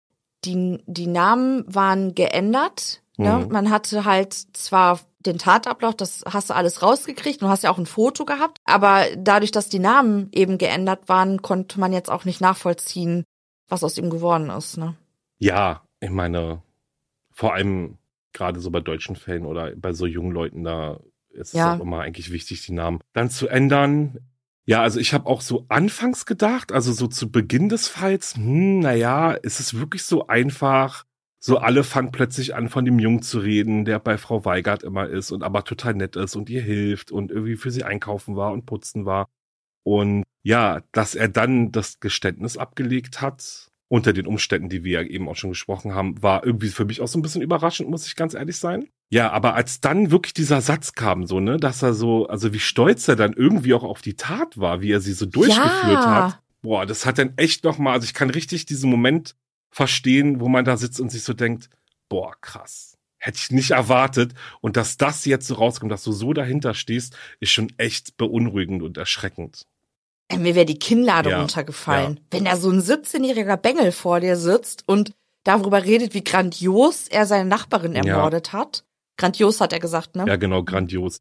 die, 0.43 0.83
die 0.85 1.07
Namen 1.07 1.63
waren 1.73 2.15
geändert. 2.15 3.01
Ne? 3.17 3.45
Mhm. 3.45 3.51
Man 3.51 3.69
hatte 3.69 4.05
halt 4.05 4.33
zwar 4.33 4.99
den 5.19 5.37
Tatablauf, 5.37 5.95
das 5.95 6.23
hast 6.25 6.49
du 6.49 6.55
alles 6.55 6.81
rausgekriegt 6.81 7.41
und 7.41 7.49
hast 7.49 7.63
ja 7.63 7.69
auch 7.69 7.77
ein 7.77 7.85
Foto 7.85 8.25
gehabt, 8.25 8.59
aber 8.65 9.05
dadurch, 9.17 9.51
dass 9.51 9.69
die 9.69 9.79
Namen 9.79 10.29
eben 10.31 10.57
geändert 10.57 11.09
waren, 11.09 11.41
konnte 11.41 11.79
man 11.79 11.93
jetzt 11.93 12.09
auch 12.09 12.25
nicht 12.25 12.41
nachvollziehen, 12.41 13.23
was 13.67 13.83
aus 13.83 13.97
ihm 13.97 14.09
geworden 14.09 14.49
ist. 14.49 14.77
Ne? 14.77 14.95
Ja, 15.37 15.83
ich 15.99 16.09
meine, 16.09 16.61
vor 17.31 17.53
allem 17.53 17.97
gerade 18.33 18.59
so 18.59 18.71
bei 18.71 18.79
deutschen 18.79 19.15
Fällen 19.15 19.45
oder 19.45 19.75
bei 19.75 19.93
so 19.93 20.05
jungen 20.05 20.31
Leuten, 20.31 20.63
da 20.63 20.99
ist 21.29 21.53
ja. 21.53 21.73
es 21.73 21.79
auch 21.79 21.83
immer 21.83 22.01
eigentlich 22.01 22.31
wichtig, 22.31 22.65
die 22.65 22.73
Namen 22.73 22.99
dann 23.13 23.29
zu 23.29 23.47
ändern. 23.47 24.19
Ja, 24.69 24.81
also 24.81 24.99
ich 24.99 25.13
habe 25.13 25.27
auch 25.27 25.39
so 25.41 25.65
anfangs 25.69 26.25
gedacht, 26.25 26.73
also 26.73 26.91
so 26.91 27.07
zu 27.07 27.31
Beginn 27.31 27.69
des 27.69 27.87
Falls, 27.87 28.35
hm, 28.35 28.79
naja, 28.79 29.31
ist 29.31 29.61
es 29.61 29.75
wirklich 29.79 30.03
so 30.03 30.27
einfach? 30.27 31.05
So 31.39 31.59
alle 31.59 31.83
fangen 31.85 32.11
plötzlich 32.11 32.53
an, 32.53 32.67
von 32.67 32.83
dem 32.83 32.99
Jungen 32.99 33.21
zu 33.21 33.39
reden, 33.39 33.85
der 33.85 33.99
bei 33.99 34.17
Frau 34.17 34.43
Weigert 34.43 34.83
immer 34.83 35.07
ist 35.07 35.31
und 35.31 35.41
aber 35.43 35.63
total 35.63 35.93
nett 35.93 36.17
ist 36.17 36.35
und 36.35 36.49
ihr 36.49 36.61
hilft 36.61 37.11
und 37.11 37.31
irgendwie 37.31 37.55
für 37.55 37.71
sie 37.71 37.83
einkaufen 37.85 38.35
war 38.35 38.51
und 38.51 38.65
putzen 38.65 39.05
war. 39.05 39.29
Und 39.83 40.23
ja, 40.43 40.81
dass 40.91 41.15
er 41.15 41.29
dann 41.29 41.71
das 41.71 41.99
Geständnis 42.01 42.57
abgelegt 42.57 43.21
hat, 43.21 43.69
unter 43.89 44.13
den 44.13 44.27
Umständen, 44.27 44.69
die 44.69 44.83
wir 44.83 45.03
ja 45.03 45.07
eben 45.07 45.29
auch 45.29 45.35
schon 45.37 45.51
gesprochen 45.51 45.95
haben, 45.95 46.21
war 46.23 46.45
irgendwie 46.45 46.69
für 46.69 46.85
mich 46.85 47.01
auch 47.01 47.07
so 47.07 47.19
ein 47.19 47.21
bisschen 47.21 47.41
überraschend, 47.41 47.89
muss 47.89 48.07
ich 48.07 48.15
ganz 48.17 48.33
ehrlich 48.33 48.57
sein. 48.57 48.89
Ja, 49.09 49.31
aber 49.31 49.55
als 49.55 49.79
dann 49.79 50.11
wirklich 50.11 50.33
dieser 50.33 50.61
Satz 50.61 50.93
kam, 50.93 51.27
so, 51.27 51.39
ne, 51.39 51.57
dass 51.57 51.81
er 51.81 51.93
so, 51.93 52.27
also 52.27 52.53
wie 52.53 52.59
stolz 52.59 53.07
er 53.07 53.15
dann 53.15 53.33
irgendwie 53.33 53.73
auch 53.73 53.83
auf 53.83 54.01
die 54.01 54.15
Tat 54.15 54.57
war, 54.57 54.81
wie 54.81 54.91
er 54.91 54.99
sie 54.99 55.13
so 55.13 55.25
durchgeführt 55.25 56.03
ja. 56.03 56.25
hat. 56.25 56.39
Boah, 56.61 56.85
das 56.85 57.05
hat 57.05 57.17
dann 57.17 57.33
echt 57.37 57.63
nochmal, 57.63 57.93
also 57.93 58.05
ich 58.05 58.13
kann 58.13 58.29
richtig 58.29 58.65
diesen 58.65 58.89
Moment 58.89 59.35
verstehen, 59.69 60.41
wo 60.41 60.49
man 60.49 60.65
da 60.65 60.75
sitzt 60.75 60.99
und 60.99 61.09
sich 61.09 61.23
so 61.23 61.33
denkt, 61.33 61.69
boah, 62.09 62.33
krass. 62.41 62.97
Hätte 63.19 63.39
ich 63.41 63.51
nicht 63.51 63.71
erwartet. 63.71 64.33
Und 64.61 64.77
dass 64.77 64.97
das 64.97 65.25
jetzt 65.25 65.47
so 65.47 65.55
rauskommt, 65.55 65.91
dass 65.91 66.03
du 66.03 66.11
so 66.11 66.33
dahinter 66.33 66.73
stehst, 66.73 67.17
ist 67.39 67.51
schon 67.51 67.73
echt 67.77 68.17
beunruhigend 68.17 68.83
und 68.83 68.97
erschreckend. 68.97 69.65
Ey, 70.27 70.37
mir 70.37 70.55
wäre 70.55 70.65
die 70.65 70.77
Kinnlade 70.77 71.31
ja, 71.31 71.39
runtergefallen. 71.39 72.17
Ja. 72.17 72.21
Wenn 72.31 72.45
da 72.45 72.57
so 72.57 72.69
ein 72.69 72.81
17-jähriger 72.81 73.57
Bengel 73.57 73.91
vor 73.91 74.19
dir 74.19 74.35
sitzt 74.35 74.83
und 74.85 75.13
darüber 75.43 75.83
redet, 75.83 76.13
wie 76.13 76.23
grandios 76.23 77.07
er 77.07 77.25
seine 77.25 77.49
Nachbarin 77.49 77.95
ermordet 77.95 78.47
ja. 78.47 78.59
hat. 78.59 78.83
Grandios 79.17 79.59
hat 79.61 79.73
er 79.73 79.79
gesagt, 79.79 80.15
ne? 80.15 80.25
Ja, 80.27 80.35
genau, 80.35 80.63
grandios. 80.63 81.19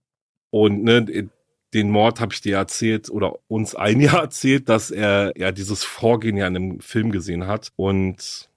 Und 0.51 0.85
ne, 0.85 1.29
den 1.75 1.91
Mord 1.91 2.21
habe 2.21 2.33
ich 2.33 2.41
dir 2.41 2.57
erzählt 2.57 3.11
oder 3.11 3.39
uns 3.49 3.75
ein 3.75 4.01
Jahr 4.03 4.23
erzählt, 4.23 4.69
dass 4.69 4.91
er 4.91 5.33
ja 5.37 5.53
dieses 5.53 5.85
Vorgehen 5.85 6.37
ja 6.37 6.47
in 6.47 6.57
einem 6.57 6.81
Film 6.81 7.11
gesehen 7.11 7.47
hat. 7.47 7.73
Und 7.77 8.49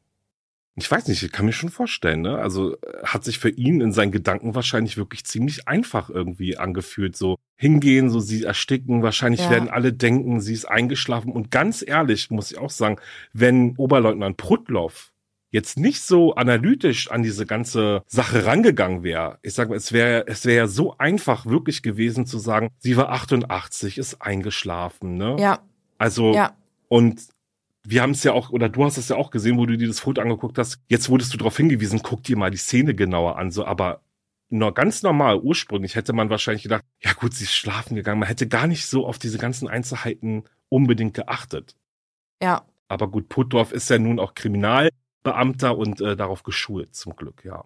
ich 0.75 0.89
weiß 0.89 1.07
nicht, 1.07 1.23
ich 1.23 1.31
kann 1.31 1.45
mir 1.45 1.51
schon 1.51 1.69
vorstellen, 1.69 2.21
ne? 2.21 2.37
Also 2.37 2.77
hat 3.03 3.25
sich 3.25 3.39
für 3.39 3.49
ihn 3.49 3.81
in 3.81 3.91
seinen 3.91 4.11
Gedanken 4.11 4.55
wahrscheinlich 4.55 4.95
wirklich 4.95 5.25
ziemlich 5.25 5.67
einfach 5.67 6.09
irgendwie 6.09 6.57
angefühlt. 6.57 7.17
So 7.17 7.37
hingehen, 7.57 8.09
so 8.09 8.19
sie 8.19 8.43
ersticken, 8.43 9.03
wahrscheinlich 9.03 9.41
ja. 9.41 9.49
werden 9.49 9.69
alle 9.69 9.91
denken, 9.91 10.39
sie 10.39 10.53
ist 10.53 10.65
eingeschlafen. 10.65 11.33
Und 11.33 11.51
ganz 11.51 11.83
ehrlich 11.85 12.31
muss 12.31 12.51
ich 12.51 12.57
auch 12.57 12.69
sagen, 12.69 12.97
wenn 13.33 13.75
Oberleutnant 13.75 14.37
Prudloff 14.37 15.11
jetzt 15.51 15.77
nicht 15.77 16.01
so 16.01 16.35
analytisch 16.35 17.09
an 17.09 17.23
diese 17.23 17.45
ganze 17.45 18.03
Sache 18.07 18.45
rangegangen 18.45 19.03
wäre, 19.03 19.39
ich 19.41 19.53
sage 19.53 19.71
mal, 19.71 19.75
es 19.75 19.91
wäre 19.91 20.25
es 20.27 20.45
wäre 20.45 20.57
ja 20.57 20.67
so 20.67 20.97
einfach 20.97 21.45
wirklich 21.45 21.81
gewesen 21.81 22.25
zu 22.25 22.39
sagen, 22.39 22.69
sie 22.79 22.97
war 22.97 23.09
88, 23.09 23.97
ist 23.97 24.21
eingeschlafen, 24.21 25.17
ne? 25.17 25.35
Ja. 25.39 25.59
Also 25.97 26.33
ja. 26.33 26.55
und 26.87 27.21
wir 27.83 28.01
haben 28.01 28.11
es 28.11 28.23
ja 28.23 28.33
auch, 28.33 28.51
oder 28.51 28.69
du 28.69 28.83
hast 28.83 28.97
es 28.97 29.09
ja 29.09 29.15
auch 29.15 29.31
gesehen, 29.31 29.57
wo 29.57 29.65
du 29.65 29.77
dir 29.77 29.87
das 29.87 29.99
Foto 29.99 30.21
angeguckt 30.21 30.57
hast. 30.57 30.79
Jetzt 30.87 31.09
wurdest 31.09 31.33
du 31.33 31.37
darauf 31.37 31.57
hingewiesen, 31.57 32.01
guck 32.03 32.23
dir 32.23 32.37
mal 32.37 32.51
die 32.51 32.57
Szene 32.57 32.93
genauer 32.93 33.37
an, 33.37 33.51
so, 33.51 33.65
aber 33.65 34.01
nur 34.49 34.73
ganz 34.73 35.03
normal, 35.03 35.39
ursprünglich 35.39 35.95
hätte 35.95 36.13
man 36.13 36.29
wahrscheinlich 36.29 36.63
gedacht, 36.63 36.83
ja 37.01 37.13
gut, 37.13 37.33
sie 37.33 37.43
ist 37.43 37.53
schlafen 37.53 37.95
gegangen. 37.95 38.19
Man 38.19 38.27
hätte 38.27 38.47
gar 38.47 38.67
nicht 38.67 38.87
so 38.87 39.05
auf 39.05 39.19
diese 39.19 39.37
ganzen 39.37 39.67
Einzelheiten 39.67 40.43
unbedingt 40.69 41.13
geachtet. 41.13 41.75
Ja. 42.41 42.65
Aber 42.87 43.07
gut, 43.07 43.29
Puttdorf 43.29 43.71
ist 43.71 43.89
ja 43.89 43.99
nun 43.99 44.19
auch 44.19 44.33
Kriminalbeamter 45.23 45.77
und 45.77 46.01
äh, 46.01 46.15
darauf 46.15 46.43
geschult, 46.43 46.95
zum 46.95 47.15
Glück, 47.15 47.43
ja. 47.43 47.65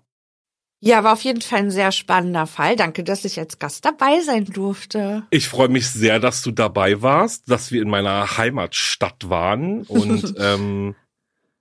Ja, 0.79 1.03
war 1.05 1.13
auf 1.13 1.21
jeden 1.21 1.41
Fall 1.41 1.59
ein 1.59 1.71
sehr 1.71 1.93
spannender 1.93 2.45
Fall. 2.45 2.75
Danke, 2.75 3.05
dass 3.05 3.23
ich 3.23 3.39
als 3.39 3.57
Gast 3.57 3.85
dabei 3.85 4.19
sein 4.19 4.43
durfte. 4.43 5.23
Ich 5.29 5.47
freue 5.47 5.69
mich 5.69 5.87
sehr, 5.87 6.19
dass 6.19 6.43
du 6.43 6.51
dabei 6.51 7.01
warst, 7.01 7.49
dass 7.49 7.71
wir 7.71 7.81
in 7.81 7.89
meiner 7.89 8.37
Heimatstadt 8.37 9.29
waren. 9.29 9.83
Und 9.83 10.35
ähm, 10.39 10.95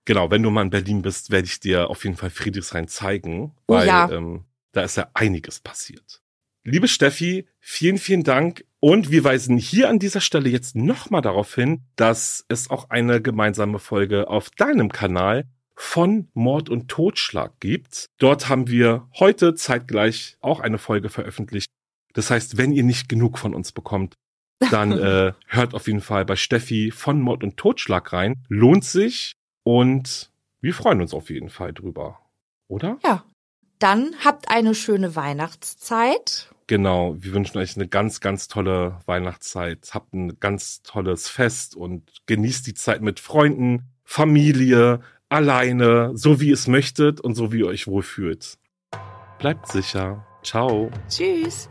genau, 0.03 0.29
wenn 0.29 0.43
du 0.43 0.49
mal 0.49 0.63
in 0.63 0.71
Berlin 0.71 1.01
bist, 1.01 1.31
werde 1.31 1.45
ich 1.45 1.61
dir 1.61 1.89
auf 1.89 2.03
jeden 2.03 2.17
Fall 2.17 2.31
Friedrichshain 2.31 2.89
zeigen, 2.89 3.53
oh 3.67 3.75
weil 3.75 3.87
oh 3.87 3.87
ja. 3.87 4.11
ähm, 4.11 4.43
da 4.73 4.81
ist 4.81 4.97
ja 4.97 5.07
einiges 5.13 5.61
passiert. 5.61 6.21
Liebe 6.65 6.89
Steffi, 6.89 7.47
vielen, 7.61 7.99
vielen 7.99 8.23
Dank. 8.23 8.65
Und 8.81 9.09
wir 9.09 9.23
weisen 9.23 9.57
hier 9.57 9.87
an 9.87 9.99
dieser 9.99 10.19
Stelle 10.19 10.49
jetzt 10.49 10.75
nochmal 10.75 11.21
darauf 11.21 11.55
hin, 11.55 11.83
dass 11.95 12.43
es 12.49 12.69
auch 12.69 12.89
eine 12.89 13.21
gemeinsame 13.21 13.79
Folge 13.79 14.27
auf 14.27 14.49
deinem 14.49 14.91
Kanal 14.91 15.45
von 15.75 16.27
Mord 16.33 16.69
und 16.69 16.87
Totschlag 16.87 17.59
gibt. 17.59 18.07
Dort 18.17 18.49
haben 18.49 18.67
wir 18.67 19.07
heute 19.19 19.55
zeitgleich 19.55 20.37
auch 20.41 20.59
eine 20.59 20.77
Folge 20.77 21.09
veröffentlicht. 21.09 21.69
Das 22.13 22.29
heißt, 22.29 22.57
wenn 22.57 22.71
ihr 22.71 22.83
nicht 22.83 23.09
genug 23.09 23.37
von 23.37 23.53
uns 23.53 23.71
bekommt, 23.71 24.15
dann 24.71 24.91
äh, 24.97 25.33
hört 25.47 25.73
auf 25.73 25.87
jeden 25.87 26.01
Fall 26.01 26.25
bei 26.25 26.35
Steffi 26.35 26.91
von 26.91 27.19
Mord 27.21 27.43
und 27.43 27.57
Totschlag 27.57 28.13
rein. 28.13 28.43
Lohnt 28.49 28.85
sich 28.85 29.33
und 29.63 30.31
wir 30.61 30.73
freuen 30.73 31.01
uns 31.01 31.13
auf 31.13 31.29
jeden 31.29 31.49
Fall 31.49 31.73
drüber. 31.73 32.19
Oder? 32.67 32.97
Ja, 33.03 33.25
Dann 33.79 34.15
habt 34.23 34.49
eine 34.49 34.75
schöne 34.75 35.15
Weihnachtszeit. 35.15 36.49
Genau, 36.67 37.17
wir 37.19 37.33
wünschen 37.33 37.57
euch 37.57 37.75
eine 37.75 37.87
ganz, 37.87 38.21
ganz 38.21 38.47
tolle 38.47 38.99
Weihnachtszeit. 39.05 39.89
Habt 39.93 40.13
ein 40.13 40.39
ganz 40.39 40.81
tolles 40.81 41.27
Fest 41.27 41.75
und 41.75 42.09
genießt 42.25 42.65
die 42.65 42.73
Zeit 42.73 43.01
mit 43.01 43.19
Freunden, 43.19 43.89
Familie, 44.05 45.01
alleine, 45.33 46.11
so 46.15 46.39
wie 46.39 46.49
ihr 46.49 46.53
es 46.53 46.67
möchtet 46.67 47.19
und 47.19 47.35
so 47.35 47.51
wie 47.51 47.59
ihr 47.59 47.67
euch 47.67 47.87
wohlfühlt. 47.87 48.57
Bleibt 49.39 49.67
sicher. 49.67 50.25
Ciao. 50.43 50.91
Tschüss. 51.09 51.69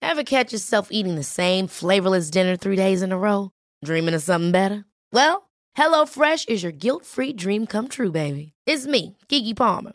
Ever 0.00 0.24
catch 0.24 0.52
yourself 0.52 0.88
eating 0.90 1.16
the 1.16 1.22
same 1.22 1.66
flavorless 1.66 2.30
dinner 2.30 2.56
three 2.56 2.76
days 2.76 3.02
in 3.02 3.12
a 3.12 3.18
row? 3.18 3.50
Dreaming 3.84 4.14
of 4.14 4.22
something 4.22 4.52
better? 4.52 4.84
Well, 5.12 5.50
HelloFresh 5.76 6.48
is 6.48 6.62
your 6.62 6.72
guilt-free 6.72 7.32
dream 7.34 7.66
come 7.66 7.88
true, 7.88 8.12
baby. 8.12 8.52
It's 8.66 8.86
me, 8.86 9.16
Kiki 9.28 9.54
Palmer. 9.54 9.92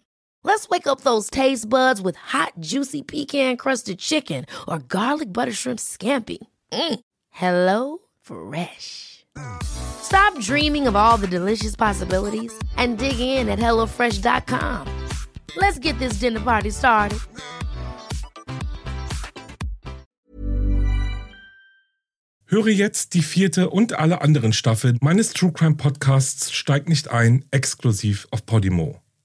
Let's 0.48 0.70
wake 0.70 0.88
up 0.88 1.02
those 1.02 1.30
taste 1.30 1.68
buds 1.68 2.02
with 2.02 2.16
hot, 2.16 2.54
juicy 2.62 3.04
pecan-crusted 3.04 4.00
chicken 4.00 4.46
or 4.66 4.80
garlic 4.80 5.34
butter 5.34 5.52
shrimp 5.52 5.78
scampi. 5.78 6.38
Mm. 6.72 7.00
Hello 7.32 7.98
Fresh. 8.22 9.26
Stop 9.62 10.40
dreaming 10.40 10.88
of 10.88 10.96
all 10.96 11.18
the 11.18 11.28
delicious 11.28 11.76
possibilities 11.76 12.54
and 12.78 12.98
dig 12.98 13.20
in 13.20 13.50
at 13.50 13.60
HelloFresh.com. 13.60 14.88
Let's 15.58 15.80
get 15.80 16.00
this 16.00 16.20
dinner 16.20 16.40
party 16.40 16.72
started. 16.72 17.20
Höre 22.46 22.70
jetzt 22.70 23.14
die 23.14 23.22
vierte 23.22 23.70
und 23.70 24.00
alle 24.00 24.22
anderen 24.22 24.54
Staffeln 24.54 24.98
meines 25.02 25.34
True 25.34 25.52
Crime 25.52 25.76
Podcasts 25.76 26.54
Steigt 26.54 26.88
nicht 26.88 27.12
ein, 27.12 27.44
exklusiv 27.52 28.30
auf 28.32 28.46
Podimo. 28.46 29.02